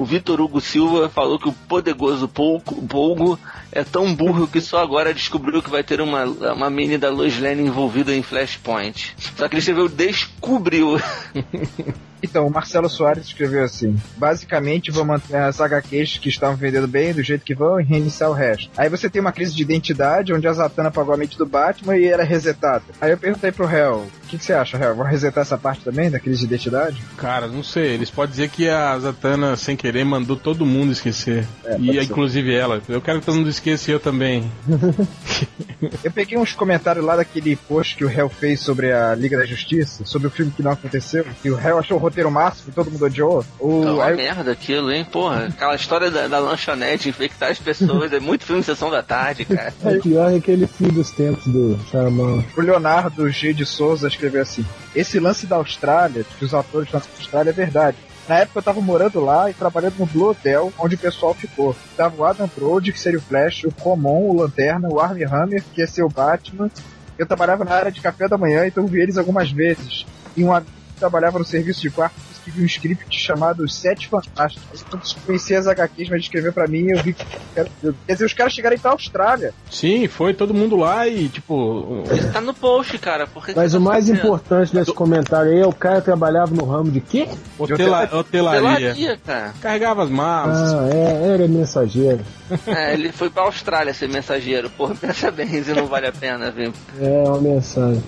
[0.00, 3.38] o Vitor Hugo Silva falou que o poderoso Polgo,
[3.70, 7.38] é tão burro que só agora descobriu que vai ter uma, uma mini da Lois
[7.38, 9.14] Lane envolvida em Flashpoint.
[9.36, 10.98] Só que ele escreveu descobriu.
[12.22, 17.12] Então, o Marcelo Soares escreveu assim: basicamente vou manter as HQs que estavam vendendo bem
[17.12, 18.70] do jeito que vão e reiniciar o resto.
[18.76, 21.96] Aí você tem uma crise de identidade onde a Zatanna pagou a mente do Batman
[21.96, 22.84] e era resetada.
[23.00, 24.94] Aí eu perguntei pro Hell: o que, que você acha, Hell?
[24.94, 27.00] Vão resetar essa parte também da crise de identidade?
[27.16, 27.94] Cara, não sei.
[27.94, 31.46] Eles podem dizer que a Zatanna, sem querer, mandou todo mundo esquecer.
[31.64, 32.02] É, e ser.
[32.02, 32.82] inclusive ela.
[32.88, 34.50] Eu quero que todo mundo esqueça e eu também.
[36.04, 39.46] Eu peguei uns comentários lá daquele post que o Hell fez sobre a Liga da
[39.46, 42.72] Justiça, sobre o filme que não aconteceu, e o Hell achou o roteiro máximo e
[42.72, 43.44] todo mundo odiou.
[43.58, 45.04] O, Tá uma aí- merda aquilo, hein?
[45.10, 49.02] Porra, aquela história da, da lanchonete infectar as pessoas é muito filme de sessão da
[49.02, 49.72] tarde, cara.
[49.82, 52.44] O pior é aquele fim dos tempos do Shyamalan.
[52.56, 53.52] O Leonardo G.
[53.54, 57.52] de Souza escreveu assim: Esse lance da Austrália, que os atores estão na Austrália, é
[57.52, 57.96] verdade.
[58.28, 61.74] Na época eu tava morando lá e trabalhando no Blue Hotel, onde o pessoal ficou.
[61.96, 65.64] Tava o Adam Brody, que seria o Flash, o Common, o Lanterna, o Armie Hammer,
[65.74, 66.70] que ia ser o Batman.
[67.18, 70.06] Eu trabalhava na área de café da manhã, então eu vi eles algumas vezes.
[70.36, 70.70] E um amigo
[71.00, 74.84] trabalhava no serviço de quarto escreveu um script chamado Os Sete Fantásticos.
[74.92, 77.24] Eu conheci as HQs, mas escreveu pra mim e eu vi que.
[77.54, 77.68] Quer
[78.12, 79.52] dizer, os caras chegaram pra Austrália.
[79.70, 82.04] Sim, foi todo mundo lá e, tipo.
[82.32, 83.26] Tá no post, cara.
[83.26, 84.18] Por que que Mas o tá mais fazendo?
[84.18, 87.28] importante desse comentário aí é o cara trabalhava no ramo de quê?
[87.58, 88.60] Hotela, hotelaria.
[88.60, 89.54] Pelaria, cara.
[89.60, 90.72] Carregava as malas.
[90.72, 92.20] Ah, é, era mensageiro.
[92.66, 94.68] É, ele foi pra Austrália ser mensageiro.
[94.70, 96.72] Porra, pensa bem se não vale a pena, viu?
[97.00, 98.02] É uma mensagem.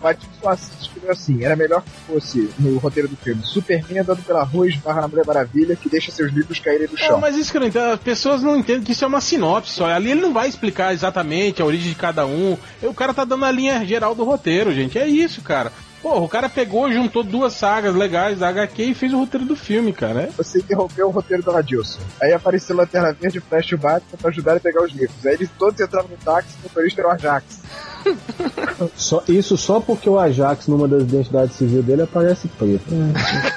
[0.00, 4.42] Batman só escreveu assim: era melhor que fosse no roteiro do filme Superman andando pela
[4.42, 7.20] rua esbarra na Mulher Maravilha que deixa seus livros caírem do Não, chão.
[7.20, 9.72] mas isso que eu não entendo, as pessoas não entendem que isso é uma sinopse
[9.72, 9.86] só.
[9.86, 12.56] Ali ele não vai explicar exatamente a origem de cada um.
[12.82, 14.98] O cara tá dando a linha geral do roteiro, gente.
[14.98, 15.70] É isso, cara.
[16.00, 19.56] Porra, o cara pegou, juntou duas sagas legais da HQ e fez o roteiro do
[19.56, 20.22] filme, cara.
[20.22, 21.98] É- Você interrompeu o roteiro do Adilson.
[22.22, 25.26] Aí apareceu Lanterna Verde, Flash e Batman pra ajudar a pegar os livros.
[25.26, 27.58] Aí eles todos entravam no táxi e o motorista era o Ajax.
[28.96, 32.84] Só, isso só porque o Ajax, numa das identidades civil dele, aparece preto.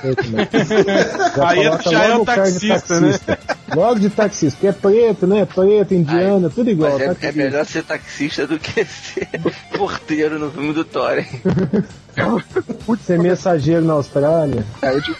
[0.04, 1.36] É, como é.
[1.36, 3.20] Já Aí já é logo o taxista, né?
[3.76, 5.46] Logo de taxista, porque é preto, né?
[5.46, 7.00] Preto, indiana, tudo igual.
[7.00, 7.28] É, taxista.
[7.28, 9.28] é melhor ser taxista do que ser
[9.78, 11.24] porteiro no filme do Thor,
[12.18, 12.97] hein?
[13.05, 14.66] Ser mensageiro na Austrália.
[14.82, 15.18] Aí eu digo,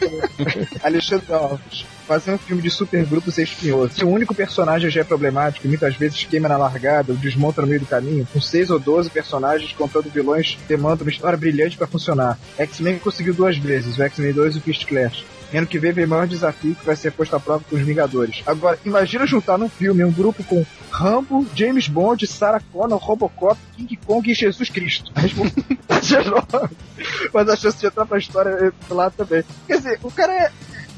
[0.84, 1.86] Alexandre Alves.
[2.08, 3.94] Fazer um filme de super brutos e espinhoso.
[3.94, 7.62] Se o único personagem já é problemático e muitas vezes queima na largada ou desmonta
[7.62, 11.78] no meio do caminho, com 6 ou 12 personagens contando vilões demanda uma história brilhante
[11.78, 12.38] pra funcionar.
[12.58, 15.24] X-Men conseguiu duas vezes, o X-Men 2 e o Fist Clash.
[15.54, 18.42] Ano que vem vem maior desafio que vai ser posto à prova com os Vingadores.
[18.46, 23.98] Agora, imagina juntar num filme um grupo com Rambo, James Bond, Sarah Connor, Robocop, King
[24.06, 25.12] Kong e Jesus Cristo.
[26.02, 26.70] É.
[27.34, 29.44] Mas a chance de entrar pra história é lá também.
[29.68, 30.52] Quer dizer, o cara é.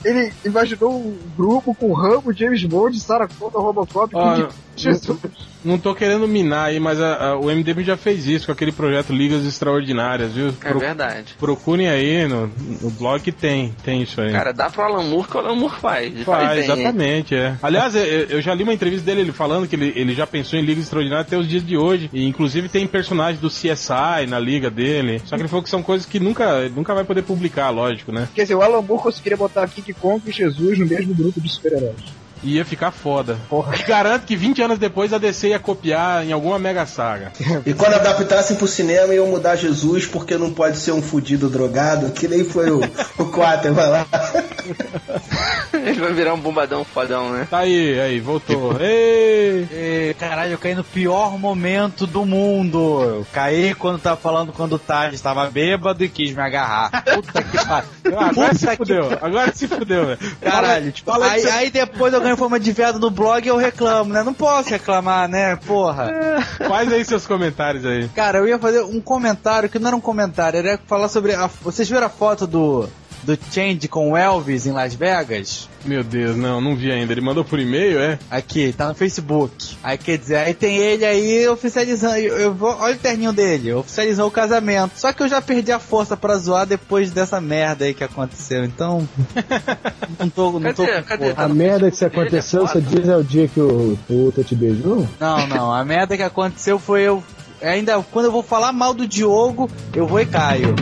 [0.04, 5.18] Ele imaginou um grupo com Rambo, James Bond, Sarah Connor, Robocop, King Jesus.
[5.64, 8.72] Não tô querendo minar aí, mas a- a- o MDM já fez isso com aquele
[8.74, 10.54] projeto Ligas Extraordinárias, viu?
[10.62, 11.36] É verdade.
[11.39, 12.51] Procurem aí no,
[12.82, 14.32] no blog que tem, tem isso aí.
[14.32, 16.24] Cara, dá pro Alan Moore que o Alan Moore faz.
[16.24, 16.64] Faz, bem, hein?
[16.66, 17.56] exatamente, é.
[17.64, 20.60] Aliás, eu, eu já li uma entrevista dele ele falando que ele, ele já pensou
[20.60, 22.10] em Liga Extraordinária até os dias de hoje.
[22.12, 25.22] E inclusive tem personagens do CSI na liga dele.
[25.26, 28.28] Só que ele falou que são coisas que nunca, nunca vai poder publicar, lógico, né?
[28.36, 31.49] Quer dizer, o Alan Moore conseguiria botar King Kong e Jesus no mesmo grupo de
[31.49, 32.22] super-heróis.
[32.43, 33.37] E ia ficar foda.
[33.49, 33.75] Porra.
[33.75, 37.31] E garanto que 20 anos depois a DC ia copiar em alguma mega saga.
[37.65, 42.11] E quando adaptassem pro cinema iam mudar Jesus porque não pode ser um fudido drogado,
[42.11, 42.81] que nem foi o,
[43.17, 44.05] o Quater, vai lá.
[45.73, 47.47] Ele vai virar um bombadão fodão, né?
[47.49, 48.79] Tá aí, aí, voltou.
[48.79, 49.67] Ei!
[49.71, 53.01] Ê, Caralho, eu caí no pior momento do mundo.
[53.01, 57.03] Eu caí quando tava falando quando o Taj estava bêbado e quis me agarrar.
[57.03, 58.19] Puta que pariu.
[58.19, 60.19] Agora se Puta que fudeu, agora se fudeu, velho.
[60.41, 64.13] Caralho, tipo, aí, que aí depois eu ganho forma de viado no blog eu reclamo,
[64.13, 64.23] né?
[64.23, 65.55] Não posso reclamar, né?
[65.55, 66.11] Porra.
[66.67, 68.09] Faz aí seus comentários aí.
[68.09, 71.47] Cara, eu ia fazer um comentário que não era um comentário, era falar sobre a.
[71.47, 72.89] Vocês viram a foto do.
[73.24, 75.69] Do Change com o Elvis em Las Vegas?
[75.86, 77.11] Meu Deus, não, não vi ainda.
[77.11, 78.17] Ele mandou por e-mail, é?
[78.30, 79.76] Aqui, tá no Facebook.
[79.84, 82.17] Aí quer dizer, aí tem ele aí oficializando.
[82.17, 84.93] Eu, eu vou, olha o terninho dele, oficializou o casamento.
[84.95, 88.63] Só que eu já perdi a força pra zoar depois dessa merda aí que aconteceu.
[88.63, 89.07] Então.
[90.19, 90.59] não tô.
[90.59, 91.01] Não tô Cadê?
[91.01, 91.26] com Cadê?
[91.28, 91.41] força.
[91.41, 94.55] A merda que se aconteceu, você diz é o dia que o, o Uta te
[94.55, 95.07] beijou?
[95.19, 95.74] Não, não.
[95.74, 97.24] A merda que aconteceu foi eu.
[97.61, 100.76] Ainda quando eu vou falar mal do Diogo, eu vou e caio.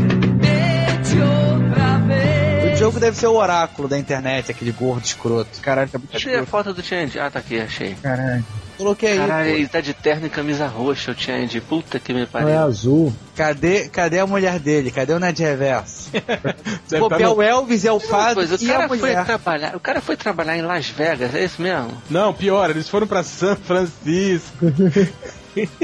[2.81, 5.59] Diogo deve ser o oráculo da internet, aquele gordo escroto.
[5.61, 7.19] Caralho, tá muito Cadê a foto do Change?
[7.19, 7.95] Ah, tá aqui, achei.
[8.01, 8.43] Caralho.
[8.77, 9.17] coloquei aí.
[9.19, 9.55] Caralho, pô.
[9.57, 11.61] ele tá de terno e camisa roxa, o Change.
[11.61, 12.59] Puta que me Não é pariu.
[12.59, 13.13] azul.
[13.35, 14.89] Cadê, cadê a mulher dele?
[14.91, 16.09] Cadê o Ned Reverso?
[16.11, 16.25] Deve
[16.89, 19.25] tá copiar no- o Elvis é o padre coisa, o e a cara foi mulher.
[19.25, 19.75] trabalhar.
[19.75, 21.91] O cara foi trabalhar em Las Vegas, é isso mesmo?
[22.09, 24.57] Não, pior, eles foram pra São Francisco.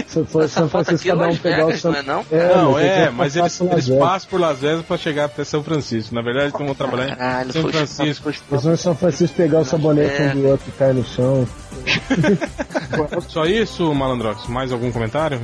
[0.07, 2.15] Se for Essa São Francisco, é cada um pegar o Vegas, São não é não?
[2.15, 5.63] não, tem que é, mas eles, eles passam por Las Vegas pra chegar até São
[5.63, 6.13] Francisco.
[6.15, 8.23] Na verdade, eles vão trabalhar Caralho, em São Francisco.
[8.23, 10.27] foi- Eles vão em São Francisco pegar o sabonete É.
[10.33, 11.47] um do outro e cai no chão.
[13.27, 14.47] Só isso, Malandrox?
[14.47, 15.39] Mais algum comentário?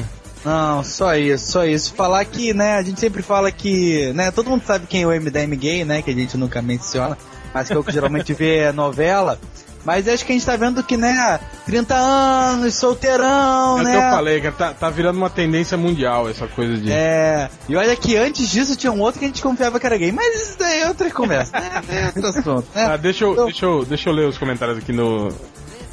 [0.46, 1.94] Não, só isso, só isso.
[1.94, 5.12] Falar que, né, a gente sempre fala que, né, todo mundo sabe quem é o
[5.12, 7.18] MDM gay, né, que a gente nunca menciona,
[7.54, 9.40] mas que é o que geralmente vê novela.
[9.86, 13.92] Mas acho que a gente tá vendo que, né, 30 anos, solteirão, É o né?
[13.92, 16.92] que eu falei, cara, tá, tá virando uma tendência mundial essa coisa de.
[16.92, 19.98] É, e olha que antes disso tinha um outro que a gente confiava que era
[19.98, 21.82] gay, mas isso daí é outra conversa, né?
[21.90, 22.86] É outro assunto, né?
[22.86, 25.30] Ah, deixa, eu, Então- deixa, eu, deixa eu ler os comentários aqui no.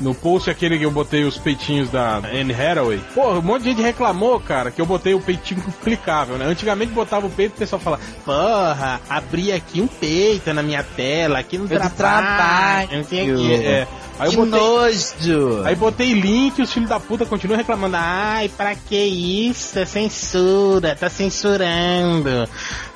[0.00, 3.00] No post aquele que eu botei os peitinhos da Anne Hathaway.
[3.14, 6.46] Pô, um monte de gente reclamou, cara, que eu botei o peitinho clicável, né?
[6.46, 10.82] Antigamente botava o peito e o pessoal falava, porra, abri aqui um peito na minha
[10.82, 13.54] tela, aqui no Eu de trabalho, não sei o quê.
[13.62, 13.86] É.
[14.18, 15.62] Aí eu que botei, nojo!
[15.64, 17.96] Aí botei link e os filhos da puta continuam reclamando.
[17.98, 19.78] Ai, pra que isso?
[19.78, 22.48] É censura, tá censurando.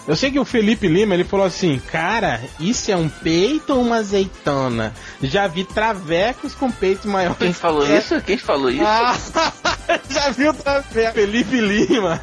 [0.07, 3.81] Eu sei que o Felipe Lima, ele falou assim, cara, isso é um peito ou
[3.81, 4.93] uma azeitona?
[5.23, 7.39] Já vi travecos com peitos maiores.
[7.39, 7.99] Quem falou É.
[7.99, 8.21] isso?
[8.21, 8.85] Quem falou isso?
[8.85, 9.17] Ah,
[10.11, 11.15] já viu travecos?
[11.15, 12.21] Felipe Lima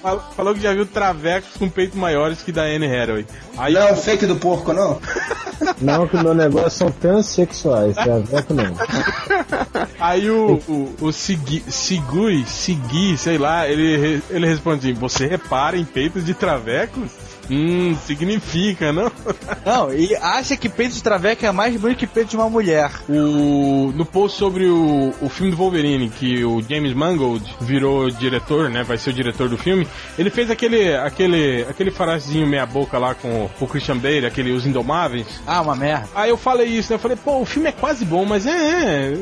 [0.00, 3.26] fal- falou que já viu travecos com peitos maiores que da Anne Hathaway.
[3.58, 4.98] Aí, Não é o fake do porco, não?
[5.80, 8.74] Não, que o meu negócio são transexuais, é aveco não.
[9.98, 15.78] Aí o, o, o Segui, Segui, Segui, sei lá, ele, ele responde assim, você repara
[15.78, 16.34] em peitos de
[16.86, 17.35] travecos?
[17.50, 19.10] Hum, significa, não?
[19.64, 22.90] Não, e acha que peito de traveca é mais bonito que peito de uma mulher.
[23.08, 28.68] O, no post sobre o, o filme do Wolverine, que o James Mangold virou diretor,
[28.68, 28.82] né?
[28.82, 29.86] Vai ser o diretor do filme.
[30.18, 34.66] Ele fez aquele aquele aquele farazinho meia boca lá com o Christian Bale, aquele Os
[34.66, 35.26] Indomáveis.
[35.46, 36.08] Ah, uma merda.
[36.14, 36.96] Aí eu falei isso, né?
[36.96, 39.16] Eu falei, pô, o filme é quase bom, mas é, é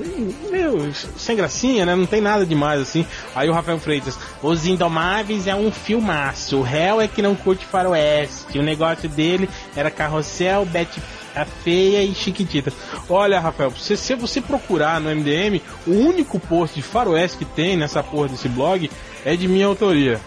[0.51, 1.95] meu, sem gracinha, né?
[1.95, 3.07] Não tem nada demais assim.
[3.35, 6.59] Aí o Rafael Freitas, Os Indomáveis é um filmaço.
[6.59, 8.14] O réu é que não curte faroeste.
[8.55, 11.01] O negócio dele era carrossel, Betty
[11.35, 12.73] a feia e chiquitita.
[13.09, 17.77] Olha, Rafael, se, se você procurar no MDM, o único post de faroeste que tem
[17.77, 18.91] nessa porra desse blog
[19.25, 20.21] é de minha autoria.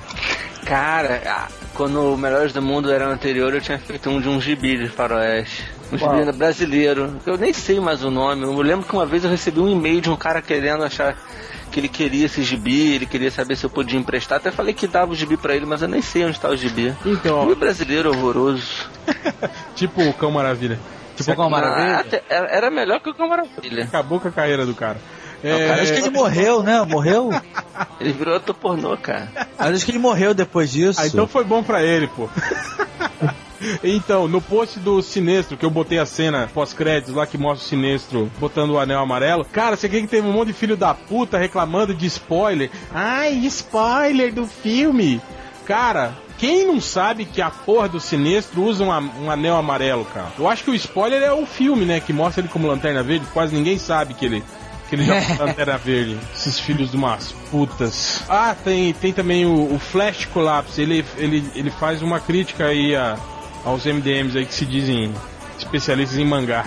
[0.66, 4.42] Cara, quando o Melhores do Mundo era o anterior, eu tinha feito um de um
[4.42, 5.64] gibi de faroeste.
[5.94, 7.16] Um gibi brasileiro.
[7.26, 8.44] Eu nem sei mais o nome.
[8.44, 11.16] Eu lembro que uma vez eu recebi um e-mail de um cara querendo achar
[11.72, 14.38] que ele queria esse gibi, ele queria saber se eu podia emprestar.
[14.38, 16.56] Até falei que dava o gibi pra ele, mas eu nem sei onde tá o
[16.58, 16.96] gibi.
[17.06, 18.90] Então, Filme brasileiro horroroso.
[19.76, 20.80] tipo o Cão Maravilha.
[21.16, 21.96] Tipo Cão Maravilha?
[21.96, 23.84] Ah, até- era era melhor que o Cão Maravilha.
[23.84, 24.98] Acabou com a carreira do cara.
[25.44, 26.82] É, Acho que ele morreu, né?
[26.84, 27.30] Morreu?
[28.02, 29.30] Ele virou ator pornô, cara.
[29.58, 31.00] Acho que ele morreu depois disso.
[31.00, 32.28] Ah, então foi bom pra ele, pô.
[33.84, 37.70] Então, no post do Sinestro, que eu botei a cena pós-créditos lá que mostra o
[37.70, 40.94] Sinestro botando o anel amarelo, cara, você quer que teve um monte de filho da
[40.94, 42.70] puta reclamando de spoiler?
[42.94, 45.22] Ai, spoiler do filme!
[45.66, 50.32] Cara, quem não sabe que a porra do Sinestro usa um, um anel amarelo, cara?
[50.38, 52.00] Eu acho que o spoiler é o filme, né?
[52.00, 54.44] Que mostra ele como lanterna verde, quase ninguém sabe que ele.
[54.88, 56.18] Que ele já foi lanterna verde.
[56.34, 58.24] Esses filhos de umas putas.
[58.30, 60.82] Ah, tem, tem também o, o Flash Collapse.
[60.82, 63.18] Ele, ele, ele faz uma crítica aí a,
[63.68, 65.14] aos MDMs aí que se dizem
[65.60, 66.66] especialistas em mangá.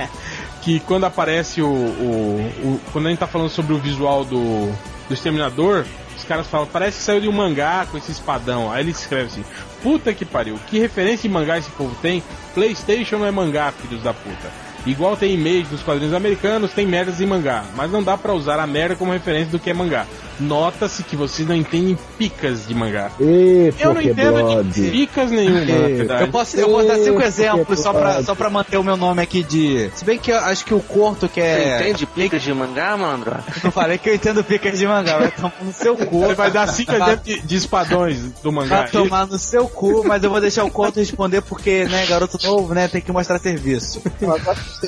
[0.62, 4.66] que quando aparece o, o, o- Quando a gente tá falando sobre o visual do,
[5.08, 5.84] do Exterminador,
[6.16, 8.70] os caras falam, parece que saiu de um mangá com esse espadão.
[8.70, 9.44] Aí ele escreve assim:
[9.82, 12.22] Puta que pariu, que referência de mangá esse povo tem?
[12.54, 14.50] PlayStation não é mangá, filhos da puta.
[14.84, 18.58] Igual tem e-mails dos quadrinhos americanos, tem merdas em mangá, mas não dá pra usar
[18.58, 20.06] a merda como referência do que é mangá.
[20.42, 23.10] Nota-se que vocês não entendem picas de mangá.
[23.20, 26.22] E Eu não entendo de picas nenhuma, na verdade.
[26.22, 28.96] Eu posso, eu posso dar cinco Eita, exemplos só pra, só pra manter o meu
[28.96, 29.90] nome aqui de.
[29.94, 31.80] Se bem que eu acho que o Corto que Você é.
[31.80, 33.36] entende picas de mangá, malandro?
[33.62, 36.20] Eu falei que eu entendo picas de mangá, vai tomar no seu cu.
[36.20, 38.82] Você vai dar cinco exemplos de, de espadões do mangá.
[38.82, 42.38] Vai tomar no seu cu, mas eu vou deixar o Corto responder porque, né, garoto
[42.46, 44.02] novo, né, tem que mostrar serviço.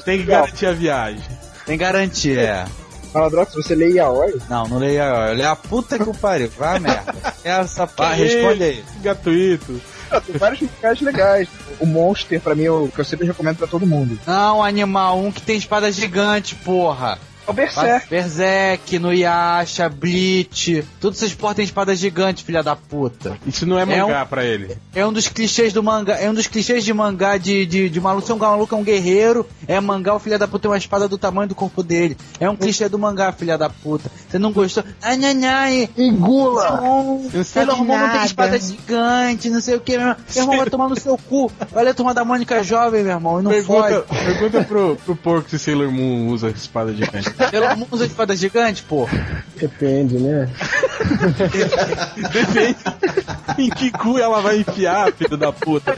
[0.05, 1.23] Tem que garantir a viagem.
[1.67, 2.65] Tem garantia, é.
[3.15, 4.35] Malandrox, você lê Yaoi?
[4.51, 7.15] Não, não leia, eu leio a puta que o pariu, vai merda.
[7.45, 8.85] Essa pá, responde aí.
[9.01, 9.81] Gratuito.
[10.27, 11.49] Tem vários mangás legais.
[11.81, 14.19] O Monster, pra mim, é o que eu sempre recomendo pra todo mundo.
[14.27, 17.19] Não, Animal 1 que tem espada gigante, porra.
[17.47, 18.09] É o Berserk.
[18.09, 20.85] Berserk, no Yasha, Bleach.
[21.01, 23.37] Todos esses portas têm espadas gigantes, filha da puta.
[23.47, 24.77] Isso não é É mangá pra ele.
[24.95, 26.17] É um dos clichês do mangá.
[26.17, 28.27] É um dos clichês de mangá de, de, de maluco.
[28.27, 31.07] Se um maluco é um guerreiro, é mangá, o filho da puta tem uma espada
[31.07, 32.17] do tamanho do corpo dele.
[32.41, 34.11] É um clichê do mangá, filha da puta.
[34.29, 34.83] Você não gostou?
[35.03, 35.91] Ai, ai, ai.
[35.97, 36.81] Engula!
[36.81, 40.17] Não Sailor Moon não tem espada gigante, não sei o que, meu irmão.
[40.35, 41.51] Meu irmão vai tomar no seu cu.
[41.73, 44.25] Olha a turma da Mônica jovem, meu irmão, e não Pergunta, fode.
[44.25, 47.34] pergunta pro, pro porco se Sailor Moon usa espada gigante.
[47.37, 49.09] Sailor Moon usa espada gigante, pô.
[49.57, 50.49] Depende, né?
[52.33, 52.77] Depende
[53.59, 55.95] em que cu ela vai enfiar, filho da puta.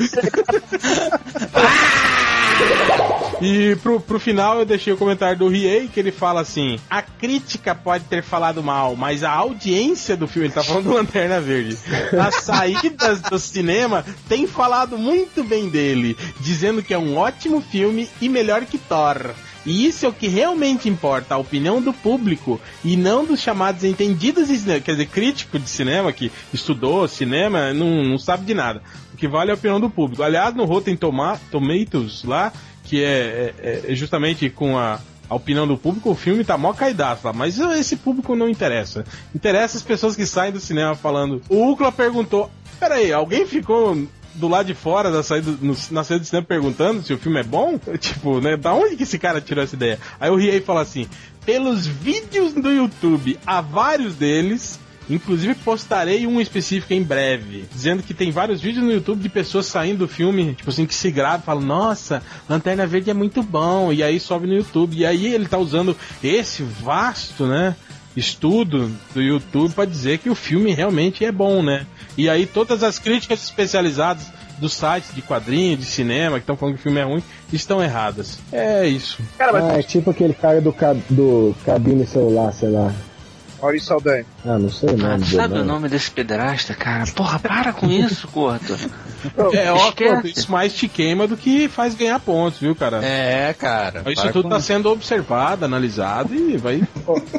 [3.41, 7.03] E pro, pro final eu deixei o comentário do Riei que ele fala assim: a
[7.03, 11.41] crítica pode ter falado mal, mas a audiência do filme, ele tá falando do Lanterna
[11.41, 11.77] Verde,
[12.19, 18.09] as saídas do cinema tem falado muito bem dele, dizendo que é um ótimo filme
[18.21, 19.35] e melhor que Thor.
[19.67, 23.83] E isso é o que realmente importa, a opinião do público e não dos chamados
[23.83, 28.55] entendidos de cinema, quer dizer, crítico de cinema que estudou cinema, não, não sabe de
[28.55, 28.81] nada.
[29.13, 30.23] O que vale é a opinião do público.
[30.23, 32.53] Aliás, no Rotten Toma Tomatoes lá,
[32.85, 36.73] que é, é- é justamente com a, a opinião do público, o filme tá mó
[36.73, 37.33] caidaço lá.
[37.33, 39.05] Mas esse público não interessa.
[39.35, 41.43] Interessa as pessoas que saem do cinema falando.
[41.49, 42.49] O Ucla perguntou:
[42.79, 44.07] peraí, alguém ficou
[44.37, 47.41] do lado de fora da saída, no- na saída do cinema perguntando se o filme
[47.41, 47.79] é bom?
[47.99, 48.57] Tipo, né?
[48.57, 49.99] Da onde que esse cara tirou essa ideia?
[50.21, 51.07] Aí o Riei fala assim:
[51.45, 54.79] pelos vídeos do YouTube, há vários deles.
[55.09, 59.67] Inclusive postarei um específico em breve, dizendo que tem vários vídeos no YouTube de pessoas
[59.67, 63.93] saindo do filme, tipo assim, que se gravam, falam, nossa, Lanterna Verde é muito bom,
[63.93, 64.97] e aí sobe no YouTube.
[64.97, 67.77] E aí ele tá usando esse vasto, né?
[68.17, 71.87] Estudo do YouTube para dizer que o filme realmente é bom, né?
[72.17, 74.27] E aí todas as críticas especializadas
[74.59, 77.23] dos sites de quadrinho, de cinema, que estão falando que o filme é ruim,
[77.53, 78.39] estão erradas.
[78.51, 79.19] É isso.
[79.37, 82.91] Cara, mas Ah, é tipo aquele cara do, ca- do cabine celular, sei lá.
[83.67, 84.25] Maurício Saldanha.
[84.45, 85.37] Ah, não sei o Ah, nome dele.
[85.37, 87.05] sabe o nome desse pedrasta, cara?
[87.15, 88.77] Porra, para com isso, Corto.
[89.53, 90.29] É, ó, Esquece.
[90.41, 93.05] isso mais te queima do que faz ganhar pontos, viu, cara?
[93.05, 94.03] É, cara.
[94.07, 96.81] Isso tudo tá sendo observado, analisado e vai.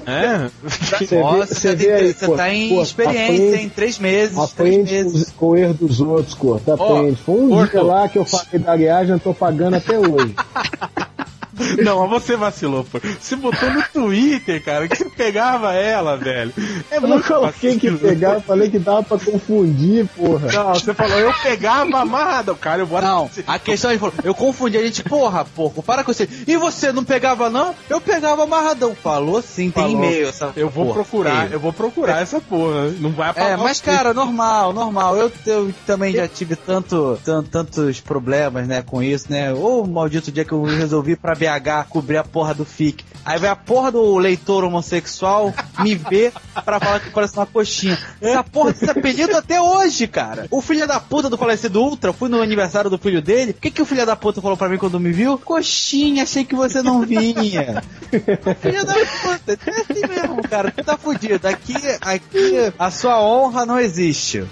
[0.06, 0.49] é.
[0.64, 4.36] Você Nossa, você você, vê aí, você tá em pô, experiência, aprende- em três meses,
[4.36, 5.34] três Aprende meses.
[5.38, 6.72] com, o erro dos outros, Corto.
[6.74, 7.16] Aprende.
[7.26, 7.72] Foi um Corto.
[7.72, 10.36] dia lá que eu falei da viagem, eu tô pagando até hoje.
[11.84, 12.99] Não, mas você vacilou, pô.
[13.19, 16.53] Você botou no Twitter, cara, que você pegava ela, velho.
[16.91, 18.23] É Eu não coloquei que vacilo.
[18.34, 20.51] eu falei que dava pra confundir, porra.
[20.51, 22.55] Não, você falou, eu pegava amarrado.
[22.55, 26.03] Cara, eu vou Não, a questão é, falou, eu confundi a gente, porra, porco, para
[26.03, 26.27] com você.
[26.47, 27.73] E você não pegava não?
[27.89, 28.95] Eu pegava amarradão.
[28.95, 30.95] Falou sim, tem e-mail essa Eu vou porra.
[30.95, 31.53] procurar, Feio.
[31.53, 32.89] eu vou procurar essa porra.
[32.99, 35.15] Não vai apagar É, o mas cara, normal, normal.
[35.17, 39.53] Eu, eu também já tive tanto, tan- tantos problemas, né, com isso, né?
[39.53, 43.03] Ou maldito dia que eu resolvi pra BH cobrir a porra do FIC.
[43.26, 46.32] Aí vai a porra do leitor homossexual me ver
[46.64, 47.98] pra falar que parece uma coxinha.
[48.22, 50.48] Essa porra desse apelido até hoje, cara.
[50.49, 53.52] O filho da puta do falecido Ultra, fui no aniversário do filho dele.
[53.52, 55.38] O que, que o filho da puta falou pra mim quando me viu?
[55.38, 57.84] Coxinha, achei que você não vinha.
[58.61, 60.72] filho da puta, é assim mesmo, cara.
[60.72, 61.48] Tu tá fudido.
[61.48, 64.45] Aqui, aqui, a sua honra não existe.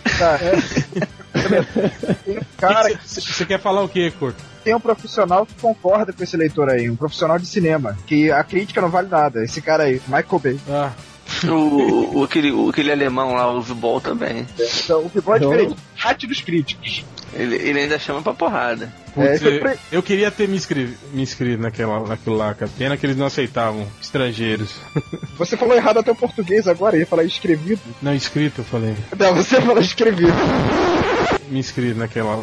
[2.57, 4.54] Cara, Você você quer falar o quê, Corto?
[4.65, 8.43] Tem um profissional que concorda com esse leitor aí, um profissional de cinema, que a
[8.43, 9.43] crítica não vale nada.
[9.43, 10.59] Esse cara aí, Michael Bay.
[10.67, 10.91] Ah,
[11.47, 14.45] O, o, aquele, o- aquele alemão lá, o Vibol também.
[14.83, 17.03] Então, o que pode Então- diferente, arte dos críticos.
[17.33, 18.91] Ele, ele ainda chama pra porrada.
[19.13, 22.53] putz, É, foi pra- eu, eu queria ter me inscrito, me inscrito naquela, naquilo lá,
[22.53, 22.71] cara.
[22.77, 24.75] Pena que eles não aceitavam estrangeiros.
[25.37, 27.81] Você falou errado até o português agora, ia falar escrevido.
[28.01, 28.95] Não, inscrito, eu falei.
[29.17, 30.31] Não, você falou escrevido.
[31.49, 32.37] Me inscrito naquela.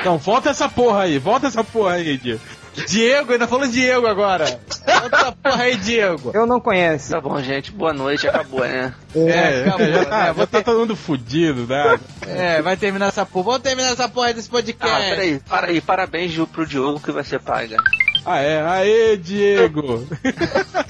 [0.00, 2.40] Então, volta essa porra aí, volta essa porra aí, Diego.
[2.86, 4.60] Diego, ainda falou Diego agora.
[5.02, 6.30] Outra porra aí, Diego.
[6.32, 7.10] Eu não conheço.
[7.10, 7.72] Tá bom, gente.
[7.72, 8.28] Boa noite.
[8.28, 8.94] Acabou, né?
[9.16, 10.26] É, acabou, já tá, né?
[10.26, 11.98] já Vou tá ter- todo mundo fudido, né?
[12.26, 13.44] É, vai terminar essa porra.
[13.46, 14.94] Vamos terminar essa porra desse podcast.
[14.94, 15.40] Ah, peraí.
[15.48, 15.80] Para aí.
[15.80, 17.76] Parabéns Gil, pro Diogo que vai ser paga.
[18.24, 18.62] Ah, é?
[18.62, 20.06] Aê, Diego!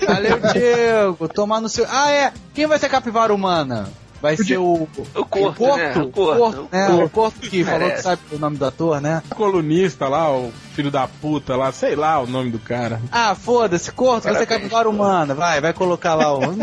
[0.07, 1.29] Valeu, Diego.
[1.29, 1.87] Tomar no seu.
[1.89, 2.33] Ah, é.
[2.55, 3.89] Quem vai ser capivara humana?
[4.21, 4.89] Vai ser o.
[5.15, 5.95] O Corto, né?
[5.97, 6.69] O Corto.
[6.73, 6.89] né?
[6.89, 9.23] O Corto que falou que sabe o nome do ator, né?
[9.31, 13.01] O colunista lá, o filho da puta lá, sei lá o nome do cara.
[13.13, 15.35] Ah, foda-se, Corto, vai ser capivara humana.
[15.35, 16.41] Vai, vai colocar lá o.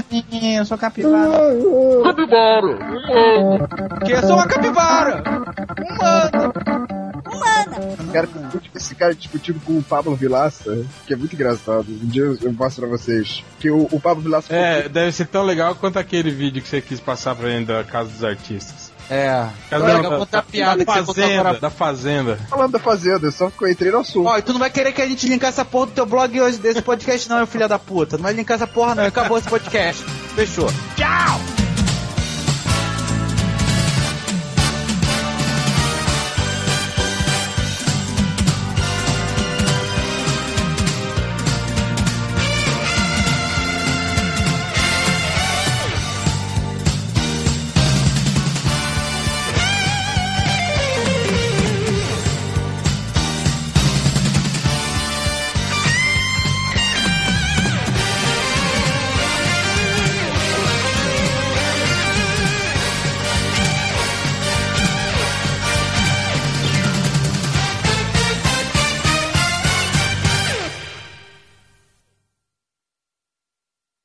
[0.56, 1.56] Eu sou capivara.
[4.06, 5.24] Que eu sou uma capivara!
[5.80, 7.15] Humana!
[8.14, 8.30] Cara,
[8.76, 11.86] esse cara discutindo com o Pablo Vilaça, que é muito engraçado.
[11.90, 13.44] Um dia eu eu mostro pra vocês.
[13.60, 16.82] Que o, o Pablo Vilaça É, deve ser tão legal quanto aquele vídeo que você
[16.82, 18.94] quis passar pra gente da Casa dos Artistas.
[19.10, 19.48] É.
[19.70, 21.60] Cada contar a piada da que fazenda, agora.
[21.60, 22.40] da fazenda.
[22.50, 24.28] Falando da fazenda, eu só entrei no assunto.
[24.28, 26.42] Ó, e tu não vai querer que a gente linkar essa porra do teu blog
[26.42, 28.18] hoje, desse podcast, não, meu filho da puta.
[28.18, 29.06] Não vai linkar essa porra, não.
[29.06, 30.04] Acabou esse podcast.
[30.36, 30.68] Fechou.
[30.96, 31.65] Tchau!